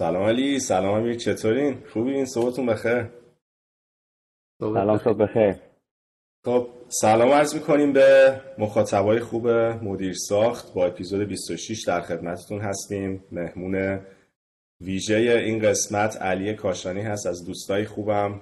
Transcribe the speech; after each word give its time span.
سلام 0.00 0.22
علی 0.22 0.60
سلام 0.60 0.94
امیر 0.94 1.14
چطورین؟ 1.14 1.82
خوبین 1.92 2.24
صبحتون 2.24 2.66
بخیر. 2.66 3.06
سلام 4.60 4.98
صبح 4.98 5.18
بخیر. 5.18 5.54
خب 6.44 6.68
سلام 6.88 7.28
عرض 7.28 7.54
می‌کنیم 7.54 7.92
به 7.92 8.40
مخاطبای 8.58 9.20
خوب 9.20 9.48
مدیر 9.48 10.14
ساخت. 10.14 10.74
با 10.74 10.86
اپیزود 10.86 11.28
26 11.28 11.84
در 11.86 12.00
خدمتتون 12.00 12.60
هستیم. 12.60 13.24
مهمون 13.32 14.00
ویژه 14.80 15.14
این 15.14 15.58
قسمت 15.58 16.16
علی 16.16 16.54
کاشانی 16.54 17.00
هست. 17.00 17.26
از 17.26 17.44
دوستای 17.44 17.84
خوبم. 17.84 18.40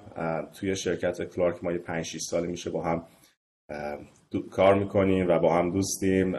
توی 0.59 0.75
شرکت 0.75 1.23
کلارک 1.35 1.63
ما 1.63 1.71
یه 1.71 1.77
5 1.77 2.05
6 2.05 2.21
سال 2.21 2.45
میشه 2.45 2.69
با 2.69 2.83
هم 2.83 3.07
کار 4.51 4.75
می‌کنیم 4.75 5.27
و 5.27 5.39
با 5.39 5.53
هم 5.53 5.71
دوستیم. 5.71 6.33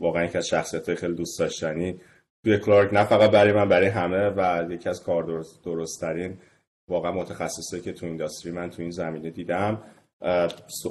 واقعا 0.00 0.24
یکی 0.24 0.38
از 0.38 0.48
شخصیت 0.48 0.94
خیلی 0.94 1.14
دوست 1.14 1.38
داشتنی. 1.38 2.00
توی 2.44 2.58
کلارک 2.58 2.94
نه 2.94 3.04
فقط 3.04 3.30
برای 3.30 3.52
من 3.52 3.68
برای 3.68 3.88
همه 3.88 4.28
و 4.28 4.72
یکی 4.72 4.88
از 4.88 5.02
کار 5.02 5.22
درست, 5.22 5.64
درست 5.64 6.00
ترین 6.00 6.38
واقعا 6.88 7.12
متخصصه 7.12 7.80
که 7.80 7.92
تو 7.92 8.06
اینداستری 8.06 8.52
من 8.52 8.70
تو 8.70 8.82
این 8.82 8.90
زمینه 8.90 9.30
دیدم. 9.30 9.82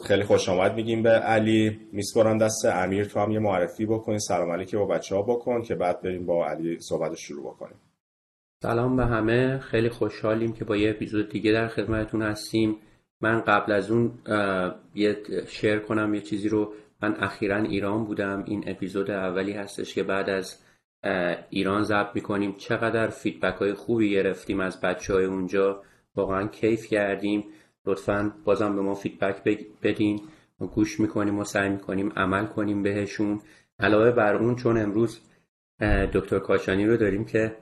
خیلی 0.03 0.23
خوش 0.23 0.49
آمد 0.49 0.75
میگیم 0.75 1.03
به 1.03 1.09
علی. 1.09 1.79
میسپارم 1.91 2.37
دست 2.37 2.65
امیر 2.65 3.05
تو 3.05 3.19
هم 3.19 3.31
یه 3.31 3.39
معرفی 3.39 3.85
بکنی 3.85 4.19
سلام 4.19 4.51
علیکی 4.51 4.77
با 4.77 4.85
بچه 4.85 5.15
ها 5.15 5.21
بکن 5.21 5.61
که 5.61 5.75
بعد 5.75 6.01
بریم 6.01 6.25
با 6.25 6.47
علی 6.47 6.79
صحبت 6.79 7.15
شروع 7.15 7.53
بکنیم. 7.53 7.75
سلام 8.61 8.97
به 8.97 9.05
همه. 9.05 9.59
خیلی 9.59 9.89
خوشحالیم 9.89 10.53
که 10.53 10.65
با 10.65 10.77
یه 10.77 10.89
اپیزود 10.89 11.29
دیگه 11.29 11.51
در 11.51 11.67
خدمتتون 11.67 12.21
هستیم. 12.21 12.77
من 13.21 13.41
قبل 13.41 13.71
از 13.71 13.91
اون 13.91 14.11
یه 14.95 15.17
share 15.47 15.79
کنم 15.79 16.13
یه 16.13 16.21
چیزی 16.21 16.49
رو. 16.49 16.73
من 17.01 17.15
اخیرا 17.19 17.57
ایران 17.57 18.05
بودم. 18.05 18.43
این 18.47 18.63
اپیزود 18.67 19.11
اولی 19.11 19.51
هستش 19.51 19.93
که 19.93 20.03
بعد 20.03 20.29
از 20.29 20.57
ایران 21.49 21.83
ضبط 21.83 22.15
می‌کنیم. 22.15 22.55
چقدر 22.57 23.07
feedback 23.07 23.55
های 23.55 23.73
خوبی 23.73 24.11
گرفتیم 24.11 24.59
از 24.59 24.81
بچه 24.81 25.13
های 25.13 25.25
اونجا. 25.25 25.83
واقعا 26.15 26.47
کیف 26.47 26.87
کردیم. 26.87 27.43
لطفا 27.85 28.33
بازم 28.45 28.75
به 28.75 28.81
ما 28.81 28.95
feedback 28.95 29.43
بدین. 29.83 30.21
ما 30.59 30.67
گوش 30.67 30.99
می‌کنیم 30.99 31.39
و 31.39 31.43
سعی 31.43 31.69
می‌کنیم 31.69 32.11
عمل 32.15 32.45
کنیم 32.45 32.83
بهشون. 32.83 33.41
علاوه 33.79 34.11
بر 34.11 34.35
اون 34.35 34.55
چون 34.55 34.77
امروز 34.77 35.21
دکتر 36.13 36.39
کاشانی 36.39 36.85
رو 36.85 36.97
داریم 36.97 37.25
که 37.25 37.55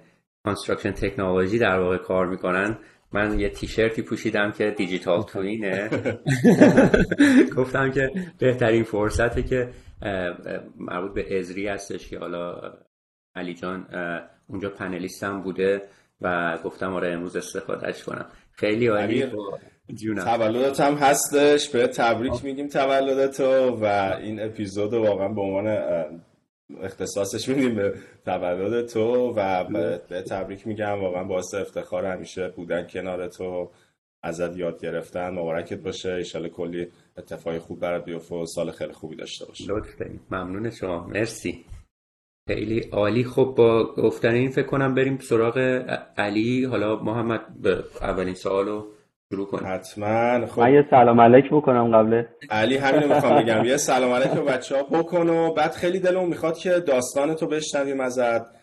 construction 0.43 0.91
technology 0.91 1.59
در 1.59 1.79
واقع 1.79 1.97
کار 1.97 2.27
می‌کنن. 2.27 2.77
من 3.13 3.39
یه 3.39 3.49
تیشرتی 3.49 4.01
پوشیدم 4.01 4.51
که 4.51 4.71
دیجیتال 4.71 5.23
توینه 5.23 5.89
گفتم 7.57 7.91
که 7.91 8.11
بهترین 8.39 8.83
فرصته 8.83 9.43
که 9.43 9.69
مربوط 10.77 11.13
به 11.13 11.39
ازری 11.39 11.67
هستش 11.67 12.09
که 12.09 12.19
حالا 12.19 12.73
علی 13.39 13.53
جان 13.53 13.85
اونجا 14.47 14.69
پنلیستم 14.69 15.41
بوده 15.41 15.81
و 16.21 16.57
گفتم 16.63 16.93
آره 16.93 17.11
امروز 17.11 17.35
استفادهش 17.35 18.03
کنم. 18.03 18.25
خیلی 18.51 18.87
عالی 18.87 19.25
تولدت 20.25 20.79
هم 20.79 20.93
هستش. 20.93 21.69
به 21.69 21.87
تبریک 21.87 22.43
میگیم 22.45 22.67
تولدتو 22.67 23.77
و 23.81 23.85
این 24.21 24.41
اپیزود 24.41 24.93
واقعا 24.93 25.27
به 25.27 25.41
عنوان 25.41 25.67
اختصاصش 26.81 27.49
میدیم 27.49 27.75
به 27.75 27.93
تولد 28.25 28.85
تو 28.85 29.33
و 29.35 29.63
به 29.63 30.21
تبریک 30.21 30.67
میگم. 30.67 31.01
واقعا 31.01 31.23
باعث 31.23 31.53
افتخار 31.53 32.05
همیشه 32.05 32.47
بودن 32.47 32.87
کنار 32.87 33.27
تو. 33.27 33.71
ازت 34.23 34.57
یاد 34.57 34.81
گرفتن. 34.81 35.29
مبارکت 35.29 35.77
باشه. 35.79 36.13
ایشالا 36.13 36.49
کلی 36.49 36.87
اتفاق 37.17 37.57
خوب 37.57 37.79
برات 37.79 38.05
بیفته 38.05 38.35
و 38.35 38.45
سال 38.45 38.71
خیلی 38.71 38.93
خوبی 38.93 39.15
داشته 39.15 39.45
باشه 39.45 39.63
لطف 39.67 40.01
ممنون 40.31 40.69
شما. 40.69 41.07
مرسی. 41.07 41.65
خیلی 42.47 42.79
عالی. 42.79 43.23
خب 43.23 43.53
با 43.57 43.95
گفتن 43.95 44.33
این 44.33 44.49
فکر 44.49 44.65
کنم 44.65 44.95
بریم 44.95 45.17
سراغ 45.17 45.57
علی. 46.17 46.65
حالا 46.65 46.95
محمد 46.95 47.41
به 47.61 47.83
اولین 48.01 48.33
سوالو 48.33 48.85
شروع 49.31 49.47
کنیم. 49.47 49.73
حتما. 49.73 50.47
خب. 50.47 50.61
من 50.61 50.73
یه 50.73 50.85
سلام 50.89 51.21
علیک 51.21 51.45
بکنم 51.51 51.95
قبل 51.97 52.23
علی 52.49 52.77
همین 52.77 53.13
می‌خوام 53.13 53.43
بگم. 53.43 53.65
یه 53.65 53.77
سلام 53.77 54.11
علیک 54.11 54.31
به 54.31 54.41
بچه 54.41 54.75
ها 54.75 54.83
بکن 54.83 55.29
و 55.29 55.53
بعد 55.53 55.71
خیلی 55.71 55.99
دلم 55.99 56.27
می‌خواد 56.27 56.57
که 56.57 56.69
داستان 56.69 57.35
تو 57.35 57.47
بشنویم 57.47 57.99
ازت. 57.99 58.59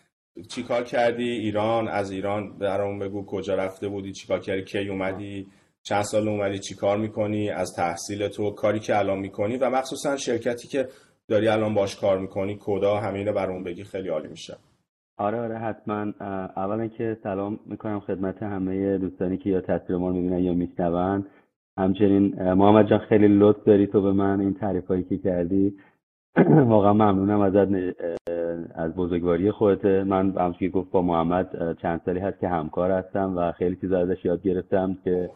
چیکار 0.49 0.83
کردی؟ 0.83 1.29
ایران 1.29 1.87
از 1.87 2.11
ایران 2.11 2.57
برامون 2.57 2.99
بگو. 2.99 3.25
کجا 3.25 3.55
رفته 3.55 3.87
بودی؟ 3.87 4.11
چیکار 4.11 4.39
کردی؟ 4.39 4.63
کی 4.63 4.89
اومدی؟ 4.89 5.47
چند 5.83 6.03
سال 6.03 6.27
اومدی؟ 6.27 6.59
چیکار 6.59 6.97
می‌کنی؟ 6.97 7.49
از 7.49 7.73
تحصیل 7.75 8.27
تو 8.27 8.51
کاری 8.51 8.79
که 8.79 8.97
الان 8.97 9.19
می‌کنی؟ 9.19 9.57
و 9.57 9.69
مخصوصا 9.69 10.17
شرکتی 10.17 10.67
که 10.67 10.87
داری 11.29 11.47
الان 11.47 11.73
باش 11.73 11.95
کار 11.95 12.19
می‌کنی 12.19 12.57
کدا 12.61 12.97
همینه 12.97 13.31
برامون 13.31 13.63
بگی 13.63 13.83
خیلی 13.83 14.09
عالی 14.09 14.27
میشه. 14.27 14.57
آره 15.17 15.39
آره 15.39 15.57
حتما. 15.57 16.13
اولا 16.55 16.87
که 16.87 17.17
سلام 17.23 17.59
می‌کنم 17.65 17.99
خدمت 17.99 18.43
همه 18.43 18.97
دوستانی 18.97 19.37
که 19.37 19.49
یا 19.49 19.61
تصویر 19.61 19.99
ما 19.99 20.11
می‌بینن 20.11 20.39
یا 20.39 20.53
میشنون. 20.53 21.25
همچنین 21.77 22.53
محمد 22.53 22.89
جان 22.89 22.99
خیلی 22.99 23.27
لطف 23.27 23.63
داری 23.63 23.87
تو 23.87 24.01
به 24.01 24.11
من 24.11 24.39
این 24.41 24.53
تعریف 24.53 24.87
هایی 24.87 25.03
که 25.03 25.17
کردی. 25.17 25.77
واقعا 26.73 26.93
ممنونم 26.93 27.41
ازت 27.41 27.95
از 28.75 28.95
بزرگواری 28.95 29.51
خودت. 29.51 29.85
من 29.85 30.25
همچون 30.37 30.53
که 30.59 30.69
گفت 30.69 30.91
با 30.91 31.01
محمد 31.01 31.77
چند 31.81 32.01
سالی 32.05 32.19
هست 32.19 32.39
که 32.39 32.47
همکار 32.47 32.91
هستم 32.91 33.37
و 33.37 33.51
خیلی 33.51 33.75
چیز 33.75 33.91
ازش 33.91 34.25
یاد 34.25 34.41
گرفتم 34.43 34.97
که 35.03 35.29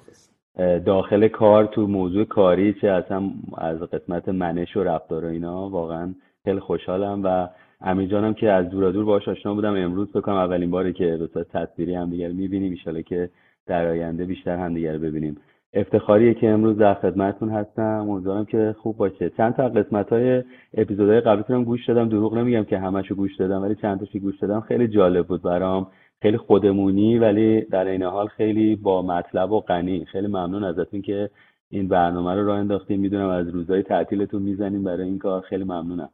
داخل 0.86 1.28
کار 1.28 1.66
تو 1.66 1.88
موضوع 1.88 2.26
کاری 2.26 2.74
چه 2.74 2.88
اصلا 2.88 3.32
از 3.58 3.80
قسمت 3.80 4.30
منش 4.30 4.78
و 4.78 4.84
رفتار 4.84 5.26
و 5.26 5.28
اینا 5.28 5.70
واقعا 5.70 6.14
خیلی 6.44 6.60
خوشحالم 6.60 7.22
و 7.24 7.48
امیر 7.82 8.10
جانم 8.10 8.34
که 8.34 8.52
از 8.52 8.70
دور 8.70 8.92
دور 8.92 9.06
باهاش 9.06 9.28
آشنا 9.28 9.54
بودم. 9.54 9.76
امروز 9.76 10.12
بکنم 10.12 10.36
اولین 10.36 10.72
باره 10.72 10.94
که 10.94 11.18
به 11.18 11.28
صورت 11.34 11.48
تصویری 11.48 11.96
هم 11.96 12.10
دیگر 12.10 12.32
می‌بینیم. 12.32 12.78
ان 12.88 13.02
که 13.02 13.30
در 13.68 13.88
آینده 13.88 14.26
بیشتر 14.26 14.58
هم 14.58 14.74
دیگر 14.74 14.98
ببینیم. 14.98 15.38
افتخاریه 15.74 16.34
که 16.34 16.50
امروز 16.50 16.78
در 16.78 16.94
خدمتتون 16.94 17.50
هستم. 17.50 18.10
امیدوارم 18.10 18.46
که 18.46 18.76
خوب 18.80 18.98
باشه. 18.98 19.30
چند 19.30 19.56
تا 19.56 19.70
قسمت 19.70 20.10
های 20.10 20.44
اپیزودهای 20.74 21.22
قبلیتون 21.22 21.64
گوش 21.64 21.86
دادم. 21.88 22.10
دروغ 22.10 22.38
نمیگم 22.38 22.64
که 22.64 22.78
همشو 22.78 23.16
گوش 23.16 23.36
دادم 23.36 23.62
ولی 23.62 23.76
چند 23.76 24.00
تاشو 24.00 24.20
گوش 24.20 24.40
دادم. 24.40 24.62
خیلی 24.62 24.88
جالب 24.88 25.28
بود 25.28 25.42
برام. 25.42 25.88
خیلی 26.22 26.38
خودمونی 26.38 27.18
ولی 27.20 27.62
در 27.62 27.86
این 27.86 28.04
حال 28.04 28.28
خیلی 28.28 28.76
با 28.76 29.02
مطلب 29.02 29.52
و 29.52 29.60
غنی. 29.60 30.06
خیلی 30.06 30.28
ممنون 30.28 30.64
ازتون 30.64 31.02
که 31.02 31.30
این 31.70 31.88
برنامه 31.88 32.34
رو 32.34 32.46
راه 32.46 32.60
انداختیم 32.60 33.00
می‌دونم 33.00 33.30
از 33.30 33.50
روزهای 33.50 33.84
تعطیلتون 33.84 34.42
می‌زنیم 34.42 34.84
برای 34.84 35.04
این 35.04 35.20
کار. 35.20 35.42
خیلی 35.42 35.64
ممنونم. 35.64 36.10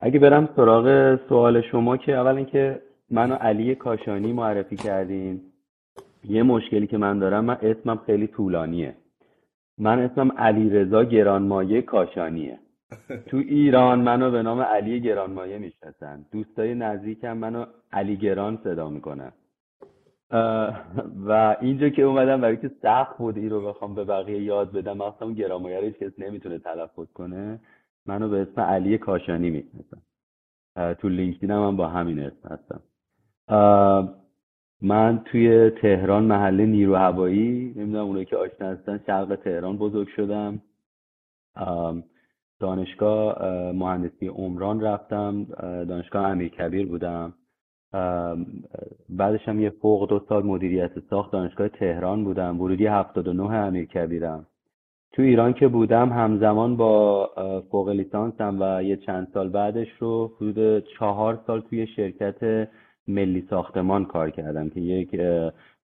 اگه 0.00 0.18
برم 0.18 0.48
سراغ 0.56 1.18
سوال 1.28 1.60
شما 1.60 1.96
که 1.96 2.16
اول 2.16 2.36
اینکه 2.36 2.82
منو 3.10 3.34
علی 3.34 3.74
کاشانی 3.74 4.32
معرفی 4.32 4.76
کردین 4.76 5.40
یه 6.24 6.42
مشکلی 6.42 6.86
که 6.86 6.98
من 6.98 7.18
دارم 7.18 7.44
من 7.44 7.56
اسمم 7.62 8.00
خیلی 8.06 8.26
طولانیه. 8.26 8.94
من 9.78 9.98
اسمم 9.98 10.32
علی 10.38 10.70
رضا 10.70 11.04
گرانمایه 11.04 11.82
کاشانیه. 11.82 12.58
تو 13.26 13.36
ایران 13.36 14.00
منو 14.00 14.30
به 14.30 14.42
نام 14.42 14.60
علی 14.60 15.00
گرانمایه 15.00 15.58
می‌شناسن. 15.58 16.24
دوستای 16.32 16.74
نزدیکم 16.74 17.36
منو 17.36 17.64
علی 17.92 18.16
گران 18.16 18.58
صدا 18.64 18.90
می‌کنن. 18.90 19.32
و 21.26 21.56
اینجا 21.60 21.88
که 21.88 22.02
اومدم 22.02 22.40
برای 22.40 22.56
که 22.56 22.70
سخت 22.82 23.18
بود 23.18 23.36
این 23.36 23.50
رو 23.50 23.66
بخوام 23.66 23.94
به 23.94 24.04
بقیه 24.04 24.42
یاد 24.42 24.72
بدم 24.72 25.00
اون 25.00 25.34
گرانمایه 25.34 25.80
رو 25.80 25.90
کسی 25.90 26.22
نمی‌تونه 26.22 26.58
تلفظ 26.58 27.12
کنه. 27.14 27.60
منو 28.06 28.28
به 28.28 28.40
اسم 28.42 28.60
علی 28.60 28.98
کاشانی 28.98 29.50
می‌شناسن. 29.50 30.02
تو 30.94 31.08
لینکدین 31.08 31.50
هم, 31.50 31.76
با 31.76 31.86
همین 31.86 32.18
اسم 32.18 32.48
هستم. 32.48 32.80
من 34.82 35.22
توی 35.24 35.70
تهران 35.70 36.24
محله 36.24 36.66
نیرو 36.66 36.94
هوایی 36.94 37.72
نمی‌دونم 37.76 38.04
اونایی 38.04 38.24
که 38.24 38.36
آشنا 38.36 38.68
هستن 38.68 39.00
شرق 39.06 39.34
تهران 39.44 39.76
بزرگ 39.76 40.08
شدم. 40.08 40.62
دانشگاه 42.60 43.42
مهندسی 43.72 44.26
عمران 44.28 44.80
رفتم 44.80 45.44
دانشگاه 45.88 46.26
امیر 46.26 46.48
کبیر 46.48 46.86
بودم. 46.86 47.32
بعدش 49.08 49.48
هم 49.48 49.60
یه 49.60 49.70
فوق 49.70 50.08
دو 50.08 50.20
سال 50.28 50.42
مدیریت 50.46 50.90
ساخت 51.10 51.32
دانشگاه 51.32 51.68
تهران 51.68 52.24
بودم. 52.24 52.60
ورودی 52.60 52.86
79 52.86 53.54
امیر 53.54 53.84
کبیرم. 53.84 54.46
تو 55.12 55.22
ایران 55.22 55.52
که 55.52 55.68
بودم 55.68 56.08
همزمان 56.08 56.76
با 56.76 57.30
فوق 57.70 57.88
لیسانسم 57.88 58.56
و 58.60 58.82
یه 58.82 58.96
چند 58.96 59.28
سال 59.34 59.48
بعدش 59.48 59.88
رو 59.98 60.32
حدود 60.36 60.84
چهار 60.98 61.40
سال 61.46 61.60
توی 61.60 61.86
شرکت 61.86 62.68
ملی 63.08 63.46
ساختمان 63.50 64.04
کار 64.04 64.30
کردم 64.30 64.68
که 64.68 64.80
یک 64.80 65.20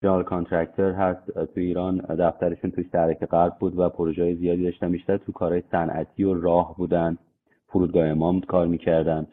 جنرال 0.05 0.23
کانترکتر 0.23 0.91
هست. 0.91 1.31
تو 1.33 1.61
ایران 1.61 1.97
دفترشون 1.97 2.71
توی 2.71 2.85
شرک 2.93 3.25
غرب 3.25 3.57
بود 3.59 3.79
و 3.79 3.89
پروژه 3.89 4.35
زیادی 4.35 4.65
داشتن. 4.65 4.91
بیشتر 4.91 5.17
تو 5.17 5.33
کارهای 5.33 5.63
صنعتی 5.71 6.25
و 6.25 6.35
راه 6.35 6.77
بودن. 6.77 7.19
فرودگاه 7.67 8.07
امام 8.07 8.41
کار 8.41 8.67
می‌کردن. 8.67 9.27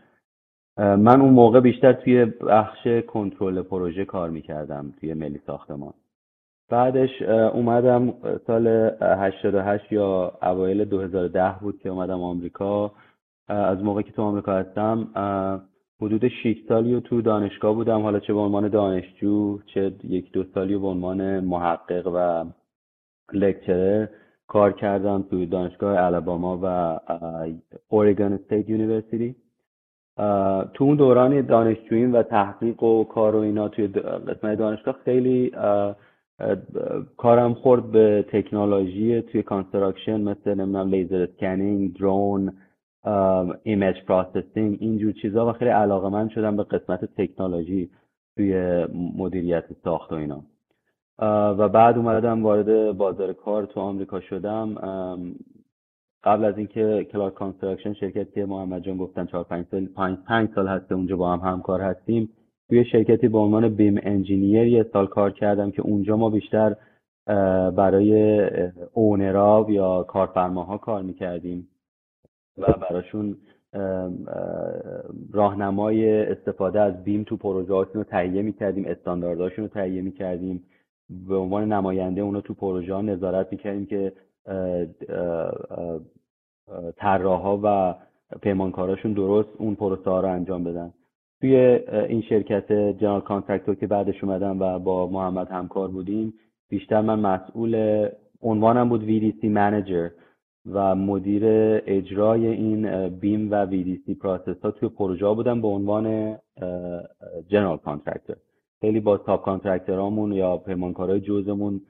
من 0.77 1.21
اون 1.21 1.33
موقع 1.33 1.59
بیشتر 1.59 1.93
توی 1.93 2.25
بخش 2.25 2.87
کنترل 3.07 3.61
پروژه 3.61 4.05
کار 4.05 4.29
می‌کردم 4.29 4.93
توی 4.99 5.13
ملی 5.13 5.41
ساختمان. 5.47 5.93
بعدش 6.69 7.21
اومدم 7.53 8.13
سال 8.47 8.67
88 9.01 9.91
یا 9.91 10.31
اوایل 10.41 10.85
2010 10.85 11.55
بود 11.61 11.79
که 11.79 11.89
اومدم 11.89 12.21
آمریکا. 12.21 12.91
از 13.47 13.83
موقعی 13.83 14.03
که 14.03 14.11
تو 14.11 14.21
آمریکا 14.21 14.53
هستم 14.53 15.07
حدود 16.01 16.27
6 16.27 16.55
سالی 16.67 17.01
تو 17.01 17.21
دانشگاه 17.21 17.75
بودم. 17.75 18.01
حالا 18.01 18.19
چه 18.19 18.33
به 18.33 18.39
عنوان 18.39 18.67
دانشجو 18.67 19.59
چه 19.65 19.91
یک 20.03 20.31
دو 20.31 20.43
سالی 20.43 20.77
به 20.77 20.87
عنوان 20.87 21.39
محقق 21.39 22.11
و 22.15 22.45
lecturer 23.33 24.07
کار 24.47 24.71
کردم 24.71 25.25
تو 25.29 25.45
دانشگاه 25.45 26.03
الاباما 26.03 26.59
و 26.63 26.99
Oregon 27.89 28.33
State 28.33 28.69
University 28.69 29.35
تو 30.73 30.83
اون 30.83 30.95
دوران 30.95 31.41
دانشجوییم 31.41 32.13
و 32.13 32.23
تحقیق 32.23 32.83
و 32.83 33.03
کار 33.03 33.35
و 33.35 33.39
اینا 33.39 33.67
توی 33.67 33.87
قسمت 33.87 34.57
دانشگاه 34.57 34.95
خیلی 35.05 35.51
کارم 37.17 37.53
خورد 37.53 37.91
به 37.91 38.25
تکنولوژی 38.31 39.21
توی 39.21 39.43
construction 39.43 40.21
مثل 40.21 40.53
نمی‌دونم 40.53 40.89
laser 40.89 41.21
scanning 41.21 41.97
drone 41.97 42.53
image 43.63 43.95
processing 44.07 44.77
اینجور 44.79 45.11
چیزا 45.11 45.49
و 45.49 45.53
خیلی 45.53 45.71
علاقه‌مند 45.71 46.29
شدم 46.29 46.57
به 46.57 46.63
قسمت 46.63 47.05
تکنولوژی 47.05 47.89
توی 48.35 48.85
مدیریت 49.17 49.65
ساخت 49.83 50.11
و 50.11 50.15
اینا. 50.15 50.43
و 51.57 51.69
بعد 51.69 51.97
اومدم 51.97 52.43
وارد 52.43 52.97
بازار 52.97 53.33
کار 53.33 53.65
تو 53.65 53.79
آمریکا 53.79 54.19
شدم. 54.19 54.75
قبل 56.23 56.45
از 56.45 56.57
اینکه 56.57 57.07
Clark 57.11 57.33
Construction 57.33 57.93
شرکتی 57.93 58.31
که 58.31 58.45
محمد 58.45 58.83
جان 58.83 58.97
گفتن 58.97 59.25
4 59.25 59.43
5 59.43 59.65
سال 59.71 59.85
5 59.85 60.17
5 60.27 60.49
سال 60.55 60.67
هسته 60.67 60.95
اونجا 60.95 61.15
با 61.15 61.33
هم 61.33 61.51
همکار 61.51 61.81
هستیم. 61.81 62.29
توی 62.69 62.85
شرکتی 62.85 63.27
به 63.27 63.37
عنوان 63.37 63.69
بیم 63.69 63.99
انجینیر 64.03 64.67
یه 64.67 64.85
سال 64.93 65.07
کار 65.07 65.31
کردم 65.31 65.71
که 65.71 65.81
اونجا 65.81 66.17
ما 66.17 66.29
بیشتر 66.29 66.75
برای 67.75 68.41
اونرا 68.93 69.65
یا 69.69 70.03
کارفرماها 70.03 70.77
کار 70.77 71.01
می‌کردیم. 71.01 71.67
و 72.57 72.73
براشون 72.73 73.37
راهنمای 75.33 76.21
استفاده 76.21 76.79
از 76.79 77.03
بیم 77.03 77.23
تو 77.23 77.37
پروژه 77.37 77.91
رو 77.93 78.03
تهیه 78.03 78.41
می‌کردیم 78.41 78.85
استانداردهاشون 78.85 79.65
رو 79.65 79.69
تهیه 79.69 80.01
می‌کردیم. 80.01 80.63
به 81.27 81.35
عنوان 81.35 81.73
نماینده 81.73 82.21
اونا 82.21 82.41
تو 82.41 82.53
پروژه 82.53 82.93
ها 82.93 83.01
نظارت 83.01 83.47
می‌کردیم 83.51 83.85
که 83.85 84.13
طراحها 86.97 87.59
و 87.63 87.95
پیمانکاراشون 88.41 89.13
درست 89.13 89.49
اون 89.57 89.75
پروسه 89.75 90.09
ها 90.09 90.19
رو 90.21 90.29
انجام 90.29 90.63
بدن. 90.63 90.93
توی 91.41 91.55
این 92.09 92.21
شرکت 92.21 92.71
general 92.71 93.21
contractor 93.21 93.75
که 93.75 93.87
بعدش 93.87 94.23
اومدم 94.23 94.59
و 94.59 94.79
با 94.79 95.07
محمد 95.07 95.47
همکار 95.51 95.87
بودیم 95.87 96.33
بیشتر 96.69 97.01
من 97.01 97.19
مسئول 97.19 98.07
عنوانم 98.41 98.89
بود 98.89 99.01
VDC 99.01 99.43
manager. 99.43 100.09
و 100.65 100.95
مدیر 100.95 101.43
اجرای 101.87 102.47
این 102.47 103.09
BIM 103.09 103.51
و 103.51 103.67
VDC 103.71 104.17
process 104.21 104.61
ها 104.63 104.71
توی 104.71 104.89
پروژه 104.89 105.33
بودم 105.33 105.61
به 105.61 105.67
عنوان 105.67 106.35
general 107.47 107.77
contractor 107.77 108.35
خیلی 108.81 108.99
با 108.99 109.17
subcontractor 109.17 109.45
امون 109.45 110.31
یا 110.31 110.57
پیمانکارهای 110.57 111.19
جزءمون 111.19 111.81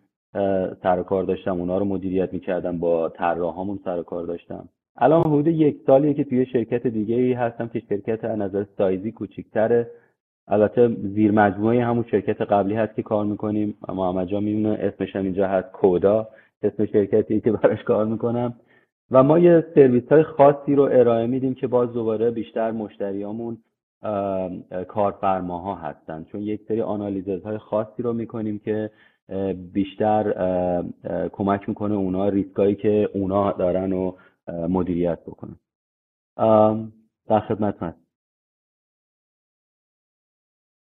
سر 0.84 1.04
کار 1.04 1.24
داشتم. 1.24 1.60
اونا 1.60 1.78
رو 1.78 1.86
مدیریت 1.86 2.34
می‌کردم 2.34 2.78
با 2.80 3.10
طراحامون 3.10 3.80
سر 3.86 4.02
کار 4.02 4.26
داشتم. 4.26 4.70
الان 4.98 5.22
حدود 5.22 5.48
یک 5.48 5.78
سالیه 5.86 6.14
که 6.14 6.24
توی 6.24 6.46
شرکت 6.46 6.88
دیگه 6.88 7.16
ای 7.16 7.34
هستم 7.34 7.68
که 7.68 7.82
شرکت 7.90 8.26
از 8.26 8.40
نظر 8.40 8.66
سایزی 8.78 9.12
کوچیکتره. 9.12 9.88
البته 10.48 10.88
زیر 10.88 11.32
مجموعه 11.32 11.86
همون 11.86 12.06
شرکت 12.12 12.42
قبلی 12.42 12.76
هست 12.76 12.96
که 12.96 13.02
کار 13.04 13.26
می‌کنیم. 13.26 13.78
محمد 13.90 14.28
جان 14.28 14.44
می‌دونه 14.44 14.70
اسمش 14.70 15.16
هم 15.16 15.24
اینجا 15.24 15.48
هست 15.48 15.72
کودا. 15.72 16.28
اسم 16.64 16.86
شرکتی 16.86 17.42
که 17.42 17.52
براش 17.52 17.84
کار 17.84 18.06
می‌کنم. 18.06 18.60
و 19.12 19.24
ما 19.24 19.40
یه 19.40 19.66
سرویس 19.76 20.12
های 20.12 20.24
خاصی 20.24 20.76
رو 20.76 20.84
ارائه 20.84 21.28
میدیم 21.28 21.54
که 21.54 21.68
باز 21.68 21.94
دوباره 21.94 22.32
بیشتر 22.32 22.72
مشتریامون 22.72 23.58
کارفرماها 24.88 25.76
هستن. 25.76 26.24
چون 26.24 26.42
یک 26.42 26.62
سری 26.68 26.82
آنالیزز 26.82 27.44
های 27.44 27.58
خاصی 27.58 28.04
رو 28.04 28.14
می‌کنیم 28.14 28.60
که 28.60 28.92
بیشتر 29.74 30.34
کمک 31.32 31.70
می‌کنه 31.70 31.96
اونا 31.96 32.30
ریسکایی 32.30 32.76
که 32.76 33.10
اونا 33.14 33.52
دارن 33.52 33.94
و 33.94 34.18
مدیریت 34.48 35.20
بکنن. 35.22 35.58
در 37.28 37.40
خدمت 37.40 37.84
من 37.84 37.94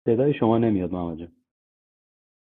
صدای 0.05 0.35
شما 0.35 0.59
نمیاد 0.59 0.93
محمد 0.93 1.42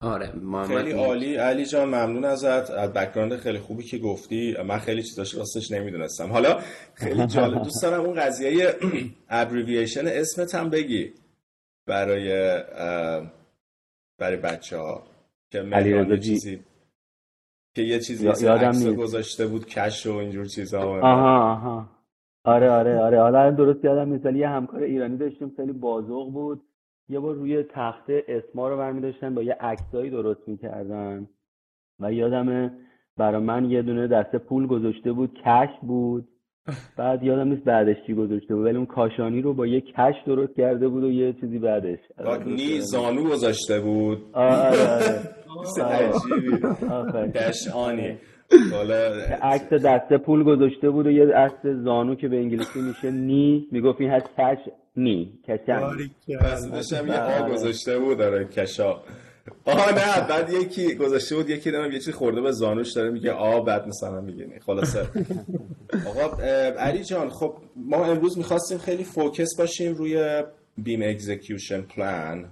آره. 0.01 0.33
خیلی 0.67 0.91
عالی. 0.91 1.35
علی 1.35 1.65
جان 1.65 1.87
ممنون 1.87 2.25
ازت. 2.25 2.71
از 2.71 2.93
background 2.93 3.35
خیلی 3.35 3.59
خوبی 3.59 3.83
که 3.83 3.97
گفتی. 3.97 4.57
من 4.67 4.77
خیلی 4.77 5.03
چیزاش 5.03 5.35
راستش 5.35 5.71
نمی‌دونستم. 5.71 6.31
حالا 6.31 6.59
خیلی 6.93 7.27
جالب. 7.27 7.63
دوست 7.63 7.83
دارم 7.83 8.01
اون 8.05 8.15
قضیه 8.15 8.75
abbreviation 9.29 10.07
اسمت 10.07 10.55
هم 10.55 10.69
بگی. 10.69 11.13
برای 11.87 12.29
برای 14.17 14.37
بچه 14.37 14.77
ها 14.77 15.03
که 15.51 15.59
علی 15.59 16.19
چیزی 16.19 16.59
که 17.75 17.81
یه 17.81 17.99
چیزی 17.99 18.25
یادم 18.41 18.95
گذاشته 18.95 19.47
بود 19.47 19.65
کش 19.65 20.07
و 20.07 20.15
اینجور 20.15 20.45
چیزا 20.45 20.81
آها 20.81 21.51
آها. 21.51 21.89
آره 22.43 22.69
آره 22.69 22.99
آره. 22.99 23.21
حالا 23.21 23.51
درست 23.51 23.85
یادم 23.85 24.13
نیست. 24.13 24.25
یه 24.25 24.49
همکار 24.49 24.83
ایرانی 24.83 25.17
داشتیم. 25.17 25.53
خیلی 25.55 25.71
بازوق 25.71 26.33
بود. 26.33 26.61
یه 27.09 27.19
بار 27.19 27.35
روی 27.35 27.63
تخته 27.63 28.23
اسما 28.27 28.69
رو 28.69 28.77
برمی 28.77 29.01
داشتن 29.01 29.35
با 29.35 29.43
یه 29.43 29.53
عکسایی 29.59 30.09
درست 30.09 30.47
می‌کردن 30.47 31.27
و 31.99 32.13
یادم 32.13 32.71
برای 33.17 33.41
من 33.41 33.71
یه 33.71 33.81
دونه 33.81 34.07
دسته 34.07 34.37
پول 34.37 34.67
گذاشته 34.67 35.11
بود 35.11 35.33
کش 35.45 35.69
بود. 35.81 36.27
بعد 36.97 37.23
یادم 37.23 37.47
نیست 37.47 37.63
بعدش 37.63 37.95
چی 38.07 38.13
گذاشته 38.13 38.55
بود 38.55 38.65
ولی 38.65 38.77
اون 38.77 38.85
کاشانی 38.85 39.41
رو 39.41 39.53
با 39.53 39.67
یه 39.67 39.81
کش 39.81 40.15
درست 40.25 40.55
کرده 40.55 40.87
بود 40.87 41.03
و 41.03 41.11
یه 41.11 41.33
چیزی 41.33 41.59
بعدش. 41.59 41.99
نی 42.45 42.81
زانو 42.81 43.23
گذاشته 43.23 43.79
بود. 43.79 44.17
آره 44.33 45.21
آره 46.91 47.31
کش 47.35 47.67
آنی 48.51 48.91
عکس 49.41 49.73
دسته 49.73 50.17
پول 50.17 50.43
گذاشته 50.43 50.89
بود 50.89 51.07
و 51.07 51.11
یه 51.11 51.25
عکس 51.25 51.65
زانو 51.83 52.15
که 52.15 52.27
به 52.27 52.37
انگلیسی 52.37 52.81
میشه 52.81 53.11
نی 53.11 53.67
می‌گفت 53.71 54.01
این 54.01 54.09
هست 54.09 54.25
کش 54.37 54.57
نی 54.95 55.39
کشن 55.47 55.79
داشتم 56.71 57.07
یه 57.07 57.19
آ 57.19 57.49
گذاشته 57.49 57.99
بود 57.99 58.17
داره 58.17 58.45
کشا. 58.45 59.01
آه 59.65 59.93
نه 59.93 60.27
بعد 60.27 60.53
یکی 60.53 60.95
گذاشته 60.95 61.35
بود 61.35 61.49
یکی 61.49 61.71
دارم 61.71 61.91
یه 61.91 61.99
چیزی 61.99 62.11
خورده 62.11 62.41
به 62.41 62.51
زانوش 62.51 62.93
داره 62.93 63.09
میگه 63.09 63.31
آ 63.31 63.59
بعد 63.59 63.87
مثلا 63.87 64.21
میگه 64.21 64.59
خلاصه. 64.65 64.99
آقا 66.09 66.43
علی 66.79 67.03
جان 67.03 67.29
خب 67.29 67.57
ما 67.75 68.05
امروز 68.05 68.37
می‌خواستیم 68.37 68.77
خیلی 68.77 69.03
فوکس 69.03 69.55
باشیم 69.57 69.93
روی 69.93 70.43
BIM 70.77 71.01
execution 71.01 71.81
plan 71.81 72.49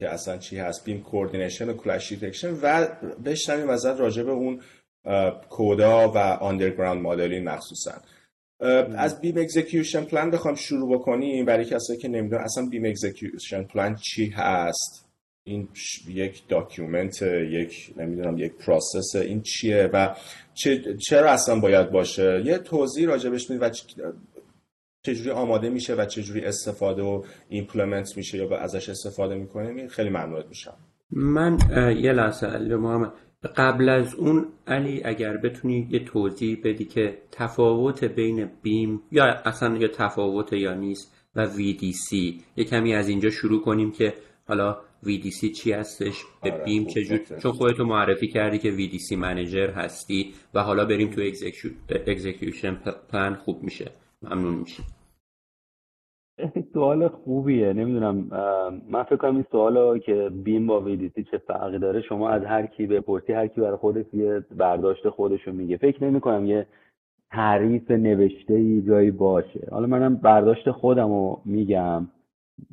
که 0.00 0.08
اصلا 0.08 0.36
چی 0.36 0.58
هست 0.58 0.84
BIM 0.84 1.02
coordination 1.02 1.68
و 1.68 1.72
clash 1.72 2.08
detection 2.08 2.54
و 2.62 2.86
بشنویم 3.24 3.70
ازت 3.70 4.00
راجع 4.00 4.22
به 4.22 4.30
اون 4.30 4.60
کودا 5.50 6.12
و 6.12 6.18
underground 6.18 7.02
modeling 7.02 7.48
مخصوصا. 7.48 7.92
از 8.96 9.20
BIM 9.20 9.38
execution 9.38 10.04
plan 10.04 10.30
بخوام 10.30 10.54
شروع 10.54 10.98
بکنیم. 10.98 11.44
برای 11.44 11.64
کسایی 11.64 11.98
که 11.98 12.08
نمی‌دونن 12.08 12.42
اصلا 12.42 12.66
BIM 12.66 12.84
execution 12.84 13.62
plan 13.62 13.94
چی 13.94 14.26
هست؟ 14.26 15.06
این 15.46 15.68
یک 16.08 16.48
document 16.48 17.22
یک 17.22 17.94
نمی‌دونم 17.96 18.38
یک 18.38 18.52
process 18.52 19.16
این 19.16 19.42
چیه 19.42 19.90
و 19.92 20.14
چه 20.54 20.96
چرا 20.96 21.30
اصلا 21.30 21.60
باید 21.60 21.90
باشه؟ 21.90 22.42
یه 22.44 22.58
توضیح 22.58 23.06
راجبش 23.06 23.50
می‌دید 23.50 23.62
و 23.62 23.70
چجوری 25.06 25.30
آماده 25.30 25.70
میشه 25.70 25.94
و 25.94 26.04
چجوری 26.04 26.44
استفاده 26.44 27.02
و 27.02 27.22
implement 27.48 28.16
میشه 28.16 28.38
یا 28.38 28.56
ازش 28.58 28.88
استفاده 28.88 29.34
می‌کنیم. 29.34 29.88
خیلی 29.88 30.08
ممنونت 30.08 30.46
میشم. 30.46 30.76
من 31.10 31.58
یه 32.00 32.12
لحظه 32.12 32.46
علی 32.46 32.74
محمد. 32.74 33.12
قبل 33.48 33.88
از 33.88 34.14
اون 34.14 34.46
علی 34.66 35.02
اگر 35.04 35.36
بتونی 35.36 35.88
یه 35.90 36.04
توضیح 36.04 36.58
بدی 36.64 36.84
که 36.84 37.18
تفاوت 37.32 38.04
بین 38.04 38.50
BIM 38.62 39.02
یا 39.12 39.24
اصلا 39.24 39.76
یا 39.76 39.88
تفاوت 39.88 40.52
یا 40.52 40.74
نیست 40.74 41.16
و 41.36 41.46
VDC 41.46 42.12
یه 42.56 42.64
کمی 42.64 42.94
از 42.94 43.08
اینجا 43.08 43.30
شروع 43.30 43.62
کنیم 43.62 43.92
که 43.92 44.14
حالا 44.48 44.78
VDC 45.04 45.52
چی 45.52 45.72
هستش 45.72 46.24
به 46.42 46.52
آره، 46.52 46.64
BIM 46.64 46.86
چجور 46.86 47.18
چون 47.42 47.52
خودتو 47.52 47.84
معرفی 47.84 48.28
کردی 48.28 48.58
که 48.58 48.76
VDC 48.76 49.12
manager 49.12 49.70
هستی 49.70 50.34
و 50.54 50.62
حالا 50.62 50.84
بریم 50.84 51.10
تو 51.10 51.20
اکزیکیوشن 52.06 52.74
پلان 53.12 53.34
خوب 53.34 53.62
میشه. 53.62 53.90
ممنون 54.22 54.54
میشیم. 54.54 54.84
سوال 56.72 57.08
خوبیه. 57.08 57.72
نمی‌دونم 57.72 58.16
من 58.90 59.02
فکر 59.02 59.16
کنم 59.16 59.34
این 59.34 59.44
سوال 59.50 59.98
که 59.98 60.30
بیم 60.44 60.66
با 60.66 60.80
ویدیسی 60.80 61.24
چه 61.24 61.38
فرقی 61.38 61.78
داره 61.78 62.00
شما 62.00 62.28
از 62.28 62.42
هر 62.44 62.66
کی 62.66 62.86
بپرسی 62.86 63.32
هر 63.32 63.46
کی 63.46 63.60
برای 63.60 63.76
خودش 63.76 64.04
یه 64.12 64.44
برداشت 64.56 65.08
خودشو 65.08 65.52
میگه. 65.52 65.76
فکر 65.76 66.04
نمی 66.04 66.20
کنم 66.20 66.46
یه 66.46 66.66
تعریف 67.30 67.90
نوشته 67.90 68.54
ای 68.54 68.82
جایی 68.82 69.10
باشه. 69.10 69.68
حالا 69.70 69.86
منم 69.86 70.14
برداشت 70.14 70.70
خودم 70.70 71.08
رو 71.08 71.40
میگم 71.44 72.06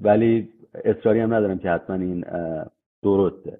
ولی 0.01 0.50
اصراری 0.86 1.20
هم 1.20 1.34
ندارم 1.34 1.60
که 1.60 1.70
حتما 1.70 1.96
این 1.96 2.25
درسته. 3.04 3.60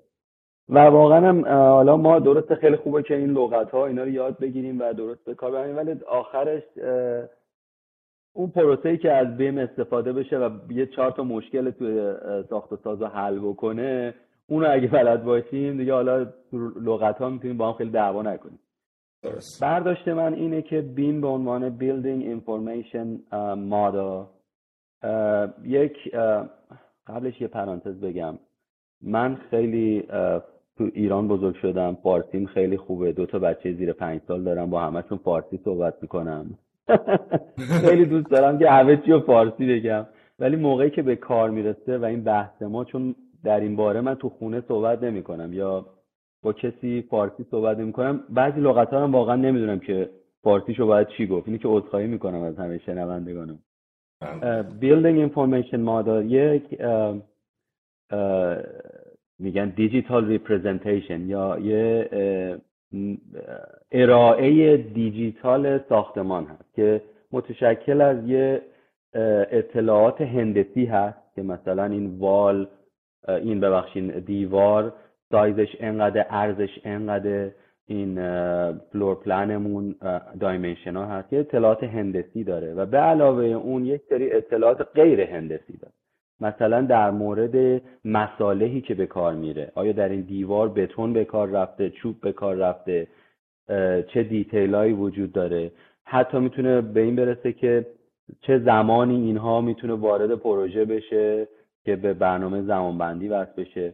و 0.70 0.79
واقعا 0.79 1.29
هم 1.29 1.46
حالا 1.46 1.98
ما 1.98 2.20
درسته 2.20 2.56
خیلی 2.56 2.75
خوبه 2.75 3.03
که 3.03 3.15
این 3.15 3.29
لغت 3.29 3.72
ها 3.72 3.86
اینا 3.86 4.03
رو 4.03 4.10
یاد 4.10 4.39
بگیریم 4.39 4.82
و 4.82 4.94
درست 4.94 5.25
به 5.25 5.36
کار 5.36 5.74
ولی 5.74 5.96
آخرش 6.08 6.63
اون 8.38 8.50
پروسه 8.50 8.89
ای 8.89 8.98
که 8.98 9.12
از 9.12 9.38
بیم 9.38 9.58
استفاده 9.58 10.13
بشه 10.13 10.38
و 10.38 10.50
یه 10.70 10.86
چهار 10.86 11.12
تا 11.12 11.24
مشکل 11.24 11.72
توی 11.72 12.13
ساخت 12.50 12.74
و 12.74 12.75
ساز 12.75 13.01
رو 13.01 13.08
حل 13.08 13.39
بکنه 13.39 14.13
اونو 14.48 14.67
اگه 14.72 14.88
بلد 14.88 15.24
باشیم 15.24 15.77
دیگه 15.77 15.94
حالا 15.94 16.25
لغت 16.82 17.17
ها 17.17 17.29
می‌تونیم 17.29 17.58
با 17.58 17.67
هم 17.67 17.74
خیلی 17.74 17.89
دعوا 17.89 18.22
نکنیم. 18.22 18.60
درست. 19.24 19.63
برداشت 19.63 20.08
من 20.08 20.34
اینه 20.34 20.62
که 20.62 20.82
بیم 20.82 21.22
به 21.22 21.27
عنوان 21.27 21.77
Building 21.79 22.39
Information 22.39 23.08
Model 23.72 24.25
یک 25.63 26.15
قبلش 27.08 27.41
یه 27.41 27.48
پرانتز 27.48 28.00
بگم. 28.00 28.38
من 29.01 29.36
خیلی 29.36 30.08
تو 30.77 30.89
ایران 30.94 31.27
بزرگ 31.27 31.56
شدم 31.56 31.98
فارسیم 32.03 32.46
خیلی 32.46 32.77
خوبه. 32.77 33.12
دو 33.12 33.25
تا 33.25 33.39
بچه 33.39 33.74
زیر 33.74 33.94
پنج 33.94 34.22
سال 34.27 34.44
دارم 34.44 34.70
با 34.70 34.82
همشون 34.82 35.17
فارسی 35.17 35.60
صحبت 35.63 35.94
می‌کنم. 36.01 36.58
خیلی 37.88 38.06
دوست 38.06 38.29
دارم 38.29 38.60
که 38.60 38.70
همه 38.70 38.98
چی 38.98 39.12
رو 39.12 39.20
فارسی 39.20 39.65
بگم. 39.65 40.06
ولی 40.39 40.56
موقعی 40.56 40.89
که 40.89 41.01
به 41.01 41.15
کار 41.15 41.50
می‌رسه 41.50 41.98
و 41.98 42.06
این 42.06 42.24
بحث 42.24 42.62
ما 42.62 42.84
چون 42.84 43.15
در 43.44 43.60
این 43.60 43.75
باره 43.75 44.01
من 44.01 44.15
تو 44.15 44.29
خونه 44.29 44.62
صحبت 44.67 45.03
نمی 45.03 45.24
کنم 45.24 45.53
یا 45.53 45.86
با 46.44 46.53
کسی 46.53 47.01
فارسی 47.10 47.46
صحبت 47.51 47.77
نمی 47.77 47.91
کنم 47.91 48.24
بعضی 48.29 48.60
لغت 48.60 48.94
هم 48.94 49.12
واقعا 49.12 49.36
نمی‌دونم 49.36 49.79
که 49.79 50.10
فارسیشو 50.44 50.88
باید 50.88 51.08
چی 51.08 51.27
گفت. 51.27 51.48
اینی 51.48 51.60
که 51.60 51.67
عذرخواهی 51.67 52.08
می‌کنم 52.08 52.41
از 52.41 52.58
همه 52.58 52.77
شنوندگانم. 52.77 53.60
building 54.82 55.29
information 55.29 55.82
model 55.89 56.32
یک 56.32 56.82
میگن 59.39 59.70
دیجیتال 59.70 60.27
ریپرزنتیشن 60.27 61.22
یا 61.29 61.60
یه 61.60 62.10
ارائه 63.91 64.77
دیجیتال 64.77 65.79
ساختمان 65.89 66.46
هست 66.46 66.74
که 66.75 67.01
متشکل 67.32 68.01
از 68.01 68.27
یه 68.27 68.62
اطلاعات 69.51 70.22
هندسی 70.22 70.86
هست 70.86 71.36
که 71.36 71.41
مثلا 71.41 71.86
این 71.86 72.17
wall 72.20 72.67
این 73.27 73.60
ببخشین 73.60 74.08
دیوار 74.08 74.94
سایزش 75.32 75.75
انقدر 75.79 76.25
عرضش 76.29 76.79
انقدر 76.84 77.51
این 77.86 78.15
floor 78.77 79.15
plan 79.15 79.61
مون 79.61 79.96
dimension 80.39 80.96
ها 80.96 81.06
هست 81.06 81.29
که 81.29 81.39
اطلاعات 81.39 81.84
هندسی 81.84 82.44
داره 82.44 82.74
و 82.74 82.86
به 82.86 82.98
علاوه 82.98 83.46
اون 83.46 83.86
یک 83.86 84.01
سری 84.10 84.32
اطلاعات 84.32 84.88
غیر 84.96 85.22
هندسی 85.22 85.77
داره. 85.77 85.94
مثلا 86.41 86.82
در 86.82 87.12
مورد 87.12 87.82
مصالحی 88.06 88.82
که 88.82 88.96
به 88.96 89.06
کار 89.06 89.34
میره. 89.34 89.72
آیا 89.75 89.91
در 89.91 90.10
این 90.10 90.22
دیوار 90.22 90.70
بتون 90.70 91.13
به 91.13 91.25
کار 91.25 91.50
رفته 91.50 91.89
چوب 91.89 92.22
به 92.22 92.32
کار 92.32 92.56
رفته؟ 92.56 93.08
چه 94.13 94.24
دیتیلایی 94.24 94.94
وجود 94.94 95.32
داره؟ 95.32 95.72
حتی 96.03 96.39
می‌تونه 96.39 96.82
به 96.82 97.01
این 97.01 97.15
برسه 97.15 97.53
که 97.53 97.86
چه 98.41 98.60
زمانی 98.60 99.15
اینها 99.15 99.62
می‌تونه 99.62 99.94
وارد 99.94 100.36
پروژه 100.36 100.86
بشه 100.86 101.48
که 101.86 101.96
به 101.96 102.13
برنامه 102.13 102.62
زمانبندی 102.62 103.27
وصل 103.27 103.51
بشه. 103.58 103.94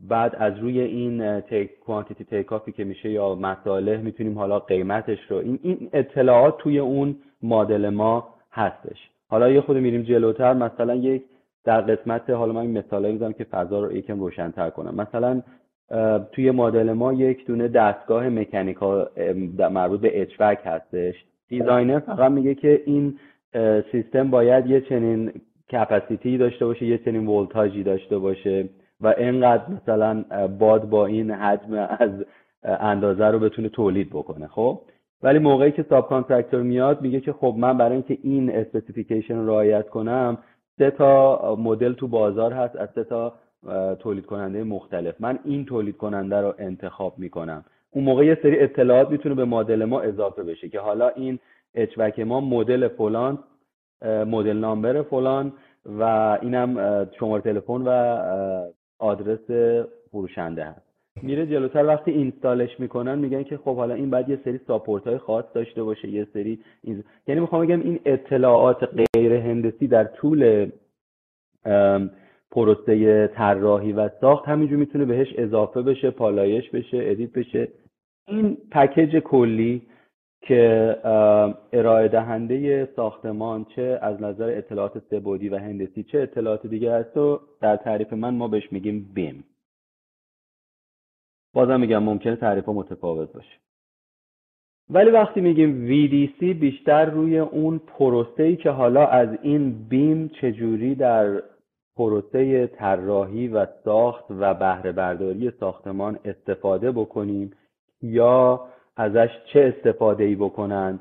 بعد 0.00 0.36
از 0.38 0.58
روی 0.58 0.80
این 0.80 1.40
تیک 1.40 1.78
کوانتیتی 1.78 2.44
که 2.76 2.84
میشه 2.84 3.10
یا 3.10 3.34
مصالح 3.34 3.96
می‌تونیم 3.96 4.38
حالا 4.38 4.58
قیمتش 4.58 5.18
رو 5.28 5.36
این, 5.36 5.58
این 5.62 5.90
اطلاعات 5.92 6.58
توی 6.58 6.78
اون 6.78 7.16
مدل 7.42 7.88
ما 7.88 8.34
هستش. 8.52 9.10
حالا 9.28 9.50
یه 9.50 9.60
خود 9.60 9.76
میریم 9.76 10.02
جلوتر 10.02 10.52
مثلا 10.54 10.94
یک 10.94 11.22
در 11.64 11.80
قسمت 11.80 12.30
حالا 12.30 12.52
من 12.52 12.66
مثالایی 12.66 13.14
می‌زنم 13.14 13.32
که 13.32 13.44
فضا 13.44 13.80
رو 13.80 13.92
یکم 13.92 14.20
روشنتر 14.20 14.70
کنم. 14.70 14.94
مثلا 14.94 15.42
توی 16.32 16.50
مدل 16.50 16.92
ما 16.92 17.12
یک 17.12 17.46
دونه 17.46 17.68
دستگاه 17.68 18.28
mechanical 18.28 19.08
مربوط 19.70 20.00
به 20.00 20.22
HVAC 20.22 20.58
هستش. 20.64 21.14
designer 21.48 21.98
فقط 21.98 22.30
میگه 22.30 22.54
که 22.54 22.82
این 22.86 23.18
سیستم 23.92 24.30
باید 24.30 24.66
یه 24.66 24.80
چنین 24.80 25.32
capacity 25.72 26.38
داشته 26.38 26.66
باشه 26.66 26.86
یه 26.86 26.98
چنین 26.98 27.26
ولتاژی 27.26 27.82
داشته 27.82 28.18
باشه 28.18 28.68
و 29.00 29.14
اینقدر 29.18 29.62
مثلا 29.72 30.24
باد 30.58 30.88
با 30.88 31.06
این 31.06 31.30
حجم 31.30 31.88
از 31.98 32.10
اندازه 32.64 33.26
رو 33.26 33.38
بتونه 33.38 33.68
تولید 33.68 34.10
بکنه 34.10 34.46
خب؟ 34.46 34.80
ولی 35.22 35.38
موقعی 35.38 35.72
که 35.72 35.84
subcontractor 35.88 36.62
میاد 36.62 37.02
میگه 37.02 37.20
که 37.20 37.32
خب 37.32 37.54
من 37.58 37.78
برای 37.78 37.92
اینکه 37.92 38.18
این 38.22 38.50
specification 38.50 39.36
رو 39.36 39.46
رعایت 39.46 39.88
کنم 39.88 40.38
سه 40.78 40.90
تا 40.90 41.56
مدل 41.58 41.92
تو 41.92 42.08
بازار 42.08 42.52
هست 42.52 42.76
از 42.76 42.88
سه 42.94 43.04
تا 43.04 43.34
تولید 43.98 44.26
کننده 44.26 44.64
مختلف. 44.64 45.14
من 45.20 45.38
این 45.44 45.64
تولید 45.64 45.96
کننده 45.96 46.36
رو 46.36 46.54
انتخاب 46.58 47.18
می‌کنم. 47.18 47.64
اون 47.90 48.04
موقع 48.04 48.24
یه 48.24 48.38
سری 48.42 48.60
اطلاعات 48.60 49.10
می‌تونه 49.10 49.34
به 49.34 49.44
مدل 49.44 49.84
ما 49.84 50.00
اضافه 50.00 50.42
بشه 50.42 50.68
که 50.68 50.80
حالا 50.80 51.08
این 51.08 51.38
اچوک 51.74 52.20
ما 52.20 52.40
مدل 52.40 52.88
فلان 52.88 53.38
مدل 54.04 54.56
نامبر 54.56 55.02
فلان 55.02 55.52
و 55.98 56.02
اینم 56.42 57.04
شماره 57.18 57.42
تلفن 57.42 57.82
و 57.86 58.18
آدرس 58.98 59.50
فروشنده 60.10 60.64
هست. 60.64 60.87
میره 61.22 61.46
جلوتر 61.46 61.86
وقتی 61.86 62.10
اینستالش 62.10 62.80
می‌کنن 62.80 63.18
میگن 63.18 63.42
که 63.42 63.56
خب 63.56 63.76
حالا 63.76 63.94
این 63.94 64.10
بعد 64.10 64.28
یه 64.28 64.38
سری 64.44 64.60
ساپورت 64.66 65.06
های 65.06 65.18
خاص 65.18 65.44
داشته 65.54 65.82
باشه 65.82 66.08
یه 66.08 66.26
سری 66.32 66.58
این... 66.84 67.04
یعنی 67.26 67.40
می‌خوام 67.40 67.66
بگم 67.66 67.80
این 67.80 68.00
اطلاعات 68.04 68.88
غیر 69.14 69.32
هندسی 69.32 69.86
در 69.86 70.04
طول 70.04 70.70
پروسه 72.50 73.26
طراحی 73.26 73.92
و 73.92 74.08
ساخت 74.20 74.48
همینجور 74.48 74.78
می‌تونه 74.78 75.04
بهش 75.04 75.34
اضافه 75.38 75.82
بشه 75.82 76.10
پالایش 76.10 76.70
بشه 76.70 76.98
edit 77.02 77.32
بشه. 77.32 77.68
این 78.28 78.56
package 78.70 79.16
کلی 79.16 79.82
که 80.42 80.96
ارائه 81.72 82.08
دهنده 82.08 82.88
ساختمان 82.96 83.66
چه 83.76 83.98
از 84.02 84.22
نظر 84.22 84.58
اطلاعات 84.58 85.02
سبودی 85.10 85.48
و 85.48 85.58
هندسی 85.58 86.02
چه 86.02 86.18
اطلاعات 86.20 86.66
دیگه 86.66 86.92
هست 86.92 87.16
و 87.16 87.40
در 87.60 87.76
تعریف 87.76 88.12
من 88.12 88.34
ما 88.34 88.48
بهش 88.48 88.72
میگیم 88.72 89.10
BIM. 89.14 89.44
بازم 91.58 91.80
میگم 91.80 92.02
ممکنه 92.02 92.36
تعریف 92.36 92.68
متفاوت 92.68 93.32
باشه. 93.32 93.58
ولی 94.90 95.10
وقتی 95.10 95.40
میگیم 95.40 95.88
VDC 95.88 96.44
بیشتر 96.44 97.04
روی 97.04 97.38
اون 97.38 97.78
پروسه 97.78 98.42
ای 98.42 98.56
که 98.56 98.70
حالا 98.70 99.06
از 99.06 99.28
این 99.42 99.88
بیم 99.88 100.28
چجوری 100.28 100.94
در 100.94 101.42
پروسه 101.96 102.66
طراحی 102.66 103.48
و 103.48 103.66
ساخت 103.84 104.24
و 104.30 104.54
بهره 104.54 104.92
برداری 104.92 105.52
ساختمان 105.60 106.18
استفاده 106.24 106.92
بکنیم 106.92 107.50
یا 108.02 108.60
ازش 108.96 109.30
چه 109.52 109.74
استفاده 109.76 110.24
ای 110.24 110.34
بکنن 110.34 111.00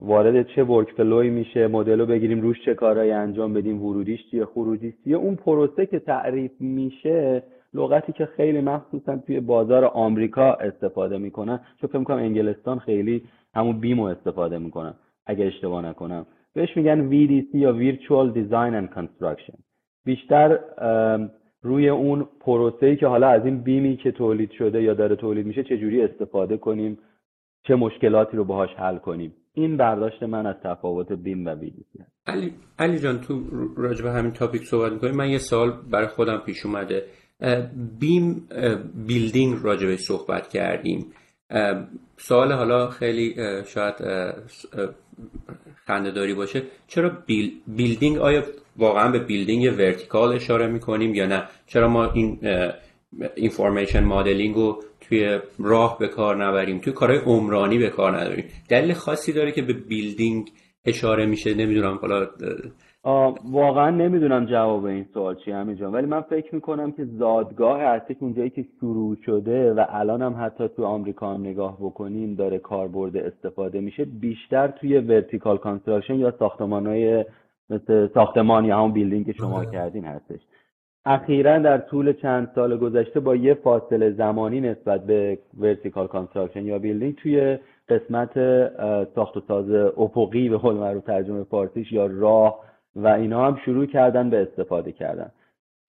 وارد 0.00 0.46
چه 0.46 0.64
ورک 0.64 0.90
فلوی 0.90 1.30
میشه 1.30 1.66
مدل 1.66 2.00
رو 2.00 2.06
بگیریم 2.06 2.40
روش 2.40 2.64
چه 2.64 2.74
کارهایی 2.74 3.10
انجام 3.10 3.54
بدیم 3.54 3.82
ورودیش 3.82 4.20
چیه 4.30 4.44
خروجیش 4.44 4.94
چیه 5.04 5.16
اون 5.16 5.36
پروسه 5.36 5.86
که 5.86 5.98
تعریف 5.98 6.52
میشه 6.60 7.42
لغتی 7.74 8.12
که 8.12 8.26
خیلی 8.26 8.60
مخصوصا 8.60 9.16
توی 9.16 9.40
بازار 9.40 9.84
آمریکا 9.84 10.52
استفاده 10.52 11.18
می‌کنن. 11.18 11.60
چون 11.80 11.88
فکر 11.88 11.98
می‌کنم 11.98 12.16
انگلستان 12.16 12.78
خیلی 12.78 13.22
همون 13.54 13.80
بیمو 13.80 14.04
استفاده 14.04 14.58
می‌کنن 14.58 14.94
اگه 15.26 15.44
اشتباه 15.44 15.86
نکنم. 15.86 16.26
بهش 16.54 16.76
میگن 16.76 17.10
VDC 17.10 17.54
یا 17.54 17.78
Virtual 17.78 18.34
Design 18.34 18.72
and 18.80 18.98
Construction. 18.98 19.58
بیشتر 20.04 20.58
روی 21.62 21.88
اون 21.88 22.28
پروسه‌ای 22.40 22.96
که 22.96 23.06
حالا 23.06 23.28
از 23.28 23.44
این 23.44 23.58
بیمی 23.58 23.96
که 23.96 24.12
تولید 24.12 24.50
شده 24.50 24.82
یا 24.82 24.94
داره 24.94 25.16
تولید 25.16 25.46
میشه 25.46 25.62
چجوری 25.62 26.02
استفاده 26.02 26.56
کنیم 26.56 26.98
چه 27.62 27.74
مشکلاتی 27.74 28.36
رو 28.36 28.44
باهاش 28.44 28.70
حل 28.76 28.98
کنیم. 28.98 29.34
این 29.54 29.76
برداشت 29.76 30.22
من 30.22 30.46
از 30.46 30.56
تفاوت 30.62 31.12
بیم 31.12 31.46
و 31.46 31.56
VDC 31.56 32.02
علی, 32.26 32.52
علی 32.78 32.98
جان 32.98 33.20
تو 33.20 33.40
راجع 33.76 34.04
به 34.04 34.10
همین 34.10 34.32
تاپیک 34.32 34.62
صحبت 34.62 34.92
می‌کنیم 34.92 35.16
من 35.16 35.28
یه 35.28 35.38
سال 35.38 35.72
برای 35.92 36.06
خودم 36.06 36.42
پیش 36.46 36.66
اومده. 36.66 37.02
بیم 38.00 38.48
building 39.06 39.58
راجبه 39.62 39.96
صحبت 39.96 40.48
کردیم. 40.48 41.06
سوال 42.16 42.52
حالا 42.52 42.90
خیلی 42.90 43.34
شاید 43.66 43.94
خندهداری 45.86 46.34
باشه. 46.34 46.62
چرا 46.86 47.08
buil، 47.26 47.52
building 47.66 48.18
آیا 48.18 48.42
واقعا 48.76 49.10
به 49.10 49.18
building 49.18 49.78
vertical 49.78 50.32
اشاره 50.32 50.66
می‌کنیم 50.66 51.14
یا 51.14 51.26
نه؟ 51.26 51.48
چرا 51.66 51.88
ما 51.88 52.12
این 52.12 52.40
information 53.34 54.04
modeling 54.04 54.54
رو 54.54 54.84
توی 55.00 55.38
راه 55.58 55.98
به 55.98 56.08
کار 56.08 56.44
نبریم؟ 56.44 56.78
توی 56.78 56.92
کارهای 56.92 57.20
عمرانی 57.20 57.78
به 57.78 57.90
کار 57.90 58.16
نداریم. 58.20 58.44
دلیل 58.68 58.92
خاصی 58.92 59.32
داره 59.32 59.52
که 59.52 59.62
به 59.62 59.72
building 59.72 60.50
اشاره 60.84 61.26
میشه. 61.26 61.54
نمی‌دونم 61.54 61.98
حالا 62.02 62.28
واقعا 63.04 63.90
نمی‌دونم 63.90 64.46
جواب 64.46 64.84
این 64.84 65.06
سوال 65.14 65.34
چی 65.34 65.52
همینجا 65.52 65.90
ولی 65.90 66.06
من 66.06 66.20
فکر 66.20 66.54
می‌کنم 66.54 66.92
که 66.92 67.04
زادگاه 67.04 67.80
اصلیش 67.80 68.18
اونجایی 68.20 68.50
که 68.50 68.64
شروع 68.80 69.16
شده 69.26 69.72
و 69.74 69.84
الان 69.88 70.22
هم 70.22 70.36
حتی 70.40 70.68
تو 70.68 70.84
آمریکا 70.84 71.34
هم 71.34 71.40
نگاه 71.40 71.76
بکنیم 71.80 72.34
داره 72.34 72.58
کاربرد 72.58 73.16
استفاده 73.16 73.80
میشه 73.80 74.04
بیشتر 74.04 74.68
توی 74.68 74.98
vertical 74.98 75.58
construction 75.58 76.14
یا 76.14 76.34
های 76.60 77.24
مثل 77.70 78.08
ساختمان 78.14 78.64
یا 78.64 78.78
همون 78.78 78.92
building 78.92 79.26
که 79.26 79.32
شما 79.32 79.58
آره. 79.58 79.70
کردین 79.70 80.04
هستش 80.04 80.40
اخیرا 81.04 81.58
در 81.58 81.78
طول 81.78 82.12
چند 82.12 82.50
سال 82.54 82.76
گذشته 82.76 83.20
با 83.20 83.36
یه 83.36 83.54
فاصله 83.54 84.10
زمانی 84.10 84.60
نسبت 84.60 85.06
به 85.06 85.38
vertical 85.58 86.06
construction 86.06 86.66
یا 86.66 86.78
building 86.78 87.14
توی 87.14 87.58
قسمت 87.88 88.32
ساخت 89.14 89.36
و 89.36 89.40
ساز 89.48 89.70
افقی 89.96 90.48
به 90.48 90.56
قول 90.56 90.74
معروف 90.74 91.04
ترجمه 91.04 91.44
فارسیش 91.44 91.92
یا 91.92 92.06
راه 92.06 92.58
و 92.98 93.06
اینا 93.06 93.46
هم 93.46 93.58
شروع 93.64 93.86
کردن 93.86 94.30
به 94.30 94.42
استفاده 94.42 94.92
کردن. 94.92 95.30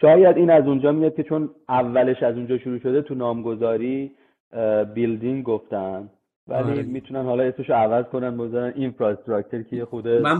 شاید 0.01 0.37
این 0.37 0.49
از 0.49 0.67
اونجا 0.67 0.91
میاد 0.91 1.15
که 1.15 1.23
چون 1.23 1.49
اولش 1.69 2.23
از 2.23 2.35
اونجا 2.35 2.57
شروع 2.57 2.79
شده 2.79 3.01
تو 3.01 3.15
نامگذاری 3.15 4.11
building 4.93 5.43
گفتن. 5.43 6.09
ولی 6.47 6.71
آره. 6.71 6.83
می‌تونن 6.83 7.23
حالا 7.23 7.43
اسمشو 7.43 7.73
عوض 7.73 8.05
کنن 8.05 8.37
بذارن 8.37 8.73
infrastructure 8.75 9.61
که 9.61 9.85
خود 9.85 10.07
من 10.07 10.39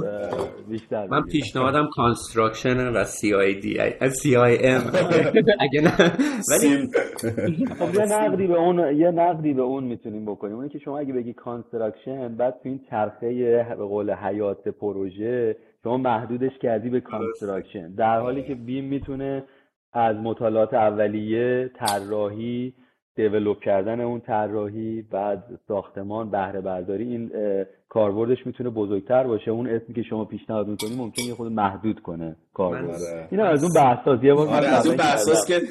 بیشتر 0.69 1.07
من 1.07 1.21
پیشنهادم 1.21 1.89
کانستراکشن 1.95 2.87
و 2.87 3.03
سی 3.03 3.33
آی 3.33 3.59
دی 3.59 3.77
سی 4.09 4.35
آی 4.35 4.57
ام 4.63 4.81
اگه 5.59 5.81
نه. 5.81 5.91
ولی 6.51 6.87
خب 7.79 7.95
یه 7.95 8.05
نقدی 8.05 8.47
به 8.47 8.53
اون 8.53 8.97
یه 8.97 9.11
نقدی 9.11 9.53
به 9.53 9.61
اون 9.61 9.83
می‌تونیم 9.83 10.25
بکنیم. 10.25 10.55
اونی 10.55 10.69
که 10.69 10.79
شما 10.79 10.99
اگه 10.99 11.13
بگی 11.13 11.33
construction 11.33 12.35
بعد 12.35 12.53
تو 12.63 12.69
این 12.69 12.79
چرخه 12.89 13.65
به 13.77 13.85
قول 13.85 14.13
حیات 14.13 14.67
پروژه 14.67 15.55
شما 15.83 15.97
محدودش 15.97 16.57
کردی 16.61 16.89
به 16.89 16.99
construction. 16.99 17.91
در 17.91 18.19
حالی 18.19 18.43
که 18.43 18.55
BIM 18.55 18.85
می‌تونه 18.85 19.43
از 19.93 20.15
مطالعات 20.15 20.73
اولیه 20.73 21.71
طراحی 21.75 22.73
develop 23.15 23.59
کردن 23.59 24.01
اون 24.01 24.19
طراحی 24.19 25.01
بعد 25.01 25.43
ساختمان 25.67 26.31
بهره 26.31 26.61
برداری 26.61 27.03
این 27.03 27.31
کاربردش 27.89 28.45
می‌تونه 28.45 28.69
بزرگتر 28.69 29.23
باشه. 29.23 29.51
اون 29.51 29.67
اسمی 29.67 29.95
که 29.95 30.03
شما 30.03 30.25
پیشنهاد 30.25 30.67
می‌کنی 30.67 30.95
ممکن 30.97 31.21
یه 31.21 31.33
خود 31.33 31.51
محدود 31.51 31.99
کنه 31.99 32.35
کاربرد 32.53 33.27
اینا 33.31 33.45
از 33.45 33.63
اون 33.63 33.73
بحثاز 33.75 34.23
یه 34.23 34.33
بار 34.33 34.47
آره 34.47 34.67
از 34.67 34.87
اون 34.87 34.97
بحثاز 34.97 35.45
که 35.45 35.61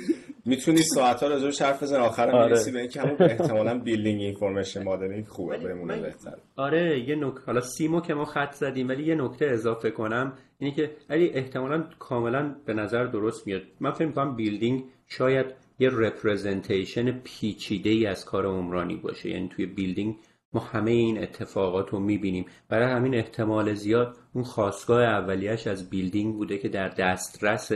می‌تونی 0.48 0.82
ساعت 0.82 1.22
ها 1.22 1.28
راجبش 1.28 1.62
حرف 1.62 1.82
بزنی 1.82 1.98
آخرم 1.98 2.34
آره. 2.34 2.44
می‌رسی 2.44 2.72
به 2.72 2.78
اینکه 2.78 3.00
همون 3.00 3.16
احتمالاً 3.32 3.78
building 3.78 4.20
information 4.20 4.82
modeling 4.82 5.26
خوبه 5.26 5.58
بمونه 5.58 5.96
بهتر. 6.00 6.34
آره 6.56 7.08
یه 7.08 7.16
نکته 7.16 7.40
حالا 7.46 7.60
سیمو 7.60 8.00
که 8.00 8.14
ما 8.14 8.24
خط 8.24 8.52
زدیم 8.54 8.88
ولی 8.88 9.04
یه 9.04 9.14
نکته 9.14 9.46
اضافه 9.46 9.90
کنم 9.90 10.32
اینه 10.58 10.74
که 10.74 10.90
ولی 11.08 11.28
احتمالاً 11.28 11.84
کاملا 11.98 12.54
به 12.66 12.74
نظر 12.74 13.04
درست 13.04 13.46
میاد. 13.46 13.62
من 13.80 13.90
فکر 13.90 14.06
می‌کنم 14.06 14.36
building 14.36 14.84
شاید 15.08 15.46
یه 15.78 15.90
representation 15.92 17.10
پیچیده 17.10 17.90
ای 17.90 18.06
از 18.06 18.24
کار 18.24 18.46
عمرانی 18.46 18.96
باشه. 18.96 19.30
یعنی 19.30 19.48
توی 19.48 19.66
building 19.66 20.16
ما 20.52 20.60
همه 20.60 20.90
این 20.90 21.22
اتفاقات 21.22 21.90
رو 21.90 22.00
می‌بینیم. 22.00 22.46
برای 22.68 22.92
همین 22.92 23.14
احتمال 23.14 23.74
زیاد 23.74 24.16
اون 24.34 24.44
خاستگاه 24.44 25.02
اولیش 25.02 25.66
از 25.66 25.90
building 25.90 26.34
بوده 26.34 26.58
که 26.58 26.68
در 26.68 26.88
دسترس 26.88 27.70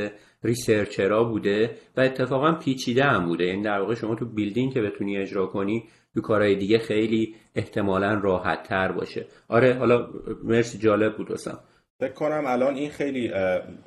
researcher 0.45 1.17
ا 1.17 1.25
بوده 1.25 1.71
و 1.97 2.00
اتفاقا 2.00 2.52
پیچیده 2.52 3.05
هم 3.05 3.26
بوده. 3.26 3.45
یعنی 3.45 3.62
در 3.62 3.81
واقع 3.81 3.95
شما 3.95 4.14
تو 4.14 4.26
building 4.27 4.73
که 4.73 4.81
بتونی 4.81 5.19
اجرا 5.19 5.47
کنی 5.47 5.85
تو 6.14 6.21
کارهای 6.21 6.57
دیگه 6.57 6.79
خیلی 6.79 7.35
احتمالا 7.55 8.14
راحت 8.14 8.62
تر 8.62 8.93
باشه. 8.93 9.26
آره 9.49 9.75
حالا 9.75 10.09
مرسی 10.45 10.79
جالب 10.79 11.17
بود 11.17 11.31
واسم. 11.31 11.59
فکر 12.00 12.12
کنم 12.12 12.43
الان 12.47 12.75
این 12.75 12.91
خیلی 12.91 13.31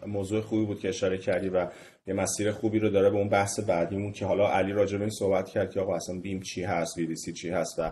موضوع 0.07 0.41
خوبی 0.41 0.65
بود 0.65 0.79
که 0.79 0.89
اشاره 0.89 1.17
کردی 1.17 1.49
و 1.49 1.67
یه 2.07 2.13
مسیر 2.13 2.51
خوبی 2.51 2.79
رو 2.79 2.89
داره 2.89 3.09
به 3.09 3.17
اون 3.17 3.29
بحث 3.29 3.59
بعدیمون 3.59 4.11
که 4.11 4.25
حالا 4.25 4.51
علی 4.51 4.71
راجع 4.71 4.99
این 4.99 5.09
صحبت 5.09 5.49
کرد 5.49 5.71
که 5.71 5.79
آقا 5.79 5.95
اصلا 5.95 6.19
BIM 6.19 6.39
چی 6.39 6.63
هست 6.63 6.97
VDC 6.97 7.33
چی 7.33 7.49
هست 7.49 7.79
و 7.79 7.91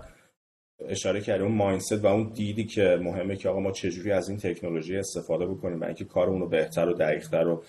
اشاره 0.80 1.22
کردیم 1.22 1.46
اون 1.46 1.56
mindset 1.56 2.04
و 2.04 2.08
اون 2.08 2.32
دیدی 2.34 2.66
که 2.66 3.00
مهمه 3.02 3.36
که 3.36 3.50
آقا 3.50 3.60
ما 3.60 3.72
چجوری 3.72 4.12
از 4.12 4.30
این 4.30 4.38
تکنولوژی 4.38 4.98
استفاده 4.98 5.46
بکنیم 5.46 5.82
و 5.82 5.84
اینکه 5.84 6.06
کارمون 6.06 6.42
رو 6.42 6.50
بهتر 6.50 6.90
و 6.90 6.94
دقیقتر 6.94 7.48
و 7.48 7.64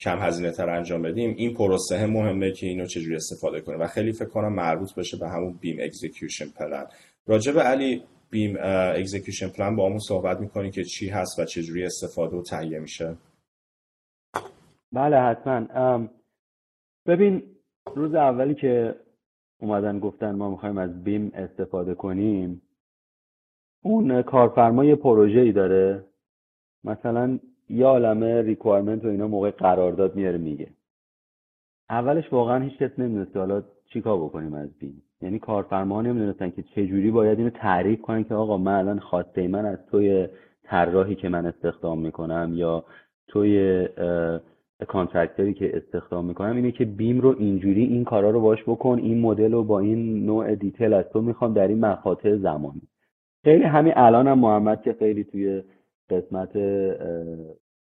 کم 0.00 0.18
هزینه 0.18 0.50
تر 0.50 0.70
انجام 0.70 1.02
بدیم 1.02 1.34
این 1.36 1.54
پروسه 1.54 2.06
مهمه 2.06 2.52
که 2.52 2.66
اینو 2.66 2.86
چجوری 2.86 3.16
استفاده 3.16 3.60
کنیم 3.60 3.80
و 3.80 3.86
خیلی 3.86 4.12
فکر 4.12 4.28
کنم 4.28 4.52
مربوط 4.52 4.94
بشه 4.94 5.16
به 5.16 5.28
همون 5.28 5.52
BIM 5.60 5.76
execution 5.80 6.46
plan. 6.48 6.86
راجع 7.26 7.52
به 7.52 7.60
علی 7.60 8.02
BIM 8.30 8.56
execution 8.60 9.48
plan 9.48 9.76
با 9.76 9.86
همون 9.86 9.98
صحبت 9.98 10.40
می‌کنی 10.40 10.70
که 10.70 10.84
چی 10.84 11.08
هست 11.08 11.38
و 11.38 11.44
چجوری 11.44 11.84
استفاده 11.84 12.36
و 12.36 12.42
تهیه 12.42 12.78
میشه؟ 12.78 13.16
بله 14.92 15.16
حتما. 15.16 16.08
ببین 17.06 17.42
روز 17.94 18.14
اولی 18.14 18.54
که 18.54 18.94
اومدن 19.60 19.98
گفتن 19.98 20.34
ما 20.34 20.50
می‌خوایم 20.50 20.78
از 20.78 21.04
بیم 21.04 21.32
استفاده 21.34 21.94
کنیم. 21.94 22.62
اون 23.82 24.22
کارفرمای 24.22 24.94
پروژه 24.94 25.40
ای 25.40 25.52
داره. 25.52 26.04
مثلا 26.84 27.38
یه 27.68 27.86
عالمه 27.86 28.42
ریکوایرمنت 28.42 29.04
و 29.04 29.08
اینا 29.08 29.28
موقع 29.28 29.50
قرارداد 29.50 30.16
میاره 30.16 30.38
میگه. 30.38 30.68
اولش 31.90 32.32
واقعا 32.32 32.58
هیچ 32.58 32.78
کس 32.78 32.98
نمی‌دونست 32.98 33.36
حالا 33.36 33.62
چیکار 33.92 34.18
بکنیم 34.18 34.54
از 34.54 34.78
بیم. 34.78 35.02
یعنی 35.22 35.38
کارفرما 35.38 36.02
نمی‌دونستن 36.02 36.50
که 36.50 36.62
چجوری 36.62 37.10
باید 37.10 37.38
اینو 37.38 37.50
تعریف 37.50 38.00
کنن 38.00 38.24
که 38.24 38.34
آقا 38.34 38.58
من 38.58 38.74
الان 38.74 38.98
خواسته 38.98 39.48
من 39.48 39.66
از 39.66 39.78
توی 39.90 40.28
طراحی 40.64 41.14
که 41.14 41.28
من 41.28 41.46
استخدام 41.46 42.00
می‌کنم 42.00 42.50
یا 42.54 42.84
توی 43.28 43.88
contractor 44.88 45.48
ی 45.48 45.54
که 45.54 45.76
استخدام 45.76 46.24
می‌کنم 46.26 46.56
اینه 46.56 46.72
که 46.72 46.84
BIM 46.84 47.20
رو 47.20 47.36
اینجوری 47.38 47.84
این 47.84 48.04
کارا 48.04 48.30
رو 48.30 48.40
باش 48.40 48.62
بکن 48.66 48.98
این 48.98 49.20
مدل 49.20 49.52
رو 49.52 49.64
با 49.64 49.80
این 49.80 50.26
نوع 50.26 50.54
detail 50.54 50.92
از 50.92 51.04
تو 51.12 51.22
می‌خوام 51.22 51.54
در 51.54 51.68
این 51.68 51.80
مقاطع 51.80 52.36
زمانی. 52.36 52.82
خیلی 53.44 53.64
همین 53.64 53.92
الان 53.96 54.28
هم 54.28 54.38
محمد 54.38 54.82
که 54.82 54.92
خیلی 54.92 55.24
توی 55.24 55.62
قسمت 56.10 56.56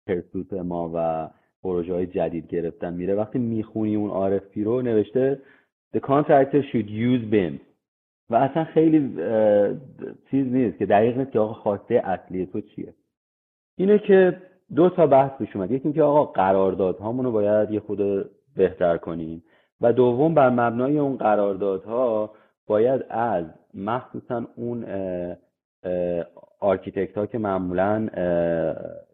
pursuit 0.08 0.54
ما 0.54 0.91
و 0.95 1.30
پروژه 1.63 1.93
های 1.93 2.06
جدید 2.06 2.47
گرفتن 2.47 2.93
میره 2.93 3.15
وقتی 3.15 3.39
می‌خونی 3.39 3.95
اون 3.95 4.39
RFP 4.39 4.58
رو 4.58 4.82
نوشته 4.82 5.39
The 5.95 6.00
contractor 6.00 6.62
should 6.71 6.89
use 6.89 7.23
BIM 7.34 7.60
و 8.30 8.36
اصلا 8.36 8.63
خیلی 8.63 9.00
چیز 10.32 10.47
نیست 10.47 10.78
که 10.78 10.86
دقیق 10.86 11.17
نیست 11.17 11.32
که 11.32 11.39
آقا 11.39 11.54
خواسته 11.54 11.95
اصلی 11.95 12.45
تو 12.45 12.62
چیه. 12.62 12.93
اینه 13.78 14.00
که 14.00 14.41
دو 14.75 14.89
تا 14.89 15.08
بحث 15.08 15.32
پیش 15.38 15.56
اومد. 15.56 15.71
یکی 15.71 15.84
اینکه 15.84 16.03
آقا 16.03 16.25
قراردادهامون 16.25 17.25
رو 17.25 17.32
باید 17.32 17.71
یه 17.71 17.80
خورده 17.80 18.30
بهتر 18.56 18.97
کنیم. 18.97 19.43
و 19.82 19.93
دوم 19.93 20.34
بر 20.34 20.49
مبنای 20.49 20.99
اون 20.99 21.17
قراردادها 21.17 22.32
باید 22.67 23.06
از 23.10 23.45
مخصوصا 23.73 24.45
اون 24.56 24.86
architect 26.60 27.17
ها 27.17 27.25
که 27.25 27.38
معمولا 27.38 28.08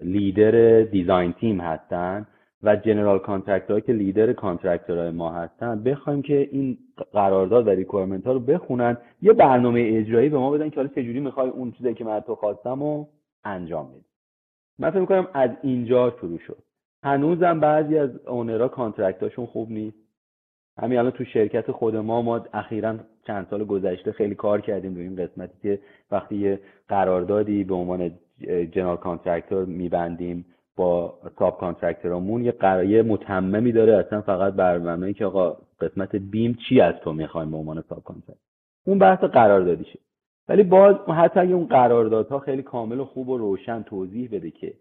leader 0.02 0.82
design 0.82 1.34
team 1.34 1.62
هستن 1.62 2.28
و 2.64 2.76
general 2.76 3.20
contractor 3.20 3.80
که 3.80 3.94
leader 3.94 4.34
contractor 4.34 4.99
های 4.99 5.12
ما 5.12 5.32
هستن 5.32 5.84
بخوایم 5.84 6.22
که 6.22 6.50
این 6.52 6.78
قرارداد 7.14 7.68
و 7.68 7.70
requirement 7.70 8.28
ها 8.28 8.34
رو 8.34 8.40
بخونن. 8.40 8.98
یه 9.22 9.34
برنامه 9.34 9.84
اجرایی 9.88 10.30
به 10.30 10.38
ما 10.38 10.52
بدن 10.52 10.70
که 10.70 10.76
حالا 10.76 10.88
چجوری 10.88 11.20
می‌خوای 11.20 11.50
اون 11.50 11.72
چیزی 11.72 11.94
که 11.94 12.04
من 12.04 12.20
تو 12.20 12.36
خواستم 12.36 12.82
و 12.82 13.06
انجام 13.44 13.90
بدی. 13.92 14.13
من 14.80 14.90
فکر 14.90 15.00
می‌کنم 15.00 15.28
از 15.34 15.50
اینجا 15.62 16.14
شروع 16.22 16.40
شد. 16.40 16.58
هنوزم 17.04 17.60
بعضی 17.60 17.98
از 17.98 18.28
owner 18.28 18.68
ا 18.68 18.74
contract 18.74 19.22
اشون 19.22 19.46
خوب 19.46 19.72
نیست. 19.72 19.98
همین 20.78 21.00
الان 21.00 21.12
تو 21.12 21.26
شرکت 21.26 21.72
خود 21.72 21.96
ما 21.96 22.22
ما 22.22 22.46
اخیرا 22.54 22.96
چند 23.28 23.48
سال 23.50 23.64
گذشته 23.66 24.12
خیلی 24.12 24.36
کار 24.36 24.62
کردیم 24.62 24.96
روی 24.96 25.04
این 25.04 25.16
قسمتی 25.16 25.54
که 25.62 25.80
وقتی 26.12 26.36
یه 26.36 26.60
قراردادی 26.88 27.64
به 27.64 27.76
عنوان 27.76 28.12
general 28.72 28.98
contractor 28.98 29.66
میبندیم 29.66 30.46
با 30.76 31.20
subcontractor 31.40 31.58
امون 31.60 32.46
یه 32.46 32.52
قرارداد 32.52 33.02
متممی 33.02 33.72
داره 33.72 33.94
اصلا 33.98 34.22
فقط 34.22 34.54
برا 34.54 35.14
اینکه 35.14 35.26
آقا 35.26 35.58
قسمت 35.82 36.16
BIM 36.16 36.58
چی 36.70 36.82
از 36.82 36.96
تو 37.04 37.14
می‌خوایم 37.14 37.52
به 37.52 37.58
عنوان 37.58 37.84
subcontractor 37.90 38.40
اون 38.86 39.00
بحث 39.00 39.20
قراردادیشه. 39.20 40.00
ولی 40.48 40.64
باز 40.64 40.96
حتی 40.96 41.40
اگه 41.40 41.54
اون 41.54 41.68
قراردادها 41.68 42.40
خیلی 42.40 42.62
کامل 42.62 43.00
و 43.00 43.06
خوب 43.06 43.30
و 43.30 43.38
روشن 43.38 43.84
توضیح 43.84 44.30
بده 44.32 44.52
که 44.52 44.74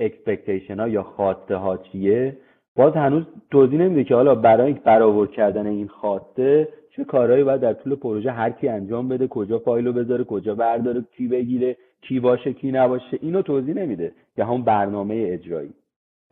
expectation 0.00 0.80
ها 0.80 0.88
یا 0.88 1.02
خواسته 1.02 1.56
ها 1.56 1.76
چیه 1.76 2.36
باز 2.76 2.94
هنوز 2.94 3.24
توضیح 3.50 3.78
نمیده 3.78 4.04
که 4.04 4.14
حالا 4.14 4.34
برای 4.34 4.72
برآورد 4.72 5.30
کردن 5.30 5.66
این 5.66 5.88
خواسته 5.88 6.68
چه 6.90 7.04
کارهایی 7.04 7.44
باید 7.44 7.60
در 7.60 7.72
طول 7.72 7.94
پروژه 7.94 8.30
هر 8.30 8.50
کی 8.50 8.68
انجام 8.68 9.08
بده 9.08 9.26
کجا 9.28 9.58
فایلو 9.58 9.92
بذاره 9.92 10.24
کجا 10.24 10.54
برداره 10.54 11.04
کی 11.16 11.28
بگیره 11.28 11.76
کی 12.00 12.20
باشه 12.20 12.52
کی 12.52 12.72
نباشه 12.72 13.18
اینو 13.22 13.42
توضیح 13.42 13.74
نمیده. 13.74 14.12
که 14.36 14.44
همون 14.44 14.62
برنامه 14.62 15.24
اجرایی. 15.28 15.74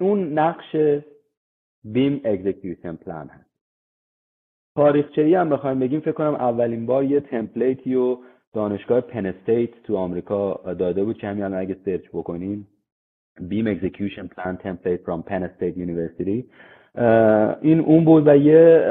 اون 0.00 0.38
نقش 0.38 0.76
BIM 1.84 2.20
execution 2.24 2.96
plan 2.96 3.28
هست. 3.28 3.53
تاریخچه‌ای 4.76 5.34
هم 5.34 5.50
بخوایم 5.50 5.78
بگیم 5.78 6.00
فکر 6.00 6.12
کنم 6.12 6.34
اولین 6.34 6.86
بار 6.86 7.04
یه 7.04 7.20
template 7.20 7.86
ی 7.86 7.94
و 7.94 8.16
دانشگاه 8.52 9.00
Penn 9.00 9.26
State 9.26 9.82
تو 9.82 9.96
آمریکا 9.96 10.60
داده 10.78 11.04
بود 11.04 11.18
که 11.18 11.26
همین 11.26 11.54
اگه 11.54 11.76
search 11.84 12.08
بکنیم 12.12 12.68
BIM 13.40 13.66
execution 13.66 14.26
plan 14.26 14.56
template 14.56 15.00
from 15.00 15.22
Penn 15.22 15.42
State 15.42 15.76
University 15.76 16.44
این 17.62 17.80
اون 17.80 18.04
بود 18.04 18.26
و 18.26 18.36
یه 18.36 18.86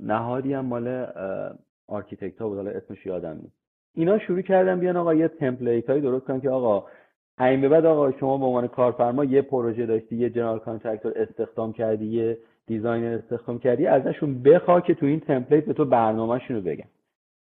نهادی 0.00 0.54
هم 0.54 0.66
مال 0.66 1.06
architect 1.88 2.38
ها 2.38 2.48
بود 2.48 2.56
حالا 2.56 2.70
اسمش 2.70 3.06
یادم 3.06 3.38
نیست. 3.42 3.56
اینا 3.94 4.18
شروع 4.18 4.40
کردن 4.40 4.80
بیان 4.80 4.96
آقا 4.96 5.14
یه 5.14 5.28
template 5.28 5.90
هایی 5.90 6.02
درست 6.02 6.24
کنن 6.24 6.40
که 6.40 6.50
آقا 6.50 6.86
این 7.40 7.60
به 7.60 7.68
بعد 7.68 7.86
آقا 7.86 8.12
شما 8.12 8.38
به 8.38 8.44
عنوان 8.44 8.66
کارفرما 8.68 9.24
یه 9.24 9.42
پروژه 9.42 9.86
داشتی 9.86 10.16
یه 10.16 10.30
general 10.30 10.58
contractor 10.58 11.12
استخدام 11.16 11.72
کردی 11.72 12.06
یه 12.06 12.38
designer 12.66 13.14
استخدام 13.14 13.58
کردی 13.58 13.86
ازشون 13.86 14.42
بخوا 14.42 14.80
که 14.80 14.94
تو 14.94 15.06
این 15.06 15.20
template 15.20 15.64
به 15.64 15.72
تو 15.72 15.84
برنامهشون 15.84 16.56
رو 16.56 16.62
بگن. 16.62 16.88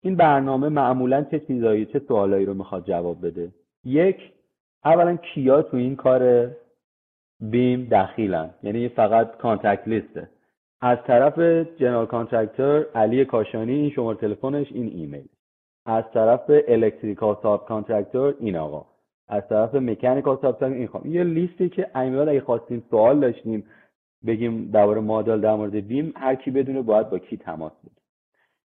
این 0.02 0.16
برنامه 0.16 0.68
معمولا 0.68 1.22
چه 1.30 1.40
چیزایی 1.40 1.86
چه 1.86 1.98
سوالایی 1.98 2.46
رو 2.46 2.54
می‌خواد 2.54 2.84
جواب 2.84 3.26
بده؟ 3.26 3.52
یک 3.84 4.16
اولا 4.84 5.16
کیا 5.16 5.62
تو 5.62 5.76
این 5.76 5.96
کار 5.96 6.50
BIM 7.40 7.84
دخیلن؟ 7.84 8.50
یعنی 8.62 8.88
فقط 8.88 9.36
contact 9.36 9.88
list 9.88 10.20
ه 10.20 10.28
از 10.80 10.98
طرف 11.06 11.38
general 11.76 12.06
contractor 12.06 12.86
علی 12.94 13.24
کاشانی 13.24 13.72
این 13.72 13.90
شماره 13.90 14.18
تلفنش 14.18 14.72
این 14.72 14.88
ایمیل. 14.88 15.28
از 15.86 16.04
طرف 16.14 16.50
electrical 16.68 17.36
subcontractor 17.42 18.34
این 18.40 18.56
آقا. 18.56 18.86
از 19.28 19.48
طرف 19.48 19.74
mechanical 19.74 20.38
sub 20.42 20.64
این 20.64 20.86
خواهم 20.86 21.12
یه 21.12 21.24
لیستی 21.24 21.68
که 21.68 21.98
ایمیل 21.98 22.28
اگه 22.28 22.40
خواستیم 22.40 22.82
سوال 22.90 23.20
داشتیم 23.20 23.64
بگیم 24.26 24.70
درباره 24.70 25.00
مدل 25.00 25.40
در 25.40 25.54
مورد 25.54 25.86
BIM 25.86 26.12
هر 26.16 26.34
کی 26.34 26.50
بدونه 26.50 26.82
باید 26.82 27.10
با 27.10 27.18
کی 27.18 27.36
تماس 27.36 27.72
بگیره. 27.72 28.02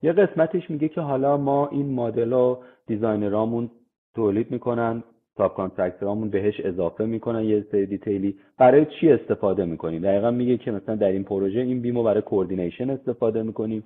یه 0.02 0.12
قسمتش 0.12 0.70
میگه 0.70 0.88
که 0.88 1.00
حالا 1.00 1.36
ما 1.36 1.68
این 1.68 1.94
مدل 1.94 2.32
رو 2.32 2.62
designer 2.86 3.47
امون 3.47 3.70
تولید 4.14 4.50
می‌کنن 4.50 5.02
subcontractor 5.36 5.54
امون 5.54 6.30
بهش 6.30 6.60
اضافه 6.60 7.04
می‌کنن 7.04 7.44
یه 7.44 7.66
سری 7.72 7.86
detail 7.86 8.24
ی. 8.24 8.36
برای 8.58 8.86
چی 9.00 9.12
استفاده 9.12 9.64
می‌کنیم؟ 9.64 10.02
دقیقا 10.02 10.30
میگه 10.30 10.56
که 10.58 10.70
مثلا 10.70 10.94
در 10.94 11.12
این 11.12 11.24
پروژه 11.24 11.60
این 11.60 11.80
BIM 11.80 11.97
و 11.97 12.02
برای 12.02 12.22
coordination 12.22 12.90
استفاده 12.90 13.42
می‌کنیم 13.42 13.84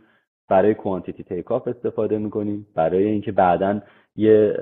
برای 0.48 0.74
کوانتیتی 0.74 1.22
تیک 1.24 1.52
استفاده 1.52 2.18
می‌کنیم 2.18 2.66
برای 2.74 3.04
اینکه 3.04 3.33
بعدا 3.33 3.81
یه 4.16 4.54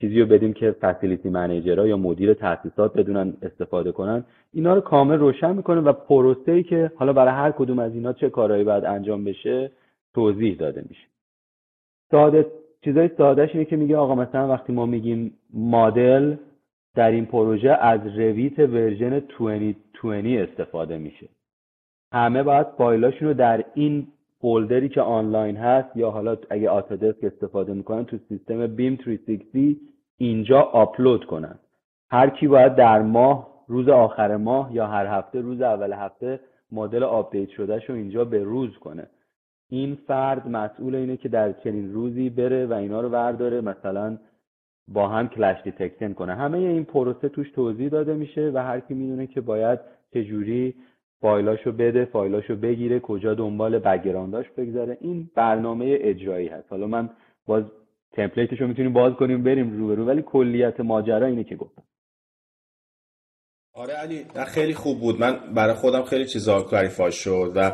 چیزی 0.00 0.20
رو 0.20 0.26
بدیم 0.26 0.52
که 0.52 0.70
فسیلیتی 0.70 1.28
منیجرها 1.28 1.86
یا 1.86 1.96
مدیر 1.96 2.34
تاسیسات 2.34 2.94
بدونن 2.96 3.34
استفاده 3.42 3.92
کنن. 3.92 4.24
اینا 4.52 4.74
رو 4.74 4.80
کامل 4.80 5.18
روشن 5.18 5.56
می‌کنه 5.56 5.80
و 5.80 5.92
پروسه 5.92 6.52
ای 6.52 6.62
که 6.62 6.92
حالا 6.96 7.12
برای 7.12 7.34
هر 7.34 7.50
کدوم 7.50 7.78
از 7.78 7.94
اینا 7.94 8.12
چه 8.12 8.30
کارهایی 8.30 8.64
باید 8.64 8.84
انجام 8.84 9.24
بشه 9.24 9.70
توضیح 10.14 10.56
داده 10.56 10.84
میشه. 10.88 11.06
ساده 12.10 12.46
چیزای 12.84 13.10
سادهش 13.18 13.50
اینه 13.52 13.64
که 13.64 13.76
میگه 13.76 13.96
آقا 13.96 14.14
مثلا 14.14 14.48
وقتی 14.48 14.72
ما 14.72 14.86
میگیم 14.86 15.32
مدل 15.54 16.36
در 16.94 17.10
این 17.10 17.26
پروژه 17.26 17.70
از 17.70 18.00
رویت 18.06 18.58
ورژن 18.58 19.18
2020 19.18 20.50
استفاده 20.50 20.98
میشه. 20.98 21.28
همه 22.12 22.42
باید 22.42 22.66
فایلاشون 22.78 23.28
رو 23.28 23.34
در 23.34 23.64
این 23.74 24.06
folder 24.46 24.82
ی 24.82 24.88
که 24.88 25.00
آنلاین 25.00 25.56
هست 25.56 25.96
یا 25.96 26.10
حالا 26.10 26.36
اگه 26.50 26.70
Autodesk 26.70 27.24
استفاده 27.24 27.74
می‌کنن 27.74 28.04
تو 28.04 28.18
سیستم 28.28 28.66
BIM 28.66 28.98
360 29.04 29.80
اینجا 30.18 30.60
آپلود 30.60 31.24
کنن. 31.24 31.58
هر 32.10 32.30
کی 32.30 32.48
باید 32.48 32.74
در 32.74 33.02
ماه 33.02 33.64
روز 33.68 33.88
آخر 33.88 34.36
ماه 34.36 34.74
یا 34.74 34.86
هر 34.86 35.06
هفته 35.06 35.40
روز 35.40 35.60
اول 35.60 35.92
هفته 35.92 36.40
مدل 36.72 37.02
update 37.02 37.48
شده 37.48 37.80
شو 37.80 37.92
اینجا 37.92 38.24
به 38.24 38.42
روز 38.42 38.78
کنه. 38.78 39.06
این 39.70 39.98
فرد 40.06 40.48
مسئول 40.48 40.94
اینه 40.94 41.16
که 41.16 41.28
در 41.28 41.52
چنین 41.52 41.92
روزی 41.92 42.30
بره 42.30 42.66
و 42.66 42.72
اینا 42.72 43.00
رو 43.00 43.08
برداره 43.08 43.60
مثلا 43.60 44.18
با 44.88 45.08
هم 45.08 45.28
clash 45.28 45.62
detection 45.64 46.12
کنه. 46.12 46.34
همه 46.34 46.58
این 46.58 46.84
پروسه 46.84 47.28
توش 47.28 47.50
توضیح 47.50 47.88
داده 47.88 48.14
میشه 48.14 48.50
و 48.54 48.58
هر 48.58 48.80
کی 48.80 48.94
می‌دونه 48.94 49.26
که 49.26 49.40
باید 49.40 49.80
چجوری 50.14 50.74
فایلاشو 51.20 51.72
بده 51.72 52.04
فایلاشو 52.04 52.56
بگیره 52.56 53.00
کجا 53.00 53.34
دنبال 53.34 53.78
بگرانداش 53.78 54.46
بگذاره. 54.56 54.98
این 55.00 55.30
برنامه 55.34 55.98
اجرایی 56.00 56.48
هست. 56.48 56.66
حالا 56.70 56.86
من 56.86 57.10
باز 57.46 57.64
template 58.12 58.50
ش 58.50 58.60
رو 58.60 58.66
می‌تونیم 58.66 58.92
باز 58.92 59.12
کنیم 59.12 59.42
بریم 59.42 59.78
رو 59.78 59.94
رو 59.94 60.04
ولی 60.04 60.22
کلیت 60.22 60.80
ماجرا 60.80 61.26
اینه 61.26 61.44
که 61.44 61.56
گفتم. 61.56 61.82
آره 63.72 63.94
علی 63.94 64.26
خیلی 64.46 64.74
خوب 64.74 65.00
بود. 65.00 65.20
من 65.20 65.54
برای 65.54 65.74
خودم 65.74 66.02
خیلی 66.02 66.26
چیزا 66.26 66.62
clarify 66.62 67.12
شد 67.12 67.52
و 67.56 67.72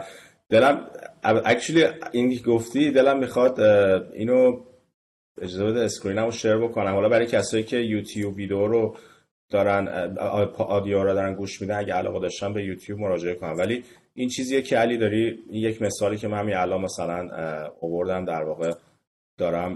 دلم 0.48 0.86
actually 1.24 1.84
این 2.12 2.38
گفتی 2.46 2.90
دلم 2.90 3.18
می‌خواد 3.18 3.60
اینو 3.60 4.60
اجازه 5.38 5.64
بده 5.64 5.80
screen 5.80 6.18
مو 6.18 6.30
share 6.30 6.56
بکنم. 6.56 6.92
حالا 6.92 7.08
برای 7.08 7.26
کسایی 7.26 7.64
که 7.64 7.76
یوتیوب 7.76 8.36
ویدیو 8.36 8.66
رو 8.66 8.96
دارن 9.52 9.88
آدیو 10.58 11.02
رو 11.02 11.14
دارن 11.14 11.34
گوش 11.34 11.62
میدن 11.62 11.78
اگه 11.78 11.94
علاقه 11.94 12.20
داشتن 12.20 12.52
به 12.52 12.64
یوتیوب 12.64 13.00
مراجعه 13.00 13.34
کنم 13.34 13.56
ولی 13.58 13.84
این 14.14 14.28
چیزیه 14.28 14.62
که 14.62 14.76
علی 14.76 14.98
داری 14.98 15.38
یک 15.50 15.82
مثالی 15.82 16.16
که 16.16 16.28
من 16.28 16.38
همین 16.38 16.56
الان 16.56 16.80
مثلا 16.80 17.28
آوردم 17.82 18.24
در 18.24 18.42
واقع 18.42 18.72
دارم 19.38 19.74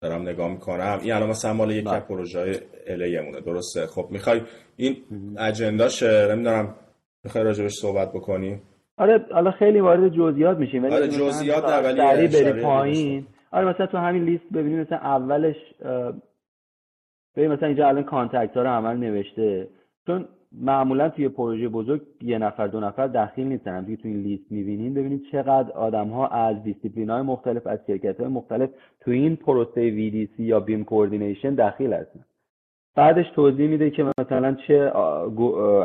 دارم 0.00 0.22
نگاه 0.22 0.50
می‌کنم. 0.50 0.98
این 1.02 1.12
الان 1.12 1.28
مثلا 1.28 1.52
مال 1.52 1.70
یک 1.70 1.84
بله. 1.84 2.00
پروژه 2.00 2.60
الیمونه 2.86 3.40
درسته؟ 3.40 3.86
خب 3.86 4.08
می‌خوای 4.10 4.40
این 4.76 4.96
اجنداشه. 5.38 6.28
نمی‌دونم 6.30 6.74
می‌خوای 7.24 7.44
راجبش 7.44 7.72
صحبت 7.72 8.12
بکنی؟ 8.12 8.60
آره 8.98 9.26
حالا 9.32 9.50
خیلی 9.50 9.80
وارد 9.80 10.08
جزئیات 10.08 10.56
میشیم 10.56 10.84
ولی 10.84 10.94
آره 10.94 11.08
جزئیات 11.08 11.64
ولی 11.64 12.28
بری 12.28 12.62
پایین. 12.62 13.26
آره 13.50 13.68
مثلا 13.68 13.86
تو 13.86 13.98
همین 13.98 14.24
لیست 14.24 14.44
ببینیم 14.54 14.80
مثلا 14.80 14.98
اولش 14.98 15.56
ببین 17.36 17.50
مثلا 17.50 17.68
اینجا 17.68 17.88
الان 17.88 18.04
contact 18.04 18.56
ها 18.56 18.62
رو 18.62 18.68
عمل 18.68 18.96
نوشته. 18.96 19.68
چون 20.06 20.28
معمولا 20.52 21.08
توی 21.08 21.28
پروژه 21.28 21.68
بزرگ 21.68 22.02
یه 22.22 22.38
نفر 22.38 22.66
دو 22.66 22.80
نفر 22.80 23.06
دخیل 23.06 23.46
نیستن. 23.46 23.84
دیگه 23.84 24.02
تو 24.02 24.08
این 24.08 24.20
لیست 24.20 24.52
می‌بینین 24.52 24.94
ببینید 24.94 25.22
چقدر 25.32 25.72
آدم 25.72 26.08
ها 26.08 26.28
از 26.28 26.62
دیسیپلین 26.62 27.10
های 27.10 27.22
مختلف 27.22 27.66
از 27.66 27.78
شرکت 27.86 28.20
های 28.20 28.28
مختلف 28.28 28.70
تو 29.00 29.10
این 29.10 29.36
پروسه 29.36 29.90
VDC 29.90 30.40
یا 30.40 30.60
BIM 30.60 30.84
coordination 30.84 31.54
دخیل 31.54 31.92
هستن. 31.92 32.24
بعدش 32.94 33.30
توضیح 33.34 33.68
میده 33.68 33.90
که 33.90 34.12
مثلا 34.18 34.56
چه 34.66 34.92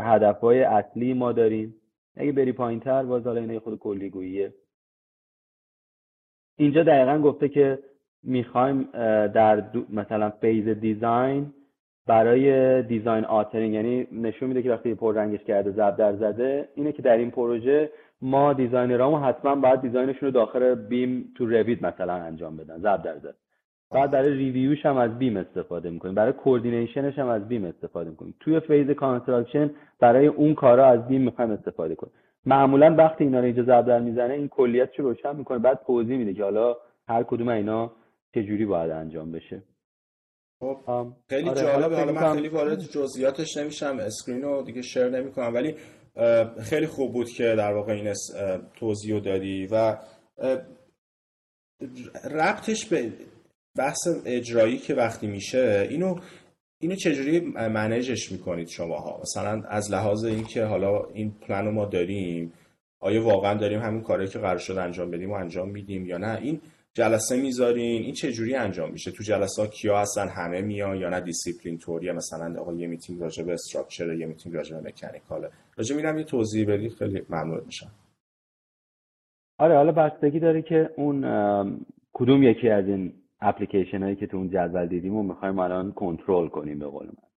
هدف 0.02 0.40
های 0.40 0.64
اصلی 0.64 1.14
ما 1.14 1.32
داریم. 1.32 1.76
اگه 2.16 2.32
بری 2.32 2.52
پایین 2.52 2.80
تر 2.80 3.04
باز 3.04 3.28
حالا 3.28 3.42
اینه 3.42 3.60
خورده 3.60 3.80
کلی‌گوییه 3.80 4.54
اینجا 6.58 6.84
دقیقا 6.84 7.20
گفته 7.20 7.50
که 7.50 7.80
می‌خوایم 8.24 8.88
در 9.28 9.64
مثلا 9.90 10.30
phase 10.30 10.68
design 10.68 11.54
برای 12.08 12.82
design 12.84 13.26
authoring 13.26 13.74
یعنی 13.74 14.08
نشون 14.12 14.48
میده 14.48 14.62
که 14.62 14.72
وقتی 14.72 14.96
پر 14.96 15.16
رنگش 15.16 15.44
کرده 15.44 15.72
ضرب 15.72 15.96
در 15.96 16.14
زده 16.16 16.70
اینه 16.76 16.92
که 16.92 17.02
در 17.02 17.18
این 17.18 17.32
پروژه 17.32 17.90
ما 18.22 18.54
designer 18.54 19.00
امون 19.00 19.18
حتما 19.18 19.56
باید 19.56 19.82
design 19.82 20.09
شون 20.09 20.28
رو 20.28 20.32
داخل 20.32 20.76
BIM 20.76 21.32
تو 21.36 21.46
Revit 21.46 21.86
مثلا 21.86 22.14
انجام 22.14 22.58
بدن 22.58 22.78
ضرب 22.78 23.04
در 23.04 23.18
زد 23.18 23.36
بعد 23.92 24.12
برای 24.12 24.30
review 24.30 24.72
ش 24.72 24.86
هم 24.86 24.98
از 24.98 25.20
BIM 25.20 25.38
استفاده 25.38 25.90
می‌کنیم 25.90 26.16
برای 26.16 26.34
coordination 26.34 27.07
ش 27.07 27.20
هم 27.20 27.28
از 27.28 27.48
BIM 27.48 27.66
استفاده 27.66 28.10
می‌کنیم. 28.10 28.36
توی 28.40 28.60
phase 28.60 28.90
construction 28.90 29.70
برای 30.00 30.28
اون 30.28 30.54
کارا 30.54 30.86
از 30.86 31.08
BIM 31.08 31.22
می‌خوایم 31.22 31.52
استفاده 31.52 31.96
کنیم. 31.96 32.14
معمولا 32.46 32.96
وقتی 32.98 33.24
اینا 33.24 33.40
رو 33.40 33.46
اینجا 33.46 33.64
ضرب 33.64 33.86
در 33.86 34.00
می‌زنه 34.00 34.34
این 34.34 34.48
کلیت 34.48 35.00
رو 35.00 35.08
روشن 35.08 35.36
می‌کنه 35.36 35.60
بعد 35.60 35.80
توضیح 35.88 36.18
میده 36.18 36.34
که 36.34 36.44
حالا 36.44 36.76
هر 37.08 37.24
کدوم 37.24 37.48
اینا 37.48 37.92
چجوری 38.36 38.66
باید 38.66 38.92
انجام 38.92 39.32
بشه؟ 39.32 39.64
خب 40.60 41.14
خیلی 41.30 41.50
آره 41.50 41.62
جالبه 41.62 41.96
حالا 41.96 42.12
من 42.12 42.34
خیلی 42.34 42.48
وارد 42.48 42.80
جزئیاتش 42.80 43.58
نمیشم 43.58 43.98
screen 44.00 44.42
رو 44.42 44.62
دیگه 44.62 44.82
share 44.82 45.10
نمی‌کنم 45.10 45.54
ولی 45.54 45.76
خیلی 46.62 46.88
خوب 46.88 47.14
بود 47.14 47.30
که 47.30 47.44
در 47.44 47.74
واقع 47.74 47.94
این 47.94 48.14
توضیح 48.74 49.20
دادی 49.20 49.68
و 49.72 49.98
ربطش 52.32 52.86
به 52.86 53.14
بحث 53.78 54.08
اجرایی 54.26 54.78
که 54.78 54.94
وقتی 54.94 55.28
میشه 55.28 55.88
اینو 55.90 56.16
اینو 56.82 56.96
چجوری 56.96 57.40
manage 57.50 58.11
ش 58.11 58.32
می‌کنید 58.32 58.68
شما 58.68 58.98
ها 59.00 59.20
مثلا 59.22 59.64
از 59.68 59.92
لحاظ 59.92 60.24
اینکه 60.24 60.66
حالا 60.66 61.04
این 61.14 61.32
پلن 61.32 61.66
رو 61.66 61.72
ما 61.72 61.86
داریم 61.86 62.54
آیا 63.00 63.24
واقعا 63.24 63.54
داریم 63.54 63.80
همین 63.80 64.02
کاری 64.02 64.28
که 64.28 64.40
قرار 64.40 64.58
شد 64.58 64.78
انجام 64.78 65.12
بدیم 65.12 65.32
و 65.32 65.34
انجام 65.34 65.70
میدیم 65.70 66.06
یا 66.06 66.18
نه؟ 66.18 66.40
این 66.42 66.62
جلسه 66.94 67.42
می‌ذارین؟ 67.42 68.02
این 68.02 68.14
چه 68.14 68.32
جوری 68.32 68.56
انجام 68.56 68.92
میشه؟ 68.92 69.12
تو 69.12 69.24
جلسه 69.24 69.62
ها 69.62 69.68
کیا 69.68 70.00
هستن؟ 70.00 70.28
همه 70.28 70.62
میان 70.62 70.98
یا 70.98 71.10
نه 71.10 71.22
دیسیپلین 71.22 71.78
طوریه 71.78 72.12
مثلا 72.12 72.62
آقا 72.62 72.74
یه 72.74 72.88
میتینگ 72.88 73.22
راجع 73.22 73.44
به 73.44 73.54
structure 73.54 74.14
یه 74.14 74.26
میتینگ 74.26 74.56
راجع 74.56 74.78
به 74.78 74.90
mechanical 74.90 75.40
ه. 75.40 75.50
راجع 75.78 75.96
میرم 75.96 76.18
یه 76.18 76.24
توضیح 76.24 76.74
بدی 76.74 76.90
خیلی 76.90 77.22
ممنون 77.30 77.62
میشم. 77.66 77.92
آره 79.58 79.76
حالا 79.76 79.92
بستگی 79.92 80.40
داره 80.40 80.62
که 80.62 80.90
اون 80.96 81.22
کدوم 82.14 82.44
یکی 82.44 82.70
از 82.70 82.86
این 82.86 83.14
اپلیکیشن 83.42 84.04
هایی 84.04 84.16
که 84.16 84.28
تو 84.28 84.38
اون 84.38 84.50
جدول 84.50 84.88
دیدیم 84.88 85.16
و 85.16 85.24
می‌خوایم 85.24 85.60
الان 85.60 85.92
کنترل 85.92 86.48
کنیم 86.48 86.80
به 86.80 86.86
قول 86.86 87.06
من. 87.06 87.30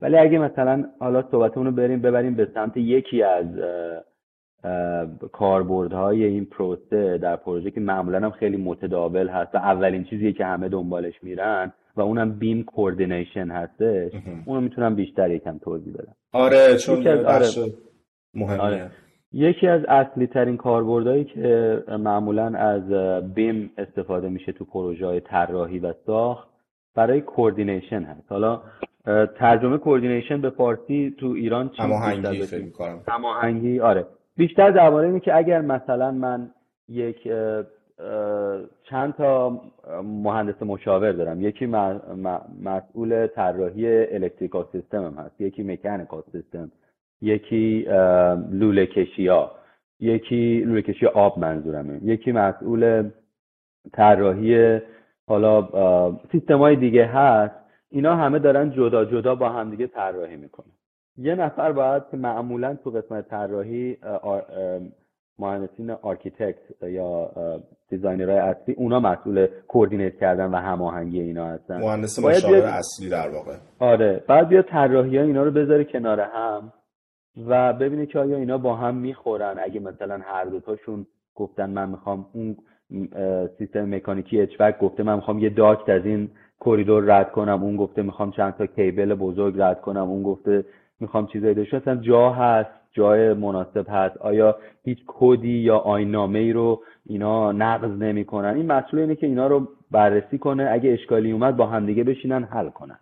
ولی 0.00 0.16
اگه 0.16 0.38
مثلا 0.38 0.90
حالا 1.00 1.30
صحبتمون 1.30 1.66
رو 1.66 1.72
بریم 1.72 2.00
ببریم 2.02 2.34
به 2.34 2.48
سمت 2.54 2.76
یکی 2.76 3.22
از 3.22 3.46
کاربردهای 5.32 6.24
این 6.24 6.44
پروسه 6.44 7.18
در 7.18 7.36
پروژه 7.36 7.70
که 7.70 7.80
معمولا 7.80 8.20
هم 8.20 8.30
خیلی 8.30 8.56
متداول 8.56 9.28
هست 9.28 9.54
و 9.54 9.58
اولین 9.58 10.04
چیزیه 10.04 10.32
که 10.32 10.44
همه 10.44 10.68
دنبالش 10.68 11.14
میرن 11.22 11.72
و 11.96 12.00
اونم 12.00 12.32
BIM 12.38 12.62
coordination 12.62 13.50
هستش 13.50 14.12
اونو 14.46 14.60
می‌تونم 14.60 14.94
بیشتر 14.94 15.30
یکم 15.30 15.58
توضیح 15.58 15.94
بدم. 15.94 16.14
آره 16.32 16.76
چون 16.76 17.08
آره. 17.08 17.46
مهمیه. 18.34 18.60
آره. 18.60 18.90
یکی 19.32 19.68
از 19.68 19.84
اصلی 19.84 20.26
ترین 20.26 20.56
کاربردهایی 20.56 21.24
که 21.24 21.82
معمولا 21.98 22.46
از 22.46 22.82
BIM 23.34 23.70
استفاده 23.78 24.28
میشه 24.28 24.52
تو 24.52 24.64
پروژه 24.64 25.06
های 25.06 25.20
طراحی 25.20 25.78
و 25.78 25.94
ساخت 26.06 26.48
برای 26.94 27.20
coordination 27.20 28.02
هست. 28.02 28.32
حالا 28.32 28.62
ترجمه 29.38 29.78
coordination 29.78 30.40
به 30.40 30.50
فارسی 30.50 31.14
تو 31.18 31.26
ایران 31.26 31.68
چی 31.68 31.82
هماهنگی 31.82 32.42
فکر 32.42 32.98
هماهنگی 33.08 33.80
آره. 33.80 34.06
بیشتر 34.36 34.70
درباره 34.70 35.06
اینه 35.06 35.20
که 35.20 35.36
اگر 35.36 35.60
مثلا 35.60 36.10
من 36.10 36.50
یک 36.88 37.28
چند 38.84 39.14
تا 39.14 39.60
مهندس 40.02 40.62
مشاور 40.62 41.12
دارم 41.12 41.42
یکی 41.42 41.66
مسئول 42.62 43.26
طراحی 43.26 44.14
الکتریکال 44.14 44.66
سیستم 44.72 45.04
هم 45.04 45.14
هست 45.14 45.40
یکی 45.40 45.62
مکانیکال 45.62 46.22
سیستم 46.32 46.70
یکی 47.22 47.86
لوله 48.50 48.86
کشی 48.86 49.26
ها 49.26 49.52
یکی 50.00 50.60
لوله 50.60 50.82
کشی 50.82 51.06
آب 51.06 51.38
منظورمه 51.38 52.00
یکی 52.04 52.32
مسئول 52.32 53.10
طراحی 53.92 54.80
حالا 55.26 55.68
سیستم 56.32 56.58
های 56.58 56.76
دیگه 56.76 57.06
هست 57.06 57.54
اینا 57.90 58.16
همه 58.16 58.38
دارن 58.38 58.70
جدا 58.70 59.04
جدا 59.04 59.34
با 59.34 59.48
هم 59.48 59.70
دیگه 59.70 59.86
طراحی 59.86 60.36
می‌کنن. 60.36 60.72
یه 61.18 61.34
نفر 61.34 61.72
باید 61.72 62.02
که 62.10 62.16
معمولا 62.16 62.76
تو 62.84 62.90
قسمت 62.90 63.28
طراحی 63.28 63.96
مهندسین 65.38 65.90
architect 65.90 66.82
یا 66.82 67.30
designer 67.88 68.28
های 68.28 68.38
اصلی 68.38 68.74
اونا 68.74 69.00
مسئول 69.00 69.46
coordinate 69.68 70.16
کردن 70.16 70.46
و 70.46 70.56
هماهنگی 70.56 71.20
اینا 71.20 71.46
هستن. 71.46 71.80
مهندس 71.80 72.18
مشاور 72.18 72.56
اصلی 72.56 73.08
در 73.08 73.28
واقع. 73.28 73.56
آره. 73.78 74.24
بعد 74.28 74.48
بیا 74.48 74.62
طراحی 74.62 75.18
ها 75.18 75.24
اینا 75.24 75.42
رو 75.42 75.50
بذاره 75.50 75.84
کنار 75.84 76.20
هم 76.20 76.72
و 77.46 77.72
ببینه 77.72 78.06
که 78.06 78.18
آیا 78.18 78.36
اینا 78.36 78.58
با 78.58 78.76
هم 78.76 78.94
می‌خورن. 78.94 79.56
اگه 79.62 79.80
مثلا 79.80 80.20
هر 80.22 80.44
دوتاشون 80.44 81.06
گفتن 81.34 81.70
من 81.70 81.88
می‌خوام 81.88 82.26
اون 82.32 82.56
سیستم 83.58 83.94
مکانیکی 83.94 84.40
HVAC 84.40 84.78
گفته 84.78 85.02
من 85.02 85.14
می‌خوام 85.14 85.38
یه 85.38 85.50
duct 85.50 85.88
از 85.88 86.06
این 86.06 86.30
کریدور 86.60 87.04
رد 87.06 87.32
کنم. 87.32 87.62
اون 87.62 87.76
گفته 87.76 88.02
می‌خوام 88.02 88.30
چند 88.30 88.54
تا 88.54 88.66
کیبل 88.66 89.14
بزرگ 89.14 89.54
رد 89.58 89.80
کنم. 89.80 90.10
اون 90.10 90.22
گفته 90.22 90.64
می‌خوام 91.00 91.26
چیزایی 91.26 91.54
داشته 91.54 91.76
اصلا 91.76 91.96
جا 91.96 92.30
هست 92.30 92.70
جای 92.92 93.32
مناسب 93.34 93.86
هست. 93.88 94.16
آیا 94.16 94.58
هیچ 94.84 94.98
کدی 95.06 95.58
یا 95.58 95.78
آینامه 95.78 96.38
ای 96.38 96.52
رو 96.52 96.82
اینا 97.06 97.52
نقض 97.52 97.90
نمی‌کنن؟ 97.90 98.54
این 98.54 98.66
مسئول 98.66 99.00
اینه 99.00 99.16
که 99.16 99.26
اینا 99.26 99.46
رو 99.46 99.68
بررسی 99.90 100.38
کنه. 100.38 100.68
اگه 100.72 100.90
اشکالی 100.90 101.32
اومد 101.32 101.56
با 101.56 101.66
همدیگه 101.66 102.04
بشینن 102.04 102.44
حل 102.44 102.70
کنن. 102.70 102.98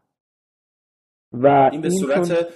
و 1.32 1.46
این 1.72 1.80
به 1.80 1.90
صورت 1.90 2.46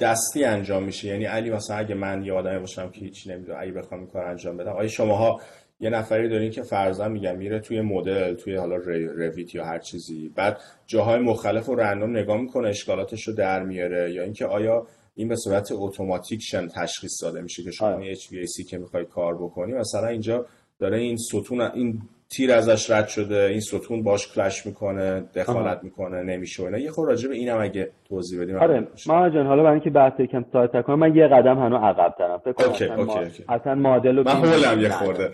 دستی 0.00 0.44
انجام 0.44 0.82
میشه. 0.82 1.08
یعنی 1.08 1.24
علی 1.24 1.50
مثلا 1.50 1.76
اگه 1.76 1.94
من 1.94 2.24
یه 2.24 2.32
آدمی 2.32 2.58
باشم 2.58 2.90
که 2.90 3.00
هیچی 3.00 3.30
نمی‌دونم 3.30 3.58
اگه 3.60 3.72
بخوام 3.72 4.00
این 4.00 4.10
کار 4.10 4.24
انجام 4.24 4.56
بدم 4.56 4.72
آیا 4.72 4.88
شماها 4.88 5.40
یه 5.80 5.90
نفری 5.90 6.28
دارین 6.28 6.50
که 6.50 6.62
فرضاً 6.62 7.08
میگم 7.08 7.36
میره 7.36 7.60
توی 7.60 7.80
مدل 7.80 8.34
توی 8.34 8.54
حالا 8.54 8.76
Revit 8.76 9.54
یا 9.54 9.64
هر 9.64 9.78
چیزی. 9.78 10.28
بعد 10.28 10.60
جاهای 10.86 11.18
مختلف 11.20 11.66
رو 11.66 11.74
random 11.74 12.16
نگاه 12.16 12.40
می‌کنه 12.40 12.68
اشکالاتش 12.68 13.28
رو 13.28 13.34
در 13.34 13.62
میاره. 13.62 14.12
یا 14.12 14.22
اینکه 14.22 14.46
آیا 14.46 14.86
این 15.14 15.28
به 15.28 15.36
صورت 15.36 15.68
اتوماتیک 15.72 16.40
شن 16.42 16.68
تشخیص 16.68 17.22
داده 17.22 17.40
میشه 17.40 17.62
که 17.62 17.70
شما 17.70 17.88
آره. 17.88 18.14
HVAC 18.14 18.64
که 18.70 18.78
می‌خوای 18.78 19.04
کار 19.04 19.34
بکنی. 19.34 19.72
مثلا 19.72 20.06
اینجا 20.06 20.46
داره 20.78 20.98
این 20.98 21.16
ستون 21.16 21.60
این 21.60 22.02
تیر 22.30 22.52
ازش 22.52 22.90
رد 22.90 23.08
شده 23.08 23.42
این 23.42 23.60
ستون 23.60 24.02
باش 24.02 24.32
clash 24.32 24.66
می‌کنه 24.66 25.20
دخالت 25.34 25.84
می‌کنه 25.84 26.22
نمیشه 26.22 26.62
اینا. 26.62 26.78
یه 26.78 26.90
خورده 26.90 27.10
راجع 27.10 27.28
به 27.28 27.34
اینم 27.34 27.60
اگه 27.60 27.90
توضیح 28.08 28.42
بدیم 28.42 28.56
آره 28.56 28.88
ما 29.06 29.30
جان 29.30 29.46
حالا 29.46 29.62
برای 29.62 29.74
اینکه 29.74 29.90
بحث 29.90 30.20
یکم 30.20 30.44
ساده 30.52 30.82
کنم 30.82 30.98
من 30.98 31.16
یه 31.16 31.28
قدم 31.28 31.58
هنو 31.58 31.76
عقب 31.76 32.14
ترم. 32.18 32.38
فکر 32.38 32.52
کنم 32.52 32.68
OK 32.68 32.84
OK 32.84 33.18
OK. 33.18 33.44
اصلا 33.48 33.74
مدل 33.74 34.22
من 34.22 34.32
هولم 34.32 34.80
یه 34.80 34.88
خورده. 34.88 35.30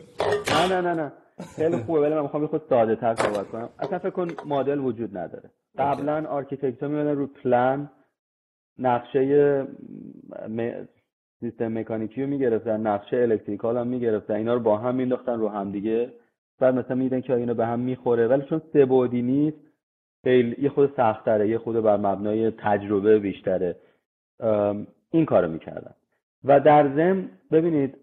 نه 0.52 0.68
نه 0.68 0.80
نه 0.80 0.94
نه. 0.94 1.12
خیلی 1.57 1.76
خوبه 1.76 2.00
ولی 2.00 2.14
من 2.14 2.22
می‌خوام 2.22 2.42
یه 2.42 2.48
خورده 2.48 2.62
ساده 2.68 2.96
تر 2.96 3.14
صحبت 3.14 3.48
کنم. 3.48 3.68
اصلا 3.78 3.98
فکر 3.98 4.11
کن 4.11 4.28
مدل 4.46 4.78
وجود 4.78 5.16
نداره. 5.16 5.50
قبلا 5.78 6.26
architect 6.29 6.83
ها 6.83 6.88
میمدن 6.88 7.16
رو 7.16 7.26
پلان 7.26 7.90
نقشه 8.78 9.66
سیستم 11.40 11.78
مکانیکی 11.78 12.22
رو 12.22 12.28
می‌گرفتن 12.28 12.87
نقشه 12.87 13.16
electrical 13.16 13.77
هم 13.76 13.87
می‌گرفتن. 13.87 14.35
اینا 14.35 14.54
رو 14.54 14.61
با 14.61 14.76
هم 14.76 14.94
مینداختن 14.94 15.38
رو 15.38 15.48
هم 15.48 15.72
دیگه 15.72 16.12
بعد 16.61 16.75
مثلا 16.75 16.97
می‌دیدن 16.96 17.20
که 17.21 17.35
اینا 17.35 17.55
به 17.55 17.67
هم 17.67 17.81
می‌خوره. 17.81 18.29
ولی 18.29 18.43
چون 18.43 18.62
سه 18.73 18.85
بعدی 18.85 19.23
نیست 19.23 19.57
خیلی 20.25 20.57
یه 20.62 20.69
خورده 20.68 20.92
سختره 20.97 21.49
یه 21.49 21.59
خورده 21.59 21.81
بر 21.81 21.97
مبنای 21.97 22.51
تجربه 22.51 23.19
بیشتره. 23.19 23.77
این 25.11 25.25
کارو 25.27 25.49
می‌کردن. 25.49 25.95
و 26.45 26.61
در 26.61 26.88
ضمن 26.88 27.29
ببینید 27.53 27.97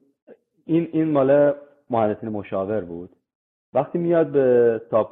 این 0.65 0.87
این 0.91 1.11
مال 1.11 1.53
مهندسین 1.89 2.29
مشاور 2.29 2.81
بود. 2.81 3.09
وقتی 3.73 3.97
میاد 3.97 4.27
به 4.27 4.81
sub 4.91 5.11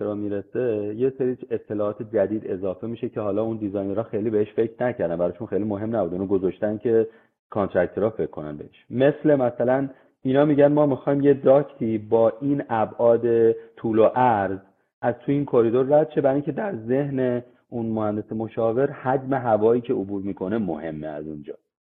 ها 0.00 0.14
می‌رسه 0.14 0.94
یه 0.96 1.12
سری 1.18 1.38
اطلاعات 1.50 2.02
جدید 2.14 2.50
اضافه 2.50 2.86
میشه 2.86 3.08
که 3.08 3.20
حالا 3.20 3.42
اون 3.42 3.56
designer 3.56 3.97
ها 3.97 4.02
خیلی 4.02 4.30
بهش 4.30 4.52
فکر 4.52 4.84
نکردن. 4.84 5.16
براشون 5.16 5.46
خیلی 5.46 5.64
مهم 5.64 5.96
نبود. 5.96 6.12
اونو 6.12 6.26
گذاشتن 6.26 6.78
که 6.78 7.08
contractor 7.50 8.05
ها 8.05 8.10
فکر 8.10 8.26
کنن 8.26 8.56
بهش. 8.56 8.86
مثل 8.90 9.34
مثلا 9.34 9.88
اینا 10.22 10.44
میگن 10.44 10.72
ما 10.72 10.86
می‌خوایم 10.86 11.20
یه 11.20 11.34
duct 11.34 11.85
ی 11.85 11.98
با 11.98 12.32
این 12.40 12.62
ابعاد 12.68 13.52
طول 13.52 13.98
و 13.98 14.04
عرض 14.04 14.58
از 15.02 15.14
تو 15.14 15.32
این 15.32 15.44
کریدور 15.44 15.86
رد 15.86 16.10
شه. 16.10 16.20
برای 16.20 16.34
اینکه 16.34 16.52
در 16.52 16.76
ذهن 16.76 17.42
اون 17.68 17.86
مهندس 17.86 18.32
مشاور 18.32 18.90
حجم 18.90 19.34
هوایی 19.34 19.80
که 19.80 19.92
عبور 19.92 20.22
می‌کنه 20.22 20.58
مهمه 20.58 21.06
از 21.06 21.26
اونجا. 21.26 21.54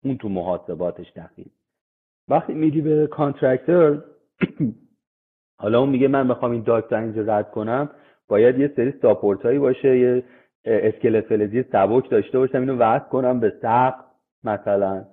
اون 0.04 0.16
تو 0.16 0.28
محاسباتش 0.28 1.12
دخیل. 1.12 1.50
وقتی 2.28 2.54
میدی 2.54 2.80
به 2.80 3.06
contractor 3.06 4.04
حالا 5.62 5.80
اون 5.80 5.88
میگه 5.88 6.08
من 6.08 6.26
می‌خوام 6.26 6.52
این 6.52 6.62
duct 6.62 6.92
اینجا 6.92 7.22
رد 7.22 7.50
کنم. 7.50 7.90
باید 8.28 8.58
یه 8.58 8.72
سری 8.76 8.94
support 9.02 9.42
هایی 9.42 9.58
باشه 9.58 9.98
یه 9.98 10.22
اسکلت 10.64 11.24
فلزی 11.24 11.62
سبک 11.62 12.10
داشته 12.10 12.38
باشم 12.38 12.60
اینو 12.60 12.76
وصل 12.76 13.08
کنم 13.08 13.40
به 13.40 13.52
سقف 13.62 14.04
مثلا. 14.44 15.04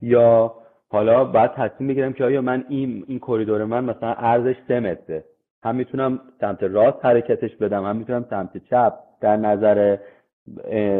یا 0.00 0.54
حالا 0.90 1.24
باید 1.24 1.52
تصمیم 1.52 1.88
بگیرم 1.88 2.12
که 2.12 2.24
آیا 2.24 2.42
من 2.42 2.64
این 2.68 3.04
این 3.08 3.18
کریدور 3.18 3.64
من 3.64 3.84
مثلا 3.84 4.12
عرضش 4.12 4.56
سه 4.68 4.80
متره. 4.80 5.24
هم 5.62 5.76
می‌تونم 5.76 6.20
سمت 6.40 6.62
راست 6.62 7.04
حرکتش 7.04 7.56
بدم 7.56 7.84
هم 7.84 7.96
می‌تونم 7.96 8.26
سمت 8.30 8.56
چپ. 8.56 8.94
در 9.20 9.36
نظر 9.36 9.96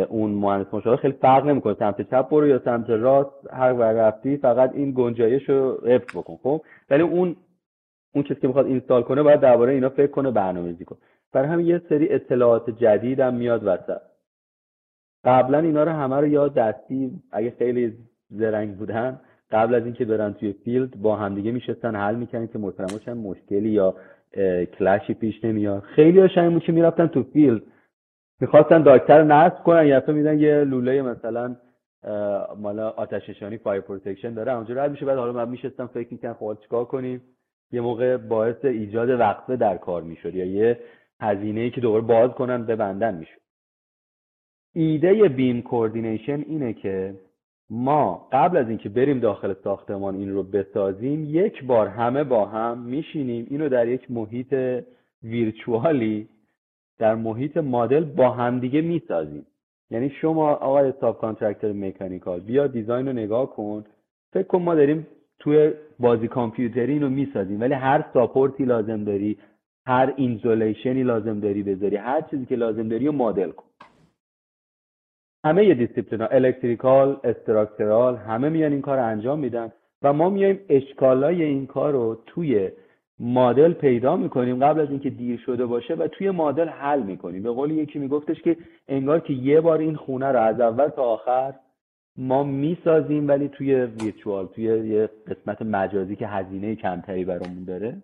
اون 0.09 0.31
مهندس 0.31 0.75
مشاور 0.75 0.97
خیلی 0.97 1.15
فرق 1.21 1.47
نمی‌کنه. 1.47 1.75
سمت 1.75 2.03
چپ 2.03 2.29
برو 2.29 2.47
یا 2.47 2.59
سمت 2.65 2.91
راست 2.91 3.31
هر 3.53 3.73
رفتی 3.73 4.37
فقط 4.37 4.71
این 4.75 4.93
گنجایش 4.97 5.49
رو 5.49 5.81
حفظ 5.87 6.17
بکن 6.17 6.37
خب؟ 6.43 6.61
ولی 6.91 7.03
اون 7.03 7.37
اون 8.15 8.25
چیزی 8.25 8.41
که 8.41 8.47
می‌خواد 8.47 8.67
install 8.67 9.03
کنه 9.03 9.23
باید 9.23 9.41
درباره 9.41 9.73
اینا 9.73 9.89
فکر 9.89 10.11
کنه 10.11 10.31
برنامه‌ریزی 10.31 10.85
کنه. 10.85 10.99
برای 11.33 11.49
همین 11.49 11.67
یه 11.67 11.83
سری 11.89 12.09
اطلاعات 12.09 12.71
جدید 12.71 13.21
هم 13.21 13.35
میاد 13.35 13.67
وسط. 13.67 14.01
قبلا 15.25 15.59
اینا 15.59 15.85
رو 15.85 15.91
همه 15.91 16.17
رو 16.17 16.27
یا 16.27 16.55
دستی 16.55 17.23
اگه 17.33 17.51
خیلی 17.59 17.95
زرنگ 18.31 18.77
بودن 18.77 19.21
قبل 19.55 19.75
از 19.75 19.85
اینکه 19.85 20.05
برن 20.05 20.33
توی 20.33 20.53
field 20.53 21.01
با 21.03 21.17
همدیگه 21.17 21.53
میشستن 21.53 21.97
حل 21.97 22.15
می‌کنن 22.15 22.47
که 22.47 22.59
محترما 22.59 22.99
چند 22.99 23.17
مشکلی 23.17 23.69
یا 23.69 23.95
clash 24.79 25.09
ی 25.09 25.15
پیش 25.15 25.45
نمیاد. 25.45 25.83
خیلی 25.83 26.21
هاشن 26.21 26.59
که 26.59 26.73
می‌رفتن 26.73 27.07
تو 27.07 27.23
field. 27.23 27.63
می‌خواستن 28.41 28.83
duct 28.83 29.09
رو 29.09 29.23
نصب 29.23 29.63
کنن 29.63 29.87
یا 29.87 30.03
می‌دیدن 30.09 30.39
یه 30.39 30.65
لوله 30.65 31.03
مثلا 31.03 31.57
مال 32.57 32.91
آتش 32.91 33.29
نشانی 33.29 33.59
fire 33.59 33.81
protection 33.81 34.35
داره. 34.35 34.53
اونجا 34.57 34.75
رد 34.75 34.91
میشه 34.91 35.07
بعد 35.07 35.19
حالا 35.19 35.33
من 35.33 35.49
میشستم 35.49 35.87
فکر 35.87 36.09
می‌کنم 36.11 36.35
خب 36.35 36.59
چیکار 36.63 36.85
کنیم؟ 36.85 37.23
یه 37.73 37.81
موقع 37.81 38.17
باعث 38.17 38.65
ایجاد 38.65 39.11
وقفه 39.11 39.57
در 39.57 39.77
کار 39.77 40.03
می‌شد 40.03 40.35
یا 40.35 40.45
یه 40.45 40.81
هزینه 41.21 41.61
ای 41.61 41.71
که 41.71 41.81
دوباره 41.81 42.03
باز 42.03 42.31
کنن 42.31 42.65
ببندن 42.67 43.15
می‌شد. 43.15 43.41
ایده 44.73 45.29
BIM 45.29 45.63
coordination 45.63 46.45
اینه 46.47 46.73
که 46.73 47.15
ما 47.71 48.29
قبل 48.33 48.57
از 48.57 48.69
اینکه 48.69 48.89
بریم 48.89 49.21
داخل 49.21 49.55
ساختمان 49.65 50.15
این 50.15 50.33
رو 50.33 50.43
بسازیم 50.43 51.25
یک 51.31 51.65
بار 51.65 51.89
همه 51.89 52.25
با 52.25 52.47
هم 52.47 52.79
میشینیم. 52.79 53.47
اینو 53.51 53.69
در 53.69 53.89
یک 53.89 54.11
محیط 54.11 54.83
virtual 55.23 56.15
ی 56.15 56.29
در 56.99 57.15
محیط 57.15 57.57
مدل 57.57 58.05
با 58.05 58.31
همدیگه 58.31 58.81
می‌سازیم. 58.81 59.47
یعنی 59.91 60.11
شما 60.11 60.51
آقای 60.51 60.93
subcontractor 61.01 61.73
mechanical 61.73 62.41
بیا 62.41 62.67
design 62.67 63.07
رو 63.07 63.13
نگاه 63.13 63.51
کن. 63.51 63.85
فکر 64.33 64.47
کن 64.47 64.63
ما 64.63 64.75
داریم 64.75 65.07
توی 65.39 65.73
بازی 66.01 66.29
کامپیوتری 66.29 66.93
اینو 66.93 67.09
می‌سازیم 67.09 67.61
ولی 67.61 67.75
هر 67.75 68.05
support 68.13 68.58
ی 68.58 68.65
لازم 68.65 69.05
داری 69.05 69.39
هر 69.87 70.15
insulation 70.17 70.95
ی 70.95 71.03
لازم 71.03 71.41
داری 71.41 71.63
بذاری 71.63 71.97
هر 71.97 72.21
چیزی 72.21 72.47
که 72.47 72.57
لازم 72.57 72.89
داری 72.89 73.07
رو 73.07 73.13
مدل 73.13 73.51
کن. 73.51 73.65
همه 75.45 75.65
یه 75.65 75.75
دیسیپلین 75.75 76.21
ها 76.21 76.27
electrical 76.27 77.21
structural 77.25 78.17
همه 78.17 78.49
میان 78.49 78.73
این 78.73 78.81
کار 78.81 78.99
رو 78.99 79.05
انجام 79.05 79.39
میدن 79.39 79.73
و 80.03 80.13
ما 80.13 80.31
میایم 80.31 80.61
اشکالای 80.69 81.43
این 81.43 81.67
کار 81.67 81.93
رو 81.93 82.23
توی 82.27 82.71
مدل 83.21 83.73
پیدا 83.73 84.17
می‌کنیم 84.17 84.65
قبل 84.65 84.81
از 84.81 84.91
اینکه 84.91 85.11
دیر 85.11 85.41
شده 85.47 85.67
باشه 85.67 85.95
و 85.95 86.09
توی 86.09 86.31
مدل 86.31 86.69
حل 86.69 87.03
می‌کنیم. 87.03 87.43
به 87.43 87.51
قول 87.51 87.71
یکی 87.71 87.99
میگفتش 87.99 88.43
که 88.43 88.57
انگار 88.89 89.21
که 89.21 89.33
یه 89.33 89.61
بار 89.61 89.79
این 89.79 89.97
خونه 89.97 90.27
رو 90.27 90.41
از 90.41 90.61
اول 90.61 90.89
تا 90.89 91.03
آخر 91.03 91.55
ما 92.17 92.43
می‌سازیم 92.45 93.29
ولی 93.29 93.49
توی 93.49 93.75
ویرچوال 93.75 94.47
توی 94.47 94.65
یه 94.65 95.11
قسمت 95.27 95.63
مجازی 95.63 96.17
که 96.17 96.27
هزینه 96.27 96.77
کمتری 96.77 97.25
برامون 97.25 97.65
داره 97.65 97.97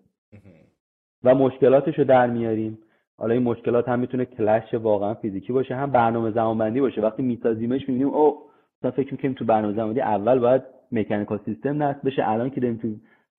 و 1.25 1.35
مشکلاتش 1.35 1.99
رو 1.99 2.05
در 2.05 2.27
میاریم. 2.27 2.79
حالا 3.21 3.35
این 3.35 3.43
مشکلات 3.43 3.89
هم 3.89 3.99
می‌تونه 3.99 4.25
کلش 4.25 4.75
واقعا 4.75 5.15
فیزیکی 5.15 5.53
باشه 5.53 5.75
هم 5.75 5.91
برنامه 5.91 6.31
زمانبندی 6.31 6.81
باشه. 6.81 7.01
وقتی 7.01 7.23
میسازیمش 7.23 7.89
می‌بینیم 7.89 8.09
او 8.09 8.39
مثلا 8.79 8.91
فکر 8.91 9.13
می‌کنیم 9.13 9.35
تو 9.35 9.45
برنامه 9.45 9.75
زمانبندی 9.75 10.01
اول 10.01 10.39
باید 10.39 10.63
mechanical 10.93 11.41
system 11.45 11.83
نصب 11.83 12.07
بشه 12.07 12.29
الان 12.29 12.51
که 12.51 12.61
داریم 12.61 12.77
تو 12.77 12.89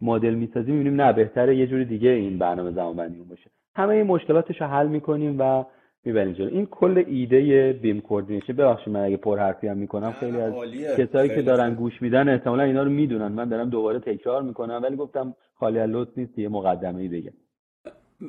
مدل 0.01 0.33
می‌سازیم 0.33 0.75
می‌بینیم 0.75 1.01
نه 1.01 1.13
بهتره 1.13 1.55
یه 1.55 1.67
جوری 1.67 1.85
دیگه 1.85 2.09
این 2.09 2.37
برنامه 2.37 2.71
زمانبندی 2.71 3.19
باشه. 3.29 3.49
همه 3.75 3.93
این 3.93 4.07
مشکلاتش 4.07 4.61
رو 4.61 4.67
حل 4.67 4.87
می‌کنیم 4.87 5.35
و 5.39 5.63
می‌بریم 6.05 6.33
جلو. 6.33 6.49
این 6.49 6.65
کل 6.65 7.03
ایده 7.07 7.73
BIM 7.81 8.01
coordination 8.01 8.53
ببخشید 8.53 8.93
من 8.93 9.03
اگه 9.03 9.17
پر 9.17 9.39
حرفی 9.39 9.67
هم 9.67 9.77
می‌کنم 9.77 10.11
خیلی 10.11 10.37
از 10.37 10.53
کسایی 10.97 11.29
که 11.29 11.41
دارن 11.41 11.73
گوش 11.73 12.01
میدن 12.01 12.29
احتمالا 12.29 12.63
اینا 12.63 12.83
رو 12.83 12.89
می‌دونن. 12.89 13.27
من 13.27 13.49
دارم 13.49 13.69
دوباره 13.69 13.99
تکرار 13.99 14.41
می‌کنم 14.41 14.79
ولی 14.83 14.95
گفتم 14.95 15.35
خالی 15.55 15.79
از 15.79 15.89
لطف 15.89 16.17
نیست 16.17 16.39
یه 16.39 16.49
مقدمه 16.49 17.01
ای 17.01 17.07
بگم. 17.07 17.33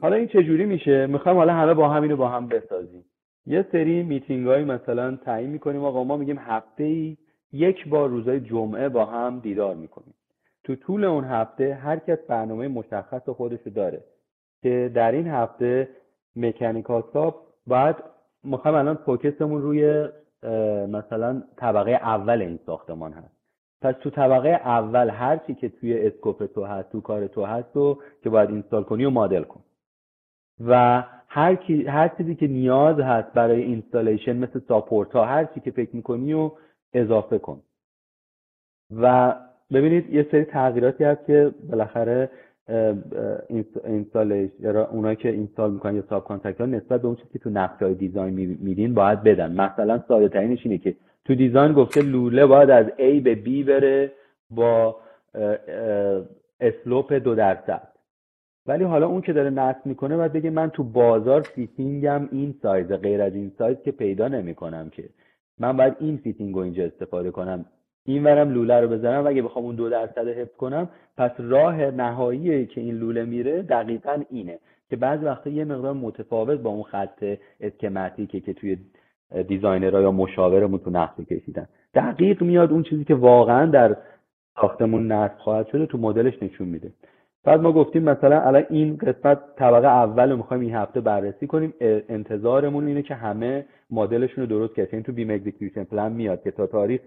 حالا 0.01 0.17
این 0.17 0.27
چجوری 0.27 0.67
میشه؟ 0.67 1.07
می‌خوایم 1.07 1.39
حالا 1.39 1.53
همه 1.53 1.75
با 1.75 1.89
هم 1.89 2.03
اینو 2.03 2.17
با 2.17 2.29
هم 2.29 2.49
بسازیم. 2.49 3.05
یه 3.47 3.67
سری 3.73 4.03
میتینگ 4.03 4.47
های 4.47 4.65
مثلا 4.65 5.17
تعیین 5.17 5.51
می‌کنیم. 5.51 5.85
آقا 5.85 6.05
ما 6.05 6.17
میگیم 6.17 6.39
هفته 6.39 6.85
ای 6.85 7.17
یک 7.53 7.89
بار 7.89 8.09
روزای 8.09 8.41
جمعه 8.41 8.89
با 8.89 9.05
هم 9.05 9.41
دیدار 9.41 9.75
می‌کنیم. 9.75 10.15
تو 10.65 10.77
طول 10.77 11.05
اون 11.05 11.25
هفته 11.25 11.75
هر 11.75 11.97
کس 11.97 12.19
برنامه 12.29 12.69
مشخص 12.69 13.29
خودش 13.29 13.67
داره 13.75 14.05
که 14.63 14.91
در 14.95 15.13
این 15.13 15.27
هفته 15.27 15.89
mechanical 16.37 17.05
sub 17.13 17.47
باید 17.67 17.97
می‌خوایم 18.45 18.77
الان 18.77 18.95
focus 18.95 19.37
مون 19.37 19.63
روی 19.63 20.09
مثلا 20.89 21.43
طبقه 21.57 21.91
اول 21.91 22.43
این 22.43 22.59
ساختمان 22.67 23.13
هست. 23.13 23.37
پس 23.83 23.95
تو 24.01 24.11
طبقه 24.11 24.49
اول 24.49 25.11
هر 25.11 25.37
چی 25.37 25.55
که 25.55 25.69
توی 25.69 26.07
scope 26.07 26.47
تو 26.47 26.65
هست 26.65 26.93
تو 26.93 27.01
کار 27.01 27.27
تو 27.27 27.45
هست 27.45 27.77
و 27.77 27.99
که 28.23 28.31
باید 28.31 28.51
install 28.51 28.83
کنی 28.85 29.05
و 29.05 29.11
مدل 29.11 29.43
کن. 29.43 29.61
و 30.67 31.05
هر, 31.29 31.55
کی، 31.55 31.85
هر 31.85 32.09
چیزی 32.09 32.35
که 32.35 32.47
نیاز 32.47 33.01
هست 33.01 33.33
برای 33.33 33.63
installation 33.63 34.37
مثل 34.37 34.61
support 34.69 35.13
ها 35.13 35.25
هر 35.25 35.45
چی 35.45 35.61
که 35.61 35.71
فکر 35.71 35.97
می‌کنی 35.97 36.33
و 36.33 36.51
اضافه 36.93 37.39
کن. 37.39 37.63
و 38.97 39.35
ببینید 39.73 40.15
یه 40.15 40.27
سری 40.31 40.45
تغییراتی 40.45 41.05
هست 41.05 41.27
که 41.27 41.55
بالاخره 41.71 42.31
installation 43.85 44.77
اونایی 44.77 45.17
که 45.17 45.29
install 45.29 45.73
می‌کنن 45.73 45.95
یا 45.95 46.05
sub 46.09 46.27
ها 46.27 46.67
نسبت 46.67 47.03
به 47.03 47.07
اون 47.07 47.17
چیزی 47.17 47.29
که 47.33 47.39
تو 47.39 47.51
نقشه 47.51 47.85
های 47.85 47.95
design 47.95 48.35
میدین 48.61 48.95
باید 48.95 49.23
بدن. 49.23 49.53
مثلا 49.53 50.03
ساده 50.09 50.29
ترینش 50.29 50.67
اینه 50.67 50.79
که 50.79 50.95
تو 51.25 51.35
design 51.35 51.73
گفته 51.73 52.03
لوله 52.03 52.47
باید 52.47 52.71
از 52.71 52.87
A 52.87 53.21
به 53.23 53.35
B 53.35 53.67
بره 53.67 54.13
با 54.51 54.97
slope 56.61 57.13
دو 57.13 57.35
درصد. 57.35 57.92
ولی 58.67 58.85
حالا 58.85 59.07
اون 59.07 59.21
که 59.21 59.33
داره 59.33 59.51
نصب 59.51 59.87
می‌کنه 59.87 60.17
باید 60.17 60.33
بگه 60.33 60.51
من 60.51 60.71
تو 60.71 60.85
بازار 60.85 61.41
fitting 61.41 62.18
م 62.18 62.29
این 62.33 62.55
سایز 62.63 62.87
غیر 62.87 63.23
از 63.23 63.35
این 63.35 63.53
سایز 63.59 63.77
که 63.85 63.91
پیدا 63.91 64.29
نمی‌کنم 64.29 64.91
که. 64.91 65.09
من 65.59 65.77
باید 65.77 65.97
این 66.01 66.17
fitting 66.17 66.55
رو 66.55 66.61
اینجا 66.61 66.85
استفاده 66.85 67.31
کنم. 67.31 67.65
این 68.05 68.25
ورم 68.25 68.51
لوله 68.51 68.81
رو 68.81 68.89
بزنم. 68.89 69.25
و 69.25 69.29
اگه 69.29 69.43
بخوام 69.43 69.65
اون 69.65 69.75
دو 69.75 69.91
درصد 69.91 70.29
حفظ 70.29 70.57
کنم 70.57 70.89
پس 71.17 71.31
راه 71.39 71.91
نهایی 71.91 72.67
که 72.67 72.81
این 72.81 72.95
لوله 72.95 73.25
میره 73.25 73.63
دقیقا 73.63 74.23
اینه 74.31 74.59
که 74.91 74.97
بعضی 74.97 75.25
وقتا 75.25 75.51
یه 75.51 75.65
مقدار 75.65 75.93
متفاوت 75.93 76.61
با 76.61 76.71
اون 76.71 76.83
خط 76.83 77.25
schematic 77.61 78.33
ه 78.33 78.41
که 78.41 78.53
توی 78.53 78.77
designer 79.49 79.95
ها 79.95 80.01
یا 80.01 80.13
مشاورمون 80.13 80.79
تو 80.79 80.91
نقشه 80.91 81.25
کشیدن. 81.25 81.69
دقیق 81.95 82.43
میاد 82.43 82.73
اون 82.73 82.83
چیزی 82.83 83.05
که 83.05 83.15
واقعا 83.15 83.67
در 83.67 83.97
ساختمون 84.61 85.13
نصب 85.13 85.39
خواهد 85.39 85.69
شده 85.69 85.87
تو 85.87 85.99
مدلش 85.99 86.43
نشون 86.43 86.69
میده. 86.69 86.93
بعد 87.45 87.61
ما 87.61 87.73
گفتیم 87.73 88.03
مثلا 88.03 88.41
الان 88.41 88.65
این 88.71 88.97
قسمت 88.97 89.39
طبقه 89.57 89.87
اول 89.89 90.31
رو 90.31 90.37
می‌خوایم 90.37 90.63
این 90.63 90.75
هفته 90.75 91.01
بررسی 91.01 91.47
کنیم. 91.47 91.75
انتظارمون 92.09 92.87
اینه 92.87 93.03
که 93.03 93.15
همه 93.15 93.65
مدلشون 93.91 94.45
رو 94.45 94.51
درست 94.51 94.75
کنیم. 94.75 94.89
یعنی 94.93 95.05
تو 95.05 95.13
BIM 95.13 95.31
execution 95.31 95.85
plan 95.85 96.13
میاد 96.13 96.43
که 96.43 96.51
تا 96.51 96.67
تاریخ 96.67 97.01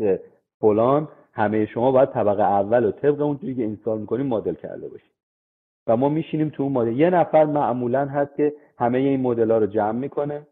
فلان 0.60 1.08
همه 1.34 1.66
شما 1.66 1.92
باید 1.92 2.10
طبقه 2.10 2.44
اول 2.44 2.84
رو 2.84 2.92
طبق 2.92 3.22
اونجوری 3.22 3.56
که 3.56 3.62
install 3.62 4.00
می‌کنیم 4.00 4.26
مدل 4.26 4.54
کرده 4.54 4.88
باشید. 4.88 5.12
و 5.88 5.98
ما 5.98 6.10
میشینیم 6.10 6.50
تو 6.50 6.64
اون 6.64 6.72
مدل. 6.72 7.00
یه 7.00 7.10
نفر 7.10 7.46
معمولا 7.46 8.06
هست 8.06 8.36
که 8.36 8.54
همه 8.80 8.98
این 8.98 9.22
مدل 9.22 9.52
ها 9.52 9.58
رو 9.58 9.66
جمع 9.66 10.00
می‌کنه 10.00 10.48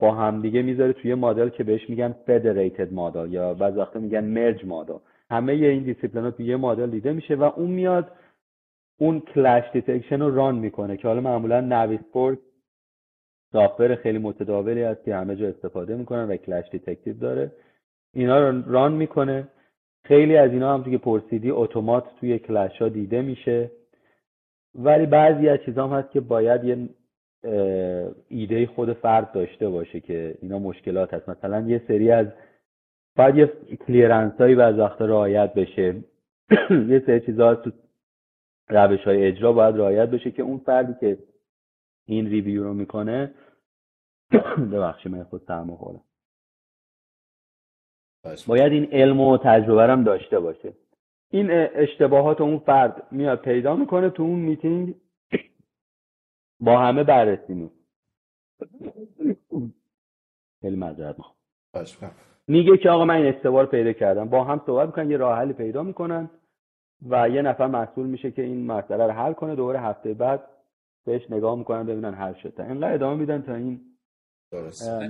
با 0.00 0.12
همدیگه 0.12 0.62
می‌ذاره 0.62 0.92
توی 0.92 1.14
مدل 1.14 1.48
که 1.48 1.64
بهش 1.64 1.90
میگن 1.90 2.14
federated 2.26 2.92
model 2.92 3.32
یا 3.32 3.54
بعض 3.54 3.76
وقتا 3.76 4.00
میگن 4.00 4.24
merged 4.24 4.64
model 4.66 4.94
همه 5.30 5.52
این 5.52 5.82
دیسیپلین 5.82 6.24
ها 6.24 6.30
توی 6.30 6.46
یه 6.46 6.56
مدل 6.56 6.90
دیده 6.90 7.12
میشه 7.12 7.34
و 7.34 7.42
اون 7.56 7.70
میاد 7.70 8.10
اون 8.98 9.20
clash 9.20 9.64
detection 9.72 10.20
رو 10.20 10.34
run 10.34 10.54
می‌کنه 10.54 10.96
که 10.96 11.08
حالا 11.08 11.20
معمولا 11.20 11.60
Navisworks 11.60 12.38
software 13.52 13.94
خیلی 13.94 14.18
متداولی 14.18 14.82
هست 14.82 15.04
که 15.04 15.14
همه 15.14 15.36
جا 15.36 15.48
استفاده 15.48 15.96
می‌کنن 15.96 16.28
و 16.28 16.36
clash 16.36 16.64
detective 16.70 17.14
داره. 17.14 17.52
اینا 18.14 18.50
رو 18.50 18.72
run 18.72 18.92
می‌کنه. 18.92 19.48
خیلی 20.04 20.36
از 20.36 20.50
اینا 20.50 20.74
هم 20.74 20.90
که 20.90 20.98
پرسیدی 20.98 21.50
اتومات 21.50 22.04
توی 22.20 22.38
clash 22.38 22.82
ها 22.82 22.88
دیده 22.88 23.22
میشه. 23.22 23.70
ولی 24.74 25.06
بعضی 25.06 25.48
از 25.48 25.58
چیزا 25.64 25.88
هم 25.88 25.98
هست 25.98 26.10
که 26.10 26.20
باید 26.20 26.64
یه 26.64 26.88
ایده 28.28 28.66
خود 28.66 28.92
فرد 28.92 29.32
داشته 29.32 29.68
باشه 29.68 30.00
که 30.00 30.38
اینا 30.42 30.58
مشکلات 30.58 31.14
هست. 31.14 31.28
مثلا 31.28 31.60
یه 31.60 31.82
سری 31.88 32.10
از 32.10 32.26
باید 33.16 33.36
یه 33.36 33.46
clearance 33.86 34.32
هایی 34.32 34.54
بعض 34.54 34.78
وقت 34.78 35.02
رعایت 35.02 35.54
بشه. 35.54 35.94
یه 36.92 37.02
سری 37.06 37.20
چیزا 37.20 37.54
تو 37.54 37.70
روش 38.68 39.00
های 39.04 39.26
اجرا 39.26 39.52
باید 39.52 39.76
رعایت 39.76 40.08
بشه 40.08 40.30
که 40.30 40.42
اون 40.42 40.58
فردی 40.58 40.94
که 41.00 41.18
این 42.06 42.26
ریویو 42.26 42.64
رو 42.64 42.74
می‌کنه 42.74 43.34
ببخشید 44.72 45.12
من 45.12 45.24
خود 45.24 45.42
سرما 45.46 45.76
خوردم. 45.76 46.02
باید 48.46 48.72
این 48.72 48.88
علم 48.92 49.20
و 49.20 49.38
تجربه 49.38 49.82
هم 49.82 50.04
داشته 50.04 50.40
باشه. 50.40 50.72
این 51.30 51.50
اشتباهات 51.50 52.40
اون 52.40 52.58
فرد 52.58 53.12
میاد 53.12 53.40
پیدا 53.40 53.76
می‌کنه 53.76 54.10
تو 54.10 54.22
اون 54.22 54.38
میتینگ 54.38 54.94
با 56.60 56.78
همه 56.78 57.04
بررسی 57.04 57.54
می 57.54 57.70
خیلی 60.60 60.76
معذرت 60.76 61.16
میگه 62.48 62.76
که 62.76 62.90
آقا 62.90 63.04
من 63.04 63.14
این 63.14 63.34
اشتباه 63.34 63.62
رو 63.62 63.68
پیدا 63.68 63.92
کردم. 63.92 64.28
با 64.28 64.44
هم 64.44 64.62
صحبت 64.66 64.86
می‌کنن 64.86 65.10
یه 65.10 65.16
راه 65.16 65.38
حلی 65.38 65.52
پیدا 65.52 65.82
می‌کنن. 65.82 66.30
و 67.02 67.28
یه 67.28 67.42
نفر 67.42 67.66
مسئول 67.66 68.06
میشه 68.06 68.30
که 68.30 68.42
این 68.42 68.66
مسئله 68.66 69.06
رو 69.06 69.12
حل 69.12 69.32
کنه 69.32 69.54
دوباره 69.54 69.80
هفته 69.80 70.14
بعد 70.14 70.48
بهش 71.06 71.30
نگاه 71.30 71.58
می‌کنن 71.58 71.86
ببینن 71.86 72.14
حل 72.14 72.34
شده 72.42 72.64
اینقدر 72.64 72.94
ادامه 72.94 73.20
میدن 73.20 73.42
تا 73.42 73.54
این 73.54 73.80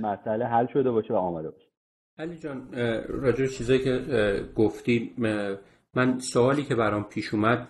مسئله 0.01 0.45
حل 0.45 0.67
شده 0.73 0.91
باشه 0.91 1.13
و 1.13 1.17
آماده 1.17 1.49
باشه. 1.49 1.67
علی 2.19 2.37
جان 2.37 2.73
راجع 3.07 3.45
چیزایی 3.45 3.79
که 3.83 3.99
گفتی 4.55 5.13
من 5.93 6.19
سوالی 6.19 6.63
که 6.63 6.75
برام 6.75 7.03
پیش 7.03 7.33
اومد 7.33 7.67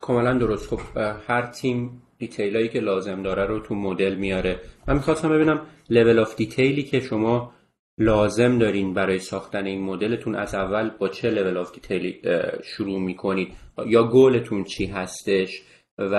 کاملا 0.00 0.38
درست. 0.38 0.74
خب 0.74 0.98
هر 1.26 1.46
تیم 1.46 2.02
دیتیلایی 2.18 2.68
که 2.68 2.80
لازم 2.80 3.22
داره 3.22 3.46
رو 3.46 3.58
تو 3.58 3.74
مدل 3.74 4.14
میاره. 4.14 4.60
من 4.88 4.94
می‌خواستم 4.94 5.28
ببینم 5.28 5.60
level 5.90 6.18
of 6.18 6.36
detail 6.36 6.75
ی 6.75 6.82
که 6.82 7.00
شما 7.00 7.52
لازم 7.98 8.58
دارین 8.58 8.94
برای 8.94 9.18
ساختن 9.18 9.66
این 9.66 9.82
مدلتون 9.82 10.34
از 10.34 10.54
اول 10.54 10.90
با 10.98 11.08
چه 11.08 11.30
level 11.30 11.56
of 11.56 11.72
detail 11.72 12.13
ی 12.13 12.20
شروع 12.64 13.00
می‌کنید؟ 13.00 13.48
یا 13.86 14.04
گولتون 14.04 14.64
چی 14.64 14.86
هستش؟ 14.86 15.62
و 15.98 16.14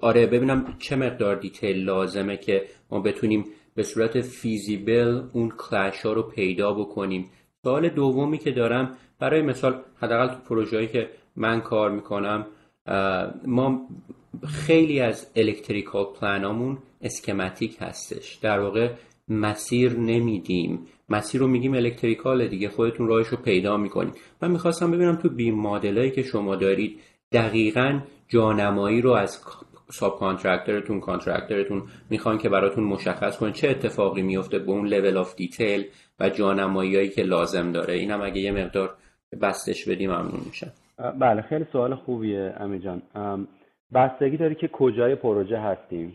آره 0.00 0.26
ببینم 0.26 0.76
چه 0.78 0.96
مقدار 0.96 1.36
detail 1.36 1.84
لازمه 1.84 2.36
که 2.36 2.64
ما 2.90 3.00
بتونیم 3.00 3.44
به 3.74 3.82
صورت 3.82 4.20
feasible 4.20 5.22
اون 5.32 5.52
clash 5.58 6.02
ها 6.02 6.12
رو 6.12 6.22
پیدا 6.22 6.72
بکنیم. 6.72 7.30
سوال 7.62 7.88
دومی 7.88 8.38
که 8.38 8.50
دارم 8.50 8.96
برای 9.18 9.42
مثال 9.42 9.80
حداقل 9.96 10.28
تو 10.28 10.40
پروژه‌ای 10.48 10.86
که 10.86 11.10
من 11.36 11.60
کار 11.60 11.90
می‌کنم 11.90 12.46
ما 13.46 13.88
خیلی 14.46 15.00
از 15.00 15.30
electrical 15.36 16.04
plan 16.04 16.46
امون 16.46 16.78
schematic 17.00 17.76
هستش. 17.80 18.34
در 18.34 18.60
واقع 18.60 18.90
مسیر 19.30 19.92
نمیدیم. 19.92 20.86
مسیر 21.08 21.40
رو 21.40 21.46
میگیم 21.46 21.74
electrical 21.74 22.48
دیگه 22.48 22.68
خودتون 22.68 23.08
راهش 23.08 23.26
رو 23.26 23.36
پیدا 23.36 23.76
می‌کنید 23.76 24.14
من 24.42 24.50
می‌خواستم 24.50 24.90
ببینم 24.90 25.16
تو 25.16 25.28
BIM 25.28 25.54
مدلایی 25.54 26.10
که 26.10 26.22
شما 26.22 26.56
دارید 26.56 27.00
دقیقا 27.32 28.00
جانمایی 28.28 29.00
رو 29.00 29.10
از 29.10 29.44
subcontractor 29.90 31.00
تون 31.00 31.15
contractor 31.15 31.67
تون 31.67 31.82
می‌خوان 32.10 32.38
که 32.38 32.48
براتون 32.48 32.84
مشخص 32.84 33.38
کنه 33.38 33.52
چه 33.52 33.68
اتفاقی 33.68 34.22
میفته 34.22 34.58
به 34.58 34.70
اون 34.70 34.86
level 34.86 35.16
of 35.16 35.36
detail 35.36 35.84
و 36.20 36.28
جانمایی 36.28 37.08
که 37.08 37.22
لازم 37.22 37.72
داره؟ 37.72 37.94
اینم 37.94 38.20
اگه 38.22 38.40
یه 38.40 38.52
مقدار 38.52 38.90
بسطش 39.42 39.88
بدی 39.88 40.06
ممنون 40.06 40.40
میشم. 40.46 40.72
بله 41.20 41.42
خیلی 41.42 41.64
سوال 41.72 41.94
خوبیه 41.94 42.54
امی 42.60 42.78
جان 42.78 43.02
بستگی 43.94 44.36
داره 44.36 44.54
که 44.54 44.68
کجای 44.68 45.14
پروژه 45.14 45.58
هستیم؟ 45.58 46.12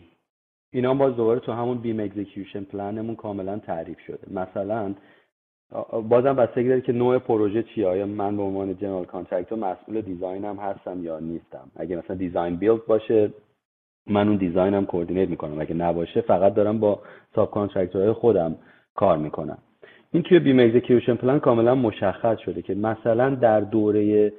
اینا 0.74 0.94
باز 0.94 1.16
دوباره 1.16 1.40
تو 1.40 1.52
همون 1.52 1.78
BIM 1.78 2.00
execution 2.00 2.64
plan 2.64 2.94
مون 2.94 3.16
کاملا 3.16 3.58
تعریف 3.58 3.98
شده. 4.00 4.26
مثلا 4.30 4.94
بازم 6.08 6.36
بستگی 6.36 6.68
داره 6.68 6.80
که 6.80 6.92
نوع 6.92 7.18
پروژه 7.18 7.62
چیه 7.62 7.86
آیا 7.86 8.06
من 8.06 8.36
به 8.36 8.42
عنوان 8.42 8.76
general 8.76 9.04
contractor 9.04 9.58
مسئول 9.58 10.00
design 10.00 10.48
م 10.48 10.56
هستم 10.56 11.04
یا 11.04 11.18
نیستم؟ 11.18 11.70
اگه 11.76 11.96
مثلا 11.96 12.16
design 12.16 12.56
build 12.56 12.86
باشه 12.86 13.30
من 14.06 14.28
اون 14.28 14.36
design 14.36 14.79
م 14.79 14.86
coordinate 14.86 15.28
می‌کنم. 15.28 15.60
اگه 15.60 15.74
نباشه 15.74 16.20
فقط 16.20 16.54
دارم 16.54 16.80
با 16.80 17.00
subcontractor 17.34 17.50
های 17.50 18.12
خودم 18.12 18.56
کار 18.94 19.18
می‌کنم. 19.18 19.58
این 20.12 20.22
توی 20.22 20.38
BIM 20.38 20.60
execution 20.60 21.14
plan 21.14 21.40
کاملا 21.40 21.74
مشخص 21.74 22.38
شده 22.38 22.62
که 22.62 22.74
مثلا 22.74 23.34
در 23.34 23.60
دوره 23.60 24.32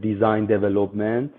design 0.00 0.44
development 0.44 1.30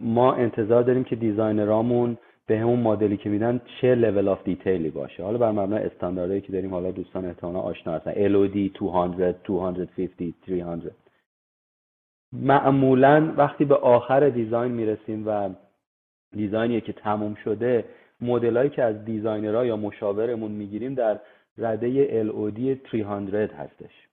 ما 0.00 0.34
انتظار 0.34 0.82
داریم 0.82 1.04
که 1.04 1.16
designer 1.16 2.18
امون 2.46 2.58
بهمون 2.58 2.80
مدلی 2.80 3.16
که 3.16 3.28
میدن 3.30 3.60
چه 3.80 3.94
level 3.94 4.28
of 4.28 4.44
detail 4.44 4.83
ی 4.83 4.90
باشه. 4.90 5.22
حالا 5.22 5.38
بر 5.38 5.50
مبنای 5.50 5.84
استانداردهایی 5.84 6.40
که 6.40 6.52
داریم 6.52 6.70
حالا 6.70 6.90
دوستان 6.90 7.24
احتمالا 7.24 7.58
آشنا 7.58 7.92
هستن. 7.92 8.12
LOD 8.12 8.70
200 8.74 9.42
250 9.44 9.86
300 10.46 10.92
معمولا 12.32 13.32
وقتی 13.36 13.64
به 13.64 13.74
آخر 13.74 14.28
design 14.28 14.72
می‌رسیم 14.72 15.24
و 15.26 15.50
design 16.32 16.73
ی 16.73 16.80
که 16.80 16.92
تموم 16.92 17.34
شده 17.34 17.84
مدلایی 18.20 18.70
که 18.70 18.82
از 18.82 19.04
designer 19.04 19.59
ها 19.59 19.66
یا 19.66 19.76
مشاورمون 19.76 20.52
می‌گیریم 20.52 20.94
در 20.94 21.20
رده 21.58 22.24
LOD 22.24 22.90
300 22.90 23.52
هستش. 23.52 24.08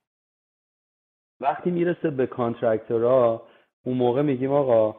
وقتی 1.40 1.70
می‌رسه 1.70 2.10
به 2.10 2.26
contractor 2.26 3.31
ها 3.31 3.42
اون 3.84 3.96
موقع 3.96 4.22
میگیم 4.22 4.52
آقا 4.52 4.96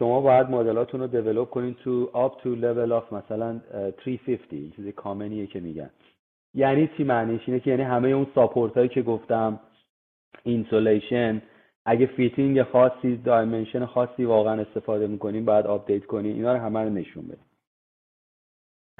شما 0.00 0.20
باید 0.20 0.50
مدلاتون 0.50 1.00
رو 1.00 1.06
develop 1.06 1.50
کنین 1.50 1.74
تو 1.74 2.10
up 2.14 2.42
to 2.42 2.56
level 2.56 3.02
of 3.02 3.12
مثلا 3.12 3.60
350 4.04 4.70
چیزی 4.76 4.92
common 4.92 5.32
یه 5.32 5.46
که 5.46 5.60
میگن. 5.60 5.90
یعنی 6.54 6.90
چی 6.96 7.04
معنیش؟ 7.04 7.40
اینه 7.46 7.60
که 7.60 7.70
یعنی 7.70 7.82
همه 7.82 8.08
اون 8.08 8.26
support 8.34 8.76
هایی 8.76 8.88
که 8.88 9.02
گفتم 9.02 9.60
insulation 10.42 11.42
اگه 11.84 12.06
fitting 12.06 12.62
خاصی 12.62 13.16
dimension 13.16 13.86
خاصی 13.86 14.24
واقعا 14.24 14.60
استفاده 14.60 15.06
می‌کنیم 15.06 15.44
باید 15.44 15.66
update 15.66 16.06
کنیم 16.06 16.36
اینا 16.36 16.52
رو 16.52 16.60
همه 16.60 16.80
رو 16.80 16.90
نشون 16.90 17.24
بدیم 17.24 17.46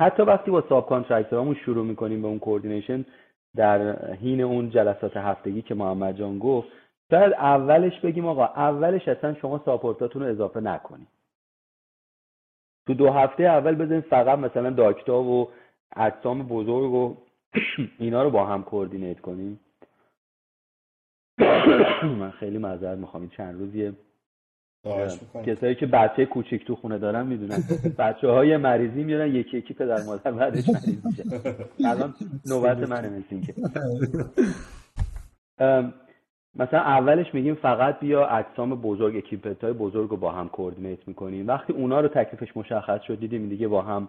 حتی 0.01 0.23
وقتی 0.23 0.51
با 0.51 0.65
subcontractor 0.69 0.89
امون 0.89 1.55
شروع 1.55 1.85
می‌کنیم 1.87 2.23
به 2.23 2.29
اون 2.29 2.39
coordination 2.39 3.05
در 3.57 4.07
حین 4.15 4.41
اون 4.41 4.71
جلسات 4.71 5.17
هفتگی 5.17 5.63
که 5.63 5.75
محمد 5.75 6.19
جان 6.19 6.39
گفت 6.39 6.69
شاید 7.11 7.33
اولش 7.33 8.01
بگیم 8.01 8.27
آقا 8.27 8.45
اولش 8.45 9.09
اصلا 9.09 9.35
شما 9.35 9.63
support 9.65 10.05
اتون 10.05 10.23
رو 10.23 10.29
اضافه 10.29 10.61
نکنید 10.61 11.09
تو 12.87 12.95
دو 12.95 13.11
هفته 13.11 13.43
اول 13.43 13.75
بزنید 13.75 14.05
فقط 14.05 14.39
مثلا 14.39 14.71
duct 14.71 15.12
ا 15.12 15.23
و 15.23 15.49
اجسام 15.97 16.49
بزرگ 16.49 16.93
و 16.93 17.17
اینا 17.99 18.23
رو 18.23 18.31
با 18.31 18.47
هم 18.47 18.63
coordinate 18.63 19.21
کنیم. 19.21 19.61
من 22.21 22.31
خیلی 22.31 22.59
معذرت 22.59 22.99
می‌خوام 22.99 23.23
این 23.23 23.31
چند 23.37 23.61
روزیه. 23.61 23.93
کسایی 25.47 25.75
که 25.75 25.87
بچه 25.87 26.27
کوچیک 26.27 26.67
تو 26.67 26.77
خونه 26.77 26.99
دارن 26.99 27.27
می‌دونن. 27.27 27.65
بچه 27.99 28.29
های 28.29 28.57
مریضی 28.57 29.05
میارن 29.05 29.35
یکی 29.35 29.59
یکی 29.59 29.75
پدر 29.75 30.03
مادر 30.03 30.33
بعدش 30.33 30.69
مریض 30.69 31.07
میشه. 31.07 31.25
الان 31.85 32.15
نوبت 32.47 32.79
منه 32.79 33.09
مثل 33.09 33.47
که 33.47 33.55
مثلا 36.55 36.81
اولش 36.81 37.35
میگیم 37.35 37.55
فقط 37.55 38.01
بیا 38.01 38.27
اجسام 38.27 38.75
بزرگ 38.75 39.17
equipment 39.17 39.65
های 39.65 39.73
بزرگ 39.73 40.11
رو 40.11 40.17
با 40.17 40.33
هم 40.33 40.49
coordinate 40.49 41.09
می‌کنیم. 41.09 41.49
وقتی 41.49 41.73
اونا 41.73 42.01
رو 42.01 42.09
تکلیفش 42.09 42.57
مشخص 42.57 43.03
شد 43.03 43.21
دیدیم 43.21 43.49
دیگه 43.49 43.69
با 43.69 43.83
هم 43.83 44.09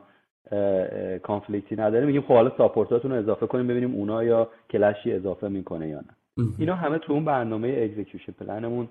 conflict 1.23 1.70
ی 1.70 1.75
نداره. 1.75 2.05
میگیم 2.05 2.21
خب 2.21 2.33
حالا 2.33 2.51
support 2.57 2.95
اتون 2.95 3.11
رو 3.11 3.17
اضافه 3.17 3.47
کنیم 3.47 3.67
ببینیم 3.67 3.95
اونا 3.95 4.23
یا 4.23 4.49
clash 4.69 5.06
ی 5.06 5.13
اضافه 5.13 5.47
می‌کنه 5.47 5.87
یا 5.87 5.99
نه. 5.99 6.15
اینا 6.59 6.75
همه 6.75 6.97
تو 6.97 7.13
اون 7.13 7.25
برنامه 7.25 7.75
execution 7.77 8.32
plan 8.32 8.63
مون 8.63 8.88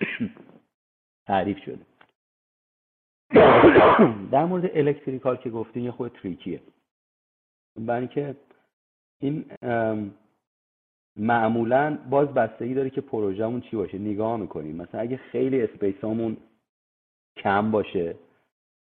تعریف 1.26 1.58
شده. 1.58 1.78
در 4.32 4.44
مورد 4.44 4.70
electrical 4.74 5.36
که 5.36 5.50
گفتین 5.50 5.84
یه 5.84 5.90
خورده 5.90 6.12
tricky 6.22 6.55
ه 6.55 6.60
برای 7.76 8.00
اینکه 8.00 8.34
این 9.20 9.44
معمولا 11.18 11.98
باز 12.10 12.28
بستگی 12.28 12.74
داره 12.74 12.90
که 12.90 13.00
پروژهمون 13.00 13.60
چی 13.60 13.76
باشه. 13.76 13.98
نگاه 13.98 14.36
می‌کنیم. 14.36 14.76
مثلا 14.76 15.00
اگه 15.00 15.16
خیلی 15.16 15.62
space 15.62 16.08
امون 16.08 16.36
کم 17.36 17.70
باشه 17.70 18.14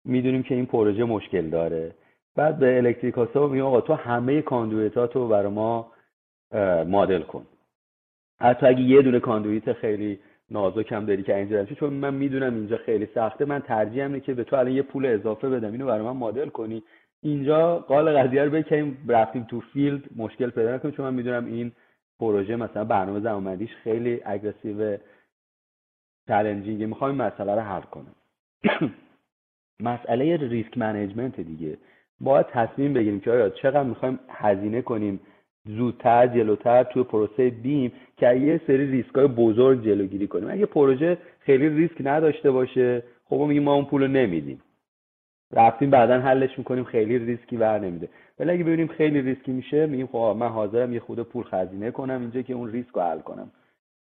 می‌دونیم 0.05 0.43
که 0.43 0.55
این 0.55 0.65
پروژه 0.65 1.03
مشکل 1.03 1.49
داره. 1.49 1.95
بعد 2.35 2.59
به 2.59 2.77
electrical 2.77 3.41
ها 3.41 3.47
میگم 3.47 3.65
آقا 3.65 3.81
تو 3.81 3.93
همه 3.93 4.41
conduit 4.41 5.06
ات 5.06 5.15
رو 5.15 5.27
برای 5.27 5.51
ما 5.51 5.91
مدل 6.87 7.21
کن. 7.21 7.45
حتی 8.39 8.65
اگه 8.65 8.81
یه 8.81 9.01
دونه 9.01 9.19
conduit 9.19 9.73
خیلی 9.73 10.19
نازک 10.49 10.91
هم 10.91 11.05
داری 11.05 11.23
که 11.23 11.35
اینجا 11.35 11.65
چون 11.65 11.93
من 11.93 12.13
می‌دونم 12.13 12.55
اینجا 12.55 12.77
خیلی 12.77 13.07
سخته 13.15 13.45
من 13.45 13.59
ترجیح 13.59 14.03
اینه 14.03 14.19
که 14.19 14.33
به 14.33 14.43
تو 14.43 14.55
الان 14.55 14.71
یه 14.71 14.81
پول 14.81 15.05
اضافه 15.05 15.49
بدم 15.49 15.71
اینو 15.71 15.85
برای 15.85 16.01
من 16.01 16.17
مدل 16.17 16.49
کنی. 16.49 16.83
اینجا 17.23 17.79
قال 17.79 18.17
قضیه 18.17 18.43
رو 18.43 18.51
بکنیم 18.51 18.97
رفتیم 19.07 19.43
تو 19.43 19.59
field 19.59 20.03
مشکل 20.15 20.49
پیدا 20.49 20.75
نکنیم 20.75 20.93
چون 20.93 21.05
من 21.05 21.13
می‌دونم 21.13 21.45
این 21.45 21.71
پروژه 22.21 22.55
مثلا 22.55 22.83
برنامه 22.83 23.19
زمانبندیش 23.19 23.75
خیلی 23.83 24.21
aggressive 24.25 24.97
challenging. 26.27 26.83
می‌خوام 26.83 27.11
این 27.11 27.21
مسئله 27.21 27.55
رو 27.55 27.61
حل 27.61 27.81
کنم 27.81 28.15
مسئله 29.89 30.37
risk 30.37 30.77
management 30.77 31.39
دیگه. 31.41 31.77
باید 32.19 32.45
تصمیم 32.47 32.93
بگیریم 32.93 33.19
که 33.19 33.31
آیا 33.31 33.49
چقدر 33.49 33.83
می‌خوایم 33.83 34.19
هزینه 34.29 34.81
کنیم 34.81 35.19
زودتر 35.65 36.27
جلوتر 36.27 36.83
توی 36.83 37.03
پروسه 37.03 37.49
بیم 37.49 37.91
که 38.17 38.33
یه 38.35 38.61
سری 38.67 38.91
ریسک 38.91 39.15
های 39.15 39.27
بزرگ 39.27 39.83
جلوگیری 39.85 40.27
کنیم. 40.27 40.51
اگه 40.51 40.65
پروژه 40.65 41.17
خیلی 41.39 41.69
ریسک 41.69 41.95
نداشته 41.99 42.51
باشه 42.51 43.03
خب 43.25 43.35
میگیم 43.37 43.63
ما 43.63 43.73
اون 43.75 43.85
پول 43.85 44.01
رو 44.01 44.07
نمیدیم. 44.07 44.61
رفتیم 45.51 45.89
بعدا 45.89 46.19
حلش 46.19 46.57
می‌کنیم 46.57 46.83
خیلی 46.83 47.19
ریسکی 47.19 47.57
ور 47.57 47.79
نمیده. 47.79 48.09
ولی 48.41 48.51
اگه 48.51 48.63
ببینیم 48.63 48.87
خیلی 48.87 49.21
ریسکی 49.21 49.51
میشه 49.51 49.85
میگیم 49.85 50.07
خب 50.07 50.35
من 50.39 50.47
حاضرم 50.47 50.93
یه 50.93 50.99
خورده 50.99 51.19
پول 51.19 51.43
هزینه 51.43 51.91
کنم 51.91 52.21
اینجا 52.21 52.41
که 52.41 52.53
اون 52.53 52.71
ریسک 52.71 52.89
رو 52.93 53.01
حل 53.01 53.19
کنم. 53.19 53.51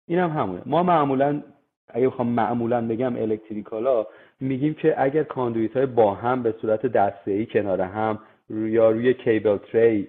اینم 0.07 0.31
هم 0.31 0.41
همونه. 0.41 0.63
ما 0.67 0.83
معمولا 0.83 1.43
اگه 1.89 2.09
بخوام 2.09 2.29
معمولا 2.29 2.89
بگم 2.89 3.17
electricalا 3.17 4.07
میگیم 4.41 4.75
که 4.75 5.03
اگر 5.03 5.23
conduit 5.23 5.77
های 5.77 5.87
با 5.87 6.15
هم 6.15 6.43
به 6.43 6.55
صورت 6.61 6.87
دسته 6.87 7.31
ای 7.31 7.47
کنار 7.47 7.81
هم 7.81 8.19
یا 8.51 8.91
روی 8.91 9.15
cable 9.15 9.57
tray 9.57 10.09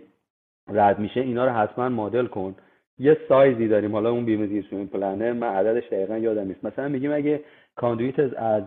رد 0.68 1.00
میشه 1.00 1.22
اینا 1.22 1.46
رو 1.46 1.52
حتما 1.52 1.90
مدل 1.90 2.26
کن. 2.26 2.56
یه 3.00 3.18
سایزی 3.30 3.68
داریم. 3.68 3.92
حالا 3.92 4.12
اون 4.12 4.26
BIM 4.26 4.62
پلنه 4.86 5.18
رو 5.18 5.34
من 5.34 5.48
عددش 5.48 5.88
دقیقا 5.88 6.18
یادم 6.18 6.48
نیست. 6.48 6.66
مثلا 6.66 6.88
میگیم 6.88 7.14
اگه 7.14 7.44
conduit 7.76 8.20
از 8.38 8.64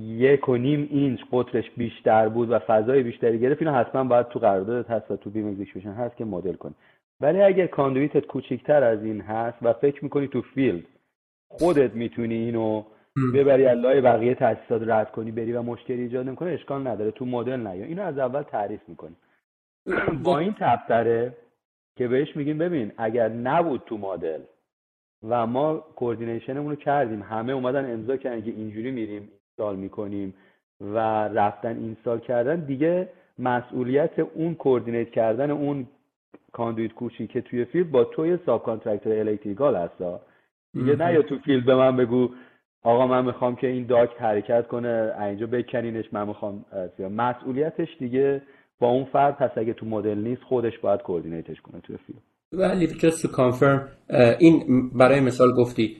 یک 0.00 0.48
و 0.48 0.56
نیم 0.56 0.88
اینچ 0.90 1.20
قطرش 1.32 1.70
بیشتر 1.70 2.28
بود 2.28 2.50
و 2.50 2.58
فضای 2.58 3.02
بیشتری 3.02 3.38
گرفت 3.38 3.62
اینو 3.62 3.74
حتما 3.74 4.04
باید 4.04 4.28
تو 4.28 4.38
قراردادت 4.38 4.90
هست 4.90 5.10
و 5.10 5.16
تو 5.16 5.30
BIM 5.30 5.48
execution 5.48 5.92
هست 5.92 6.16
که 6.16 6.24
مدل 6.24 6.52
کنی. 6.52 6.74
ولی 7.20 7.42
اگر 7.42 7.66
conduitت 7.66 8.26
کوچیکتر 8.26 8.84
از 8.84 9.04
این 9.04 9.20
هست 9.20 9.58
و 9.62 9.72
فکر 9.72 10.04
می‌کنی 10.04 10.28
تو 10.28 10.42
field 10.42 10.84
خودت 11.48 11.94
می‌تونی 11.94 12.34
اینو 12.34 12.84
ببری 13.34 13.74
لای 13.74 14.00
بقیه 14.00 14.34
تاسیسات 14.34 14.82
رد 14.86 15.12
کنی 15.12 15.30
بری 15.30 15.52
و 15.52 15.62
مشکلی 15.62 16.02
ایجاد 16.02 16.26
نمی‌کنه 16.26 16.50
اشکال 16.50 16.86
نداره. 16.86 17.10
تو 17.10 17.24
مدل 17.24 17.66
نیا. 17.66 17.84
اینو 17.84 18.02
از 18.02 18.18
اول 18.18 18.42
تعریف 18.42 18.80
می‌کنی. 18.88 19.16
با 20.24 20.38
این 20.38 20.54
تبتره 20.60 21.36
که 21.96 22.08
بهش 22.08 22.36
میگیم 22.36 22.58
ببین 22.58 22.92
اگر 22.96 23.28
نبود 23.28 23.82
تو 23.86 23.98
مدل 23.98 24.40
و 25.28 25.46
ما 25.46 25.74
کوردینیشنمون 25.74 26.70
رو 26.70 26.76
کردیم 26.76 27.22
همه 27.22 27.52
اومدن 27.52 27.92
امضا 27.92 28.16
کردن 28.16 28.42
که 28.42 28.50
اینجوری 28.50 28.90
میریم 28.90 29.28
اینستال 29.60 29.76
می‌کنیم 29.76 30.34
و 30.80 30.98
رفتن 31.28 31.76
اینستال 31.76 32.20
کردن 32.20 32.60
دیگه 32.60 33.08
مسئولیت 33.38 34.18
اون 34.18 34.54
کوردینیت 34.54 35.10
کردن 35.10 35.50
اون 35.50 35.86
کاندویت 36.52 36.92
کوچی 36.92 37.26
که 37.26 37.40
توی 37.40 37.64
فیلد 37.64 37.90
با 37.90 38.04
توی 38.04 38.38
ساب 38.46 38.62
کانترکتور 38.62 39.12
الکتریکال 39.18 39.76
هستا. 39.76 40.20
دیگه 40.74 40.96
نه 40.96 41.12
یا 41.12 41.22
تو 41.22 41.38
فیلد 41.38 41.64
به 41.64 41.74
من 41.74 41.96
بگو 41.96 42.30
آقا 42.82 43.06
من 43.06 43.24
می‌خوام 43.24 43.56
که 43.56 43.66
این 43.66 43.86
داک 43.86 44.10
حرکت 44.18 44.66
کنه 44.66 45.12
اینجا 45.20 45.46
بکنینش 45.46 46.12
من 46.12 46.28
می‌خوام 46.28 46.64
مسئولیتش 47.10 47.96
دیگه 47.98 48.42
با 48.78 48.88
اون 48.88 49.04
فرد 49.04 49.36
پس 49.36 49.58
اگه 49.58 49.72
تو 49.72 49.86
مدل 49.86 50.18
نیست 50.18 50.42
خودش 50.42 50.78
باید 50.78 51.02
کوردینیتش 51.02 51.60
کنه 51.60 51.80
توی 51.80 51.96
فیلد. 51.96 52.29
ولی 52.52 52.86
just 52.86 53.22
to 53.22 53.28
این 54.38 54.90
برای 54.90 55.20
مثال 55.20 55.52
گفتی 55.52 55.96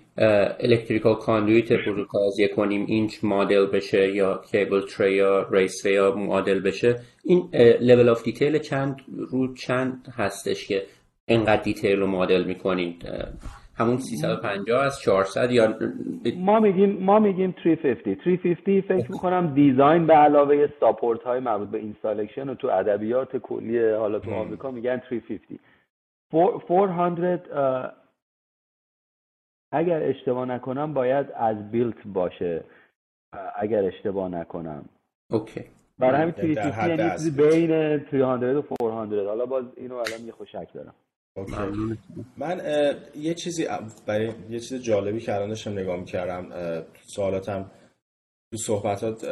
الکتریکال 0.60 1.14
کاندویت 1.14 1.72
بزرگتر 1.72 2.18
از 2.26 2.38
یک 2.38 2.54
کنیم 2.54 2.86
اینچ 2.86 3.24
مدل 3.24 3.66
بشه 3.66 4.14
یا 4.14 4.40
کیبل 4.50 4.80
تری 4.80 5.12
یا 5.12 5.46
ریس 5.50 5.84
یا 5.84 6.14
مدل 6.16 6.60
بشه 6.60 6.96
این 7.24 7.48
level 7.80 8.08
of 8.08 8.22
detail 8.22 8.58
چند 8.58 8.96
رو 9.30 9.54
چند 9.54 10.08
هستش 10.16 10.68
که 10.68 10.82
انقدر 11.28 11.62
detail 11.62 12.00
رو 12.00 12.06
مدل 12.06 12.44
می‌کنید 12.44 13.08
همون 13.76 13.96
350 13.96 14.82
از 14.82 15.00
400 15.00 15.50
یا 15.50 15.74
ما 16.36 16.60
میگیم 16.60 16.98
ما 17.00 17.18
میگیم 17.18 17.54
350 17.62 18.24
350 18.24 18.80
فکر 18.80 19.12
می‌کنم 19.12 19.54
design 19.54 20.06
به 20.06 20.14
علاوه 20.14 20.68
support 20.80 21.22
های 21.22 21.40
مربوط 21.40 21.68
به 21.68 21.78
installation 21.78 22.48
و 22.48 22.54
تو 22.54 22.68
ادبیات 22.68 23.36
کلی 23.36 23.88
حالا 23.90 24.18
تو 24.18 24.30
آمریکا 24.30 24.70
میگن 24.70 25.02
350 25.08 25.58
400 26.32 27.90
اگر 29.72 30.02
اشتباه 30.02 30.44
نکنم 30.44 30.94
باید 30.94 31.26
as 31.34 31.70
built 31.70 32.06
باشه. 32.06 32.64
اگر 33.56 33.84
اشتباه 33.84 34.28
نکنم. 34.28 34.88
okay. 35.30 35.64
برای 35.98 36.20
همین 36.20 36.34
350 36.34 36.88
یعنی 36.88 37.10
چیزی 37.10 37.30
بین 37.30 37.98
300 38.10 38.42
و 38.42 38.62
400 38.80 39.26
حالا 39.26 39.46
باز 39.46 39.64
اینو 39.76 39.94
الان 39.94 40.20
یه 40.26 40.32
خوشک 40.32 40.68
دارم. 40.74 40.94
من 42.36 42.60
یه 43.14 43.34
چیزی 43.34 43.66
برای 44.06 44.32
یه 44.50 44.60
چیز 44.60 44.82
جالبی 44.82 45.20
که 45.20 45.34
الان 45.34 45.48
داشتم 45.48 45.72
نگاه 45.72 45.96
می‌کردم 45.96 46.46
سوالاتم 47.02 47.70
تو 48.52 48.56
صحبتات 48.56 49.24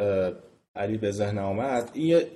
علی 0.79 0.97
به 0.97 1.11
ذهن 1.11 1.37
آمد. 1.37 1.89
این 1.93 2.05
یه, 2.05 2.27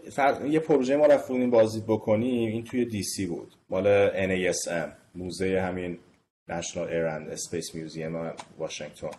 یه 0.49 0.59
پروژه 0.59 0.95
ما 0.95 1.05
رفتیم 1.05 1.49
بازدید 1.49 1.83
بکنیم. 1.87 2.51
این 2.51 2.63
توی 2.63 2.85
DC 2.85 3.25
بود. 3.25 3.53
مال 3.69 4.09
NASM 4.09 4.89
موزه 5.15 5.61
همین 5.61 5.97
Air 6.75 7.05
and 7.05 7.29
Space 7.29 7.75
Museum 7.75 8.31
واشنگتن. 8.57 9.09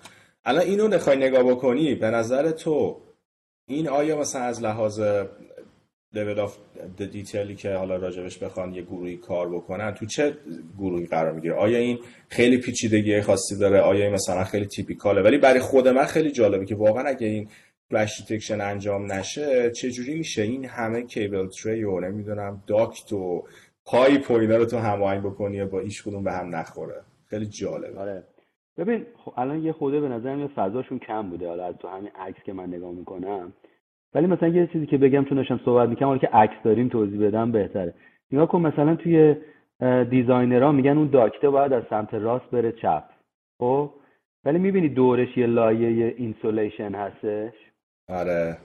الان 0.44 0.62
اینو 0.62 0.88
نخوای 0.88 1.16
نگاه 1.16 1.42
بکنی 1.42 1.94
به 1.94 2.10
نظر 2.10 2.50
تو 2.50 3.00
این 3.66 3.88
آیا 3.88 4.18
مثلا 4.18 4.42
از 4.42 4.62
لحاظ 4.62 5.00
level 6.14 6.40
of 6.40 6.56
detailی 6.96 7.54
که 7.54 7.74
حالا 7.74 7.96
راجبش 7.96 8.38
بخوان 8.38 8.74
یه 8.74 8.82
گروهی 8.82 9.16
کار 9.16 9.48
بکنن 9.48 9.94
تو 9.94 10.06
چه 10.06 10.36
گروهی 10.78 11.06
قرار 11.06 11.32
می‌گیره؟ 11.32 11.54
آیا 11.54 11.78
این 11.78 11.98
خیلی 12.28 12.58
پیچیدگی 12.58 13.20
خاصی 13.20 13.58
داره؟ 13.58 13.80
آیا 13.80 14.04
این 14.04 14.14
مثلا 14.14 14.44
خیلی 14.44 14.66
typicalه 14.66 15.22
ولی 15.22 15.38
برای 15.38 15.60
خود 15.60 15.88
من 15.88 16.04
خیلی 16.04 16.30
جالبه 16.30 16.66
که 16.66 16.74
واقعا 16.74 17.04
اگه 17.04 17.26
این 17.26 17.48
clash 17.94 18.20
detection 18.20 18.60
انجام 18.60 19.12
نشه 19.12 19.70
چجوری 19.70 20.18
میشه؟ 20.18 20.42
این 20.42 20.64
همه 20.64 21.02
cable 21.02 21.46
tray 21.46 21.84
و 21.84 22.00
نمی‌دونم 22.00 22.62
duct 22.66 23.12
و 23.12 23.44
pipe 23.86 24.30
و 24.30 24.38
رو 24.38 24.64
تو 24.64 24.78
هماهنگ 24.78 25.22
بکنی 25.22 25.64
با 25.64 25.80
هیچ 25.80 26.04
کدوم 26.04 26.24
به 26.24 26.32
هم 26.32 26.56
نخوره. 26.56 27.00
خیلی 27.30 27.46
جالبه. 27.46 27.98
آره. 27.98 28.22
ببین 28.78 29.06
خب 29.16 29.32
الان 29.36 29.62
یه 29.62 29.72
خورده 29.72 30.00
به 30.00 30.08
نظر 30.08 30.46
فضاشون 30.46 30.98
کم 30.98 31.30
بوده. 31.30 31.48
حالا 31.48 31.66
از 31.66 31.74
تو 31.78 31.88
همین 31.88 32.10
عکس 32.18 32.42
که 32.44 32.52
من 32.52 32.66
نگاه 32.66 32.90
می‌کنم. 32.90 33.52
ولی 34.14 34.26
مثلا 34.26 34.48
یه 34.48 34.66
چیزی 34.66 34.86
که 34.86 34.98
بگم 34.98 35.24
چون 35.24 35.36
داشتم 35.36 35.60
صحبت 35.64 35.88
می‌کنم 35.88 36.08
حالا 36.08 36.20
که 36.20 36.28
عکس 36.32 36.62
داریم 36.64 36.88
توضیح 36.88 37.26
بدم 37.26 37.52
بهتره. 37.52 37.94
نگاه 38.32 38.48
کن 38.48 38.60
مثلا 38.60 38.96
توی 38.96 39.36
designerها 40.10 40.72
میگن 40.72 40.98
اون 40.98 41.10
ductه 41.10 41.50
باید 41.50 41.72
از 41.72 41.82
سمت 41.90 42.14
راست 42.14 42.50
بره 42.50 42.72
چپ. 42.72 43.04
خب؟ 43.58 43.90
ولی 44.44 44.58
می‌بینی 44.58 44.88
دورش 44.88 45.36
یه 45.36 45.46
لایه 45.46 46.14
insulation 46.16 46.94
هستش. 46.94 47.54
آره. 48.08 48.58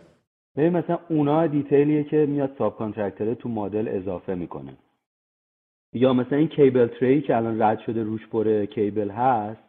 ببین 0.58 0.74
مثلا 0.74 1.00
اونا 1.10 1.48
detailیه 1.48 2.04
که 2.04 2.26
میاد 2.26 2.56
subcontractorه 2.58 3.36
تو 3.36 3.50
مدل 3.50 3.88
اضافه 3.88 4.36
می‌کنه. 4.36 4.74
یا 5.94 6.14
مثلا 6.14 6.38
این 6.38 6.48
کیبل 6.48 6.88
تری 6.88 7.22
که 7.22 7.36
الان 7.36 7.62
رد 7.62 7.80
شده 7.80 8.04
روش 8.04 8.28
پر 8.28 8.66
کیبل 8.66 9.10
هست 9.10 9.62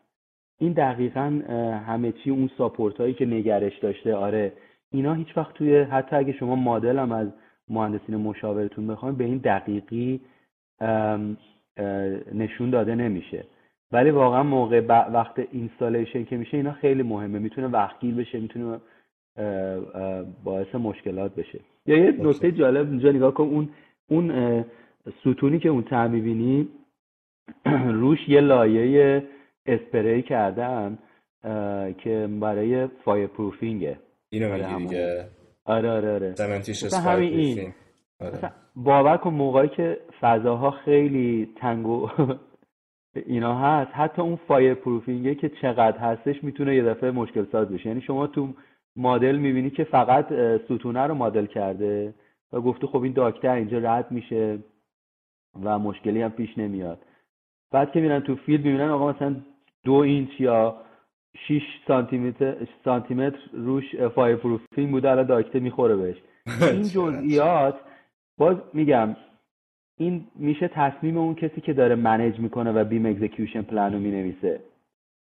این 0.59 0.73
دقیقا 0.73 1.41
همه 1.87 2.12
چی 2.12 2.31
اون 2.31 2.51
ساپورت 2.59 3.01
هایی 3.01 3.14
که 3.14 3.27
نگرش 3.27 3.79
داشته 3.79 4.14
آره. 4.14 4.53
اینا 4.93 5.14
هیچ 5.14 5.37
وقت 5.37 5.55
توی 5.55 5.81
حتی 5.81 6.16
اگه 6.16 6.33
شما 6.33 6.57
مدل 6.57 6.99
هم 6.99 7.12
از 7.12 7.29
مهندسین 7.68 8.16
مشاورتون 8.16 8.87
بخواین 8.87 9.16
به 9.16 9.25
این 9.25 9.39
دقیقی 9.39 10.21
نشون 12.35 12.71
داده 12.71 12.95
نمیشه. 12.95 13.45
ولی 13.93 14.11
واقعا 14.11 14.43
موقع 14.43 14.81
وقت 15.12 15.39
اینستالیشن 15.53 16.25
که 16.25 16.37
میشه 16.37 16.57
اینا 16.57 16.73
خیلی 16.73 17.03
مهمه. 17.03 17.39
می‌تونه 17.39 17.66
وقتگیر 17.66 18.14
بشه 18.14 18.41
می‌تونه 18.41 18.81
باعث 20.45 20.74
مشکلات 20.74 21.35
بشه. 21.35 21.61
یا 21.87 21.97
یه 21.97 22.11
نکته 22.18 22.53
جالب 22.53 22.91
اینجا 22.91 23.11
نگاه 23.12 23.35
کن 23.35 23.45
اون 23.45 23.68
اون 24.09 24.64
ستونی 25.20 25.59
که 25.59 25.68
اون 25.68 25.83
ته 25.83 26.07
می‌بینی 26.07 26.68
روش 28.01 28.28
یه 28.28 28.41
لایه 28.41 29.22
اسپری 29.66 30.22
کردن 30.22 30.99
که 31.99 32.28
برای 32.41 32.87
fire 32.86 33.26
proofingه 33.26 33.99
اینو 34.31 34.53
میگی 34.55 34.87
دیگه. 34.87 35.28
آره 35.64 35.91
آره 35.91 36.14
آره. 36.14 36.35
همین 37.05 37.33
این. 37.33 37.72
آره. 38.20 38.53
باور 38.76 39.16
کن 39.16 39.31
موقعی 39.31 39.68
که 39.68 40.01
فضاها 40.20 40.70
خیلی 40.70 41.49
تنگ 41.57 41.87
اینا 43.26 43.59
هست 43.59 43.91
حتی 43.95 44.22
اون 44.22 44.37
fire 44.49 44.74
proofingه 44.74 45.34
که 45.35 45.49
چقدر 45.62 45.99
هستش 45.99 46.45
می‌تونه 46.45 46.76
یه 46.76 46.83
دفعه 46.83 47.11
مشکل 47.11 47.47
ساز 47.53 47.68
بشه. 47.68 47.89
یعنی 47.89 48.01
شما 48.01 48.26
تو 48.26 48.49
مدل 48.97 49.36
می‌بینی 49.36 49.70
که 49.70 49.84
فقط 49.84 50.26
ستونه 50.64 51.07
رو 51.07 51.14
مدل 51.14 51.47
کرده 51.47 52.14
و 52.53 52.61
گفته 52.61 52.86
خب 52.86 53.03
این 53.03 53.12
ductه 53.12 53.55
اینجا 53.55 53.78
رد 53.78 54.11
میشه 54.11 54.59
و 55.62 55.78
مشکلی 55.78 56.22
هم 56.22 56.30
پیش 56.30 56.59
نمیاد. 56.59 56.99
بعد 57.72 57.93
که 57.93 58.01
میرن 58.01 58.20
تو 58.20 58.36
field 58.36 58.64
می‌بینن 58.64 58.91
آقا 58.91 59.12
مثلا 59.12 59.36
دو 59.84 59.93
اینچ 59.93 60.41
یا 60.41 60.76
6 61.49 61.62
سانتی 62.84 63.14
متر 63.14 63.38
روش 63.53 63.97
fire 63.97 64.36
proofing 64.36 64.91
بوده 64.91 65.11
الان 65.11 65.26
ductه 65.26 65.61
می‌خوره 65.61 65.97
بهش. 65.97 66.16
این 66.72 66.82
جزئیات 66.82 67.80
باز 68.38 68.57
میگم 68.72 69.16
این 69.97 70.26
میشه 70.34 70.68
تصمیم 70.68 71.18
اون 71.18 71.34
کسی 71.34 71.61
که 71.61 71.72
داره 71.72 71.95
manage 71.95 72.38
می‌کنه 72.38 72.72
و 72.72 72.84
BIM 72.84 73.07
execution 73.07 73.62
plan 73.62 73.93
رو 73.93 73.99
می‌نویسه 73.99 74.61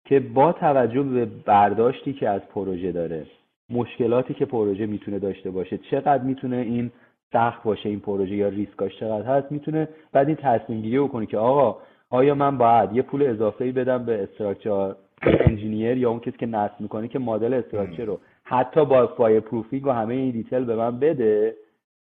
که 0.05 0.19
با 0.19 0.53
توجه 0.53 1.03
به 1.03 1.25
برداشتی 1.25 2.13
که 2.13 2.29
از 2.29 2.41
پروژه 2.41 2.91
داره 2.91 3.25
مشکلاتی 3.71 4.33
که 4.33 4.45
پروژه 4.45 4.85
می‌تونه 4.85 5.19
داشته 5.19 5.51
باشه. 5.51 5.77
چقدر 5.77 6.23
می‌تونه 6.23 6.57
این 6.57 6.91
سخت 7.33 7.63
باشه 7.63 7.89
این 7.89 7.99
پروژه 7.99 8.35
یا 8.35 8.47
ریسکاش 8.47 8.99
چقدر 8.99 9.25
هست 9.25 9.51
می‌تونه 9.51 9.87
بعد 10.11 10.27
این 10.27 10.37
تصمیم 10.41 10.81
گیری 10.81 10.99
بکنه 10.99 11.25
که 11.25 11.37
آقا 11.37 11.77
آیا 12.09 12.35
من 12.35 12.57
باید 12.57 12.93
یه 12.93 13.01
پول 13.01 13.23
اضافه 13.23 13.65
ای 13.65 13.71
بدم 13.71 14.05
به 14.05 14.23
structure 14.23 14.95
engineer 15.21 15.97
یا 15.97 16.09
اون 16.09 16.19
کسی 16.19 16.37
که 16.37 16.45
نصب 16.45 16.81
می‌کنه 16.81 17.07
که 17.07 17.19
مدل 17.19 17.53
structure 17.53 18.05
رو؟ 18.05 18.19
حتی 18.43 18.85
با 18.85 19.07
fire 19.07 19.39
proofing 19.39 19.87
و 19.87 19.91
همه 19.91 20.13
این 20.13 20.31
detail 20.31 20.65
به 20.65 20.75
من 20.75 20.99
بده 20.99 21.55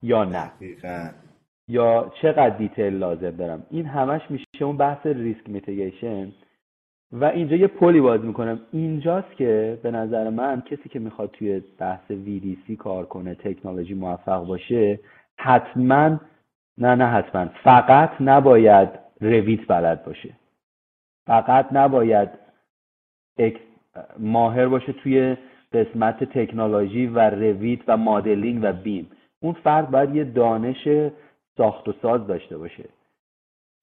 یا 0.02 0.24
نه؟ 0.24 0.50
یا 1.68 2.12
چقدر 2.22 2.56
detail 2.57 2.94
لازم 2.94 3.30
دارم؟ 3.30 3.66
این 3.70 3.86
همش 3.86 4.20
میشه 4.30 4.64
اون 4.64 4.76
بحث 4.76 5.06
risk 5.07 5.48
mitigation 5.48 6.32
و 7.12 7.24
اینجا 7.24 7.56
یه 7.56 7.66
پلی 7.66 8.00
باز 8.00 8.24
می‌کنم. 8.24 8.61
اینجاست 8.72 9.36
که 9.36 9.78
به 9.82 9.90
نظر 9.90 10.30
من 10.30 10.61
کسی 10.61 10.88
که 10.88 10.98
می‌خواد 10.98 11.30
توی 11.30 11.62
بحث 11.78 12.12
VDC 12.12 12.72
کار 12.78 13.06
کنه 13.06 13.34
تکنولوژی 13.34 13.94
موفق 13.94 14.46
باشه 14.46 15.00
حتما 15.36 16.20
نه 16.78 16.94
نه 16.94 17.06
حتما 17.06 17.46
فقط 17.64 18.11
نباید 18.20 18.88
رویت 19.20 19.66
بلد 19.68 20.04
باشه. 20.04 20.34
فقط 21.26 21.68
نباید 21.72 22.28
ماهر 24.18 24.66
باشه 24.66 24.92
توی 24.92 25.36
قسمت 25.72 26.24
تکنولوژی 26.24 27.06
و 27.06 27.30
رویت 27.30 27.80
و 27.88 27.96
مدلینگ 27.96 28.61
و 28.62 28.72
بیم. 28.72 29.11
اون 29.40 29.52
فرد 29.52 29.90
باید 29.90 30.14
یه 30.14 30.24
دانش 30.24 30.88
ساخت 31.56 31.88
و 31.88 31.92
ساز 32.02 32.26
داشته 32.26 32.58
باشه. 32.58 32.84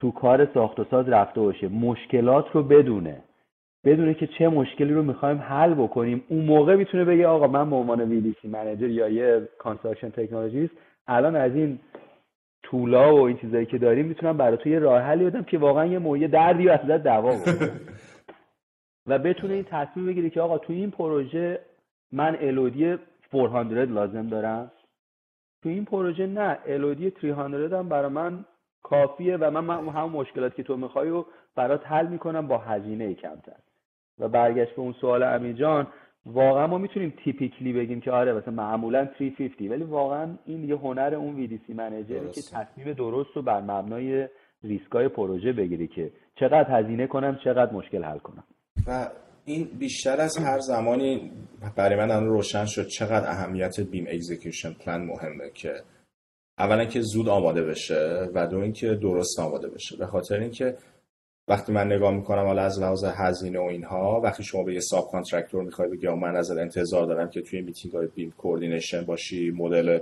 تو 0.00 0.10
کار 0.10 0.48
ساخت 0.54 0.80
و 0.80 0.84
ساز 0.90 1.08
رفته 1.08 1.40
باشه. 1.40 1.68
مشکلات 1.68 2.46
رو 2.52 2.62
بدونه. 2.62 3.22
بدونه 3.84 4.14
که 4.14 4.26
چه 4.26 4.48
مشکلی 4.48 4.92
رو 4.92 5.02
می‌خوایم 5.02 5.38
حل 5.38 5.74
بکنیم. 5.74 6.24
اون 6.28 6.44
موقع 6.44 6.76
می‌تونه 6.76 7.04
بگه 7.04 7.26
آقا 7.26 7.46
من 7.46 7.70
به 7.70 7.76
عنوان 7.76 8.00
VDC 8.00 8.48
manager 8.48 8.88
یا 8.88 9.08
یه 9.08 9.48
construction 9.58 10.10
technologist 10.10 10.72
الان 11.06 11.36
از 11.36 11.54
این 11.54 11.78
toolا 12.62 13.16
و 13.16 13.20
این 13.20 13.36
چیزایی 13.36 13.66
که 13.66 13.78
داریم 13.78 14.06
می‌تونم 14.06 14.36
برای 14.36 14.56
تو 14.56 14.68
یه 14.68 14.78
راه 14.78 15.02
حلی 15.02 15.24
بدم 15.24 15.42
که 15.42 15.58
واقعا 15.58 15.86
یه 15.86 15.98
مویه 15.98 16.28
دردی 16.28 16.41
رو 16.41 16.48
دوا 16.48 16.55
کنه 16.55 16.68
و 16.68 19.18
بتونه 19.18 19.54
این 19.54 19.64
تصمیم 19.64 20.06
بگیره 20.06 20.30
که 20.30 20.40
آقا 20.40 20.58
تو 20.58 20.72
این 20.72 20.90
پروژه 20.90 21.60
من 22.12 22.36
LOD 22.40 22.96
400 23.32 23.72
لازم 23.90 24.28
دارم. 24.28 24.72
تو 25.62 25.68
این 25.68 25.84
پروژه 25.84 26.26
نه 26.26 26.58
الودی 26.66 27.12
300 27.20 27.72
هم 27.72 27.88
برای 27.88 28.10
من 28.10 28.44
کافیه 28.82 29.36
و 29.36 29.50
من 29.50 29.88
همون 29.88 30.12
مشکلات 30.12 30.54
که 30.54 30.62
تو 30.62 30.76
می‌خوای 30.76 31.10
و 31.10 31.24
برات 31.56 31.86
حل 31.86 32.06
می‌کنم 32.06 32.46
با 32.46 32.58
هزینه 32.58 33.14
کمتر. 33.14 33.56
و 34.18 34.28
برگشت 34.28 34.76
به 34.76 34.82
اون 34.82 34.94
سوال 35.00 35.22
امین 35.22 35.56
جان 35.56 35.86
واقعا 36.26 36.66
ما 36.66 36.78
می‌تونیم 36.78 37.12
تیپیکلی 37.24 37.72
بگیم 37.72 38.00
که 38.00 38.10
آره 38.10 38.32
مثلا 38.32 38.54
معمولا 38.54 39.08
350 39.18 39.70
ولی 39.70 39.84
واقعا 39.84 40.28
این 40.46 40.68
یه 40.68 40.76
هنر 40.76 41.14
اون 41.14 41.34
ویدیسی 41.34 41.72
منیجره 41.72 42.28
که 42.28 42.40
تصمیم 42.42 42.92
درست 42.92 43.30
رو 43.34 43.42
بر 43.42 43.60
مبنای 43.60 44.28
ریسکای 44.64 45.08
پروژه 45.08 45.52
بگیری 45.52 45.88
که 45.88 46.10
چقدر 46.40 46.78
هزینه 46.78 47.06
کنم 47.06 47.38
چقدر 47.44 47.72
مشکل 47.72 48.04
حل 48.04 48.18
کنم. 48.18 48.44
و 48.86 49.08
این 49.44 49.68
بیشتر 49.78 50.20
از 50.20 50.38
هر 50.38 50.58
زمانی 50.58 51.30
برای 51.76 51.96
من 51.96 52.26
روشن 52.26 52.64
شد 52.64 52.86
چقدر 52.86 53.30
اهمیت 53.30 53.80
BIM 53.80 54.06
execution 54.08 54.72
plan 54.72 55.00
مهمه 55.04 55.50
که 55.54 55.74
اولا 56.58 56.84
که 56.84 57.00
زود 57.00 57.28
آماده 57.28 57.62
بشه 57.62 58.28
و 58.34 58.46
دو 58.46 58.58
اینکه 58.58 58.94
درست 58.94 59.40
آماده 59.40 59.68
بشه. 59.68 59.96
به 59.96 60.06
خاطر 60.06 60.40
اینکه 60.40 60.76
وقتی 61.48 61.72
من 61.72 61.92
نگاه 61.92 62.14
می‌کنم 62.14 62.46
حالا 62.46 62.62
از 62.62 62.80
لحاظ 62.80 63.04
هزینه 63.04 63.58
و 63.58 63.62
اینها 63.62 64.20
وقتی 64.24 64.42
شما 64.42 64.62
به 64.62 64.74
یه 64.74 64.80
subcontractor 64.80 65.64
می‌خوای 65.64 65.88
بگی 65.88 66.08
من 66.08 66.36
از 66.36 66.50
انتظار 66.50 67.06
دارم 67.06 67.30
که 67.30 67.42
توی 67.42 67.60
میتینگ 67.60 67.94
های 67.94 68.06
BIM 68.06 68.30
coordination 68.30 69.02
باشی 69.02 69.50
مدل 69.50 69.98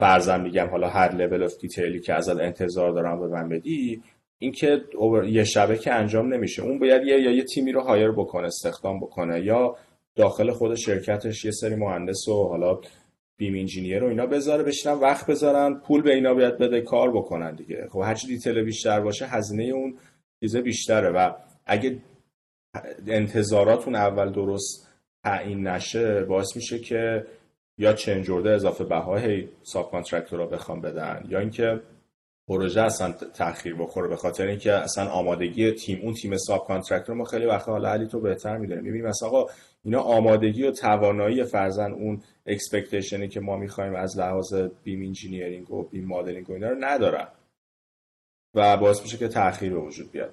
فرضاً 0.00 0.38
میگم 0.38 0.66
حالا 0.66 0.88
هر 0.88 1.14
level 1.14 1.42
of 1.42 1.58
detailی 1.60 2.00
که 2.00 2.14
ازت 2.14 2.40
انتظار 2.40 2.92
دارم 2.92 3.20
به 3.20 3.26
من 3.26 3.48
بدی 3.48 4.02
اینکه 4.38 4.80
یه 5.26 5.44
شبه 5.44 5.78
که 5.78 5.92
انجام 5.92 6.34
نمیشه. 6.34 6.62
اون 6.62 6.78
باید 6.78 7.02
یه 7.02 7.20
یا 7.20 7.30
یه 7.30 7.44
تیمی 7.44 7.72
رو 7.72 7.80
hire 7.80 8.10
بکنه 8.10 8.46
استخدام 8.46 9.00
بکنه 9.00 9.44
یا 9.44 9.76
داخل 10.16 10.50
خود 10.50 10.74
شرکتش 10.74 11.44
یه 11.44 11.50
سری 11.50 11.74
مهندس 11.74 12.28
و 12.28 12.48
حالا 12.48 12.80
BIM 13.36 13.54
engineer 13.54 13.98
رو 13.98 14.08
اینا 14.08 14.26
بذاره 14.26 14.62
بشینن 14.62 14.94
وقت 14.94 15.26
بذارن 15.26 15.74
پول 15.74 16.02
به 16.02 16.14
اینا 16.14 16.34
باید 16.34 16.58
بده 16.58 16.80
کار 16.80 17.10
بکنن 17.10 17.54
دیگه. 17.54 17.88
خب 17.90 18.00
هرچی 18.00 18.26
detail 18.26 18.62
بیشتر 18.62 19.00
باشه 19.00 19.26
هزینه 19.26 19.64
اون 19.64 19.98
چیز 20.40 20.56
بیشتره 20.56 21.10
و 21.10 21.32
اگه 21.66 21.98
انتظاراتون 23.06 23.94
اول 23.94 24.32
درست 24.32 24.88
تعیین 25.24 25.66
نشه 25.66 26.24
باعث 26.24 26.56
میشه 26.56 26.78
که 26.78 27.26
یا 27.78 27.92
change 27.92 28.30
اضافه 28.30 28.84
بهای 28.84 29.48
subcontractor 29.62 30.38
رو 30.38 30.46
بخوام 30.46 30.80
بدن 30.80 31.24
یا 31.28 31.38
اینکه 31.38 31.80
پروژه 32.48 32.80
اصلا 32.80 33.12
تاخیر 33.12 33.74
بخوره 33.74 34.08
به 34.08 34.16
خاطر 34.16 34.46
اینکه 34.46 34.72
اصلا 34.72 35.10
آمادگی 35.10 35.72
تیم 35.72 36.00
اون 36.02 36.14
تیم 36.14 36.36
subcontractor 36.36 37.16
ما 37.16 37.24
خیلی 37.24 37.46
وقتا 37.46 37.72
حالا 37.72 37.92
علی 37.92 38.06
تو 38.06 38.20
بهتر 38.20 38.56
می‌دونیم. 38.56 38.84
می‌بینیم 38.84 39.06
مثلا 39.06 39.28
آقا 39.28 39.50
اینا 39.84 40.00
آمادگی 40.00 40.62
و 40.62 40.70
توانایی 40.70 41.44
فرضا 41.44 41.92
اون 41.92 42.22
expectation 42.46 43.21
ی 43.21 43.28
که 43.28 43.40
ما 43.40 43.56
می‌خوایم 43.56 43.94
از 43.94 44.18
لحاظ 44.18 44.54
BIM 44.84 45.02
engineering 45.02 45.70
و 45.70 45.82
BIM 45.82 46.04
modeling 46.04 46.50
و 46.50 46.52
اینا 46.52 46.68
رو 46.68 46.76
ندارن. 46.80 47.28
و 48.54 48.76
باعث 48.76 49.02
میشه 49.02 49.18
که 49.18 49.28
تاخیر 49.28 49.72
به 49.72 49.78
وجود 49.78 50.10
بیاد. 50.10 50.32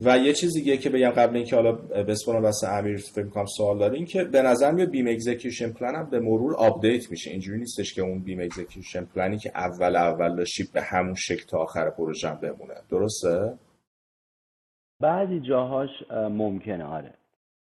و 0.00 0.18
یه 0.18 0.32
چیز 0.32 0.54
دیگه 0.54 0.76
که 0.76 0.90
بگم 0.90 1.10
قبل 1.10 1.36
اینکه 1.36 1.56
حالا 1.56 1.72
بسپرم 1.72 2.42
واسه 2.42 2.68
امیر 2.68 2.96
فکر 2.96 3.28
کنم 3.28 3.46
سوال 3.46 3.78
داره 3.78 3.94
این 3.94 4.06
که 4.06 4.24
به 4.24 4.42
نظر 4.42 4.70
میاد 4.70 4.90
BIM 4.90 5.06
execution 5.08 5.72
plan 5.72 5.94
هم 5.94 6.10
به 6.10 6.20
مرور 6.20 6.56
update 6.56 7.10
میشه. 7.10 7.30
اینجوری 7.30 7.58
نیستش 7.58 7.94
که 7.94 8.02
اون 8.02 8.22
BIM 8.22 8.40
execution 8.40 9.04
plan 9.04 9.31
ی 9.31 9.38
که 9.38 9.50
اول 9.54 9.96
اول 9.96 10.36
داشتی 10.36 10.64
به 10.74 10.82
همون 10.82 11.14
شکل 11.14 11.46
تا 11.46 11.58
آخر 11.58 11.90
پروژه 11.90 12.34
بمونه. 12.42 12.74
درسته؟ 12.90 13.54
بعضی 15.00 15.40
جاهاش 15.40 15.90
ممکنه 16.30 16.84
آره. 16.84 17.14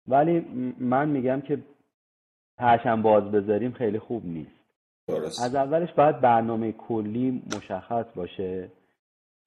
ولی 0.08 0.40
من 0.78 1.08
میگم 1.08 1.40
که 1.40 1.58
پرچم 2.58 3.02
باز 3.02 3.24
بذاریم 3.24 3.72
خیلی 3.72 3.98
خوب 3.98 4.26
نیست. 4.26 4.50
درست. 5.08 5.42
از 5.42 5.54
اولش 5.54 5.92
باید 5.92 6.20
برنامه 6.20 6.72
کلی 6.72 7.42
مشخص 7.56 8.06
باشه. 8.14 8.68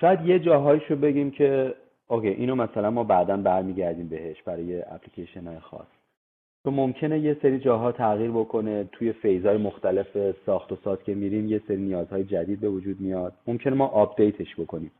شاید 0.01 0.19
یه 0.25 0.39
جاهایشو 0.39 0.95
بگیم 0.95 1.31
که 1.31 1.75
okay 2.07 2.27
اینو 2.27 2.55
مثلا 2.55 2.91
ما 2.91 3.03
بعدا 3.03 3.37
برمیگردیم 3.37 4.07
بهش 4.07 4.41
برای 4.41 4.81
اپلیکیشن 4.81 5.47
های 5.47 5.59
خاص. 5.59 5.87
تو 6.63 6.71
ممکنه 6.71 7.19
یه 7.19 7.37
سری 7.41 7.59
جاها 7.59 7.91
تغییر 7.91 8.31
بکنه 8.31 8.83
توی 8.91 9.13
phase 9.13 9.45
های 9.45 9.57
مختلف 9.57 10.17
ساخت 10.45 10.71
و 10.71 10.75
ساز 10.83 11.03
که 11.03 11.15
میریم 11.15 11.47
یه 11.47 11.61
سری 11.67 11.77
نیازهای 11.77 12.23
جدید 12.23 12.59
به 12.59 12.69
وجود 12.69 13.01
میاد. 13.01 13.33
ممکنه 13.47 13.75
ما 13.75 13.87
update 13.87 14.38
ش 14.38 14.55
بکنیم. 14.59 14.91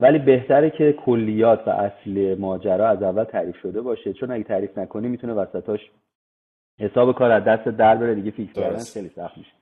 ولی 0.00 0.18
بهتره 0.18 0.70
که 0.70 0.92
کلیات 0.92 1.68
و 1.68 1.70
اصلی 1.70 2.34
ماجرا 2.34 2.88
از 2.88 3.02
اول 3.02 3.24
تعریف 3.24 3.56
شده 3.56 3.80
باشه. 3.80 4.12
چون 4.12 4.30
اگه 4.30 4.44
تعریف 4.44 4.78
نکنی 4.78 5.08
می‌تونه 5.08 5.32
وسطاش 5.32 5.90
حساب 6.78 7.14
کار 7.14 7.30
از 7.30 7.44
دست 7.44 7.68
در 7.68 7.96
بره 7.96 8.14
دیگه 8.14 8.30
fix 8.30 8.52
کردن 8.52 8.78
خیلی 8.78 9.08
سخت 9.08 9.38
میشه. 9.38 9.52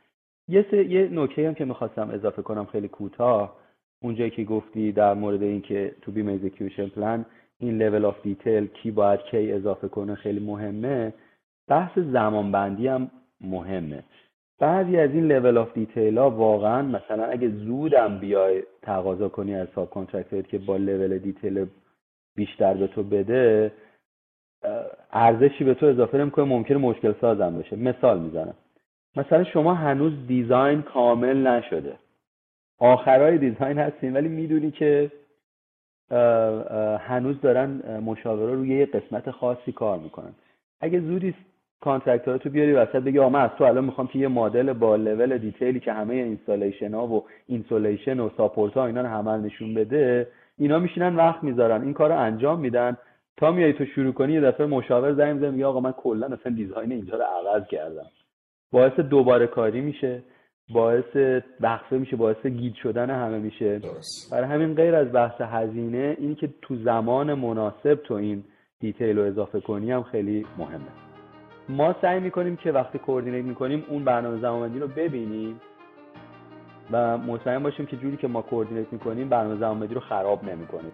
یه 0.49 0.91
یه 0.91 1.09
نکته 1.13 1.49
هم 1.49 1.55
که 1.55 1.65
می‌خواستم 1.65 2.11
اضافه 2.11 2.43
کنم 2.43 2.65
خیلی 2.65 2.89
کوتاه 2.89 3.57
اونجایی 4.03 4.31
که 4.31 4.45
گفتی 4.45 4.93
در 4.93 5.15
مورد 5.15 5.43
اینکه 5.43 5.95
تو 6.03 6.13
BIM 6.13 6.29
execution 6.29 6.89
plan 6.89 7.27
این 7.59 7.83
level 7.83 8.05
of 8.05 8.23
detail 8.23 8.67
کی 8.67 8.91
باید 8.91 9.21
کی 9.21 9.53
اضافه 9.53 9.89
کنه 9.89 10.15
خیلی 10.15 10.41
مهمه 10.41 11.13
بحث 11.69 11.99
زمان 11.99 12.53
بندی 12.53 12.89
هم 12.89 13.11
مهمه. 13.41 14.03
بعضی 14.59 14.97
از 14.97 15.11
این 15.11 15.33
level 15.33 15.59
of 15.59 15.75
detail 15.75 16.19
ها 16.19 16.31
واقعا 16.31 16.83
مثلا 16.83 17.25
اگه 17.25 17.49
زودم 17.49 18.19
بیای 18.19 18.63
تقاضا 18.83 19.29
کنی 19.29 19.55
از 19.55 19.69
subcontractor 19.75 20.43
که 20.43 20.59
با 20.59 20.77
level 20.77 21.19
detail 21.19 21.67
بیشتر 22.37 22.75
به 22.75 22.87
تو 22.87 23.03
بده 23.03 23.73
ارزشی 25.13 25.65
به 25.65 25.75
تو 25.75 25.87
اضافه 25.87 26.19
نمی‌کنه 26.19 26.45
ممکنه 26.45 26.79
مشکل 26.79 27.15
سازم 27.21 27.59
بشه. 27.59 27.77
مثال 27.77 28.21
می‌زنم. 28.21 28.55
مثلا 29.17 29.45
شما 29.45 29.75
هنوز 29.75 30.13
design 30.27 30.83
کامل 30.83 31.47
نشده. 31.47 31.97
آخرای 32.81 33.39
design 33.39 33.79
هستیم 33.79 34.15
ولی 34.15 34.29
می‌دونی 34.29 34.71
که 34.71 35.11
هنوز 37.01 37.41
دارن 37.41 37.99
مشاوره 38.05 38.55
روی 38.55 38.69
یه 38.69 38.87
قسمت 38.87 39.31
خاصی 39.31 39.73
کار 39.73 39.99
می‌کنن. 39.99 40.33
اگه 40.81 41.01
زودی 41.01 41.35
contractor 41.81 42.39
اتو 42.39 42.51
بیاری 42.51 42.73
وسط 42.73 42.97
بگی 42.97 43.19
من 43.19 43.41
از 43.41 43.51
تو 43.59 43.65
الان 43.65 43.85
می‌خوام 43.85 44.07
که 44.07 44.19
یه 44.19 44.29
مدل 44.29 44.73
با 44.73 44.97
level 44.97 45.39
detail 45.39 45.75
ی 45.75 45.81
که 45.81 45.93
همه 45.93 46.15
installation 46.15 46.95
ها 46.95 47.07
و 47.07 47.25
insulation 47.47 48.21
و 48.21 48.31
support 48.37 48.75
ها 48.75 48.87
اینا 48.87 49.01
رو 49.01 49.09
همه 49.09 49.37
نشون 49.37 49.75
بده 49.75 50.29
اینا 50.59 50.79
میشینن 50.79 51.17
وقت 51.17 51.45
می‌ذارن 51.45 51.83
این 51.83 51.93
کار 51.93 52.13
انجام 52.13 52.61
میدن. 52.61 52.97
تا 53.37 53.53
میای 53.53 53.73
تو 53.73 53.85
شروع 53.85 54.13
کنی 54.13 54.33
یه 54.33 54.41
دفعه 54.41 54.67
مشاور 54.67 55.15
زنگ 55.15 55.35
می‌زنه 55.35 55.51
میگه 55.51 55.67
آقا 55.67 55.81
من 55.81 55.93
کلا 55.93 56.27
اصلا 56.27 56.53
دیزاین 56.53 56.93
اینجا 56.93 57.17
رو 57.17 57.25
عوض 57.25 57.67
کردم. 57.67 58.07
باعث 58.73 58.93
دوباره 58.93 59.47
کاری 59.47 59.81
میشه. 59.81 60.23
باعث 60.73 61.43
وقفه 61.61 61.97
میشه 61.97 62.17
باعث 62.17 62.47
گید 62.47 62.75
شدن 62.75 63.11
همه 63.11 63.39
میشه. 63.39 63.79
درست. 63.79 64.33
برای 64.33 64.49
همین 64.49 64.75
غیر 64.75 64.95
از 64.95 65.13
بحث 65.13 65.41
هزینه 65.41 66.17
این 66.19 66.35
که 66.35 66.49
تو 66.63 66.77
زمان 66.77 67.35
مناسب 67.35 67.95
تو 67.95 68.15
این 68.15 68.45
دیتیل 68.81 69.19
رو 69.19 69.25
اضافه 69.25 69.61
کنی 69.61 69.93
هم 69.93 70.03
خیلی 70.03 70.47
مهمه. 70.59 70.81
ما 71.69 71.97
سعی 72.03 72.21
می‌کنیم 72.21 72.57
که 72.57 72.73
وقتی 72.73 72.99
کوردینیت 72.99 73.45
می‌کنیم 73.45 73.85
اون 73.89 74.05
برنامه 74.05 74.41
زمانبندی 74.41 74.79
رو 74.79 74.89
ببینیم 74.89 75.61
و 76.91 77.19
مطمئن 77.19 77.63
باشیم 77.63 77.87
که 77.87 77.97
جوری 77.97 78.17
که 78.17 78.29
ما 78.29 78.43
coordinate 78.43 78.93
می‌کنیم 78.93 79.29
برنامه 79.29 79.57
زمانبندی 79.57 79.95
رو 79.95 80.01
خراب 80.01 80.45
نمی‌کنیم. 80.45 80.93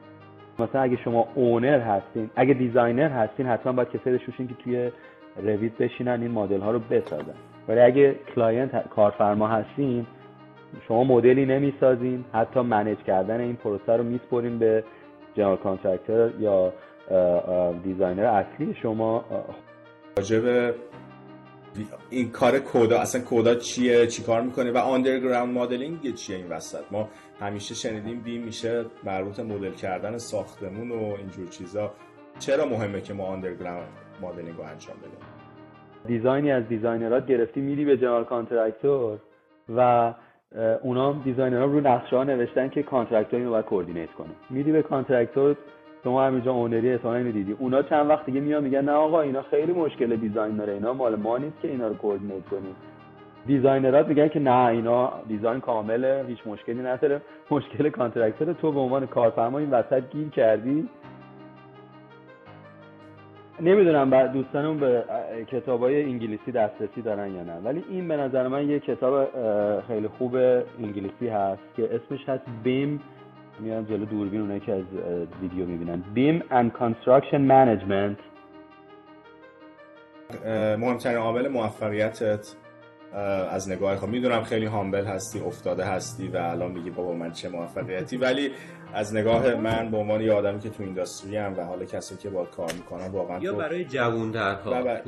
مثلا 0.59 0.81
اگه 0.81 0.97
شما 0.97 1.29
owner 1.35 1.81
هستین 1.81 2.31
اگه 2.37 2.55
designer 2.55 3.09
هستین 3.09 3.47
حتما 3.47 3.73
باید 3.73 3.89
کسایی 3.89 4.19
داشته 4.19 4.47
که 4.47 4.55
توی 4.65 4.91
Revit 5.37 5.73
بشینن 5.73 6.23
این 6.23 6.31
مدل 6.31 6.61
ها 6.61 6.71
رو 6.71 6.79
بسازن. 6.79 7.35
ولی 7.69 7.81
اگه 7.81 8.15
client 8.35 8.89
کارفرما 8.89 9.49
هستین 9.49 10.07
شما 10.89 11.05
مدلی 11.05 11.47
نمی‌سازین 11.47 12.25
حتی 12.33 12.61
manage 12.61 12.99
کردن 12.99 13.41
این 13.41 13.57
پروسه 13.57 13.93
رو 13.93 14.05
میسپرین 14.05 14.59
به 14.59 14.85
general 15.35 15.57
contractor 15.57 16.31
یا 16.39 16.73
designer 17.85 18.25
اصلی 18.25 18.75
شما 18.83 19.25
راجب 20.17 20.75
این 22.11 22.31
کار 22.31 22.59
کودا 22.59 22.99
اصلا 22.99 23.21
کودا 23.21 23.55
چیه 23.55 24.07
چی 24.07 24.23
کار 24.23 24.43
می‌کنه 24.43 24.73
و 24.73 24.79
underground 24.79 25.59
modeling 25.59 26.15
چیه 26.15 26.37
این 26.37 26.49
وسط. 26.49 26.85
ما 26.91 27.09
همیشه 27.41 27.75
شنیدیم 27.75 28.21
BIM 28.21 28.43
میشه 28.43 28.85
مربوط 29.05 29.41
مدل 29.41 29.73
کردن 29.73 30.19
ساختمون 30.19 30.91
و 30.91 31.15
اینجور 31.19 31.49
چیزا. 31.49 31.93
چرا 32.39 32.67
مهمه 32.67 33.01
که 33.01 33.15
ما 33.15 33.25
underground 33.25 33.89
modeling 34.23 34.57
رو 34.57 34.63
انجام 34.63 34.97
بدیم؟ 34.97 35.36
design 36.07 36.45
ی 36.45 36.51
از 36.51 36.69
designer 36.69 37.20
ات 37.20 37.27
گرفتی 37.27 37.61
میری 37.61 37.85
به 37.85 37.97
general 37.97 38.25
contractor 38.25 39.19
و 39.77 40.13
اونا 40.83 41.13
designer 41.25 41.61
ها 41.61 41.65
رو 41.65 41.81
نقشه 41.81 42.17
ها 42.17 42.25
نوشتن 42.25 42.69
که 42.69 42.83
contractor 42.83 43.39
اینو 43.39 43.51
باید 43.51 43.65
coordinate 43.65 44.11
کنه. 44.13 44.29
میری 44.51 44.73
به 44.73 44.83
contractor 44.83 45.57
شما 46.05 46.27
همینجا 46.27 46.53
owner 46.53 46.86
ی 46.86 46.93
احتمالاً 46.93 47.19
اینو 47.19 47.33
دیدی 47.33 47.57
اونا 47.59 47.83
چند 47.83 48.11
وقت 48.11 48.27
دیگه 48.27 48.41
میان 48.41 48.65
میگن 48.65 48.85
نه 48.85 48.93
آقا 48.93 49.21
اینا 49.21 49.43
خیلی 49.43 49.73
مشکل 49.73 50.17
design 50.17 50.57
داره 50.57 50.73
اینا 50.73 50.93
مال 50.93 51.17
ما 51.17 51.39
نیست 51.39 51.61
که 51.63 51.69
اینا 51.69 51.89
رو 51.89 51.95
coordinate 51.95 52.45
کنیم. 52.51 52.77
designer 53.47 54.02
ات 54.02 54.09
میگن 54.09 54.29
که 54.29 54.41
نه 54.41 54.67
اینا 54.67 55.13
design 55.29 55.61
کامله 55.61 56.25
هیچ 56.29 56.39
مشکلی 56.47 56.83
نداره. 56.83 57.21
مشکل 57.51 57.91
contractor 57.91 58.53
تو 58.53 58.73
به 58.73 58.81
عنوان 58.81 59.07
کارفرما 59.07 59.59
این 59.59 59.71
وسط 59.71 60.03
گیر 60.11 60.29
کردی. 60.29 60.89
نمی‌دونم 63.61 64.27
دوستانم 64.27 64.81
به 64.81 65.05
کتاب 65.51 65.81
های 65.81 66.03
انگلیسی 66.03 66.53
دسترسی 66.53 67.03
دارن 67.03 67.35
یا 67.35 67.43
نه 67.43 67.57
ولی 67.65 67.85
این 67.91 68.09
به 68.09 68.17
نظر 68.17 68.49
من 68.49 68.71
یه 68.71 68.81
کتاب 68.81 69.29
خیلی 69.89 70.09
خوب 70.09 70.35
انگلیسی 70.35 71.29
هست 71.29 71.63
که 71.77 71.89
اسمش 71.95 72.29
هست 72.29 72.45
BIM. 72.63 73.01
میان 73.61 73.87
جلو 73.87 74.05
دوربین 74.05 74.41
اونایی 74.41 74.61
که 74.61 74.73
از 74.73 74.85
ویدیو 75.43 75.67
می‌بینن. 75.67 76.03
BIM 76.15 76.41
and 76.41 76.71
construction 76.83 77.41
management 77.49 78.21
مهمترین 80.79 81.17
عامل 81.17 81.49
موفقیتت 81.49 82.57
از 83.51 83.71
نگاه 83.71 83.97
خود 83.97 84.09
می‌دونم 84.09 84.43
خیلی 84.43 84.67
هامبل 84.67 85.05
هستی 85.05 85.41
افتاده 85.41 85.85
هستی 85.85 86.29
و 86.29 86.37
الان 86.37 86.71
میگی 86.71 86.91
بابا 86.91 87.15
من 87.15 87.33
چه 87.33 87.49
موفقیتی. 87.49 88.17
ولی 88.17 88.51
از 88.95 89.17
نگاه 89.17 89.55
من 89.55 89.91
به 89.91 89.97
عنوان 89.97 90.21
یه 90.21 90.33
آدمی 90.33 90.61
که 90.61 90.71
تو 90.71 90.83
اینداستری 90.83 91.37
هم 91.37 91.59
و 91.59 91.63
حالا 91.63 91.85
کسی 91.85 92.17
که 92.17 92.31
با 92.31 92.45
کار 92.45 92.73
می‌کنن 92.73 93.09
واقعا 93.09 93.39
یا 93.39 93.53
برای 93.53 93.85
جوون 93.85 94.31
درها 94.31 94.77
آره 94.77 95.03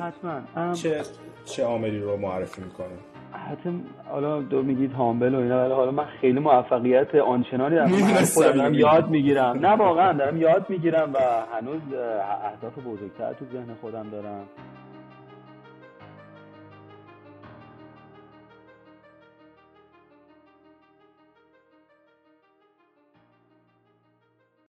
حتما. 0.00 0.72
چه 0.74 1.00
چه 1.44 1.64
عاملی 1.64 1.98
رو 1.98 2.16
معرفی 2.16 2.62
می‌کنه 2.62 2.94
حتی 3.32 3.80
حالا 4.04 4.42
دو 4.42 4.62
میگید 4.62 4.92
هامبل 4.92 5.34
و 5.34 5.38
اینا 5.38 5.64
ولی 5.64 5.72
حالا 5.72 5.90
من 5.90 6.04
خیلی 6.20 6.40
موفقیت 6.40 7.14
آنچنانی 7.14 7.74
دارم. 7.74 7.90
خودم 8.34 8.74
یاد 8.74 9.08
می‌گیرم. 9.08 9.58
نه 9.58 9.68
واقعا 9.68 10.12
دارم 10.12 10.36
یاد 10.36 10.66
می‌گیرم 10.68 11.12
و 11.14 11.18
هنوز 11.52 11.80
اهداف 12.44 12.78
بزرگتر 12.78 13.32
تو 13.32 13.44
ذهن 13.52 13.74
خودم 13.80 14.10
دارم. 14.10 14.44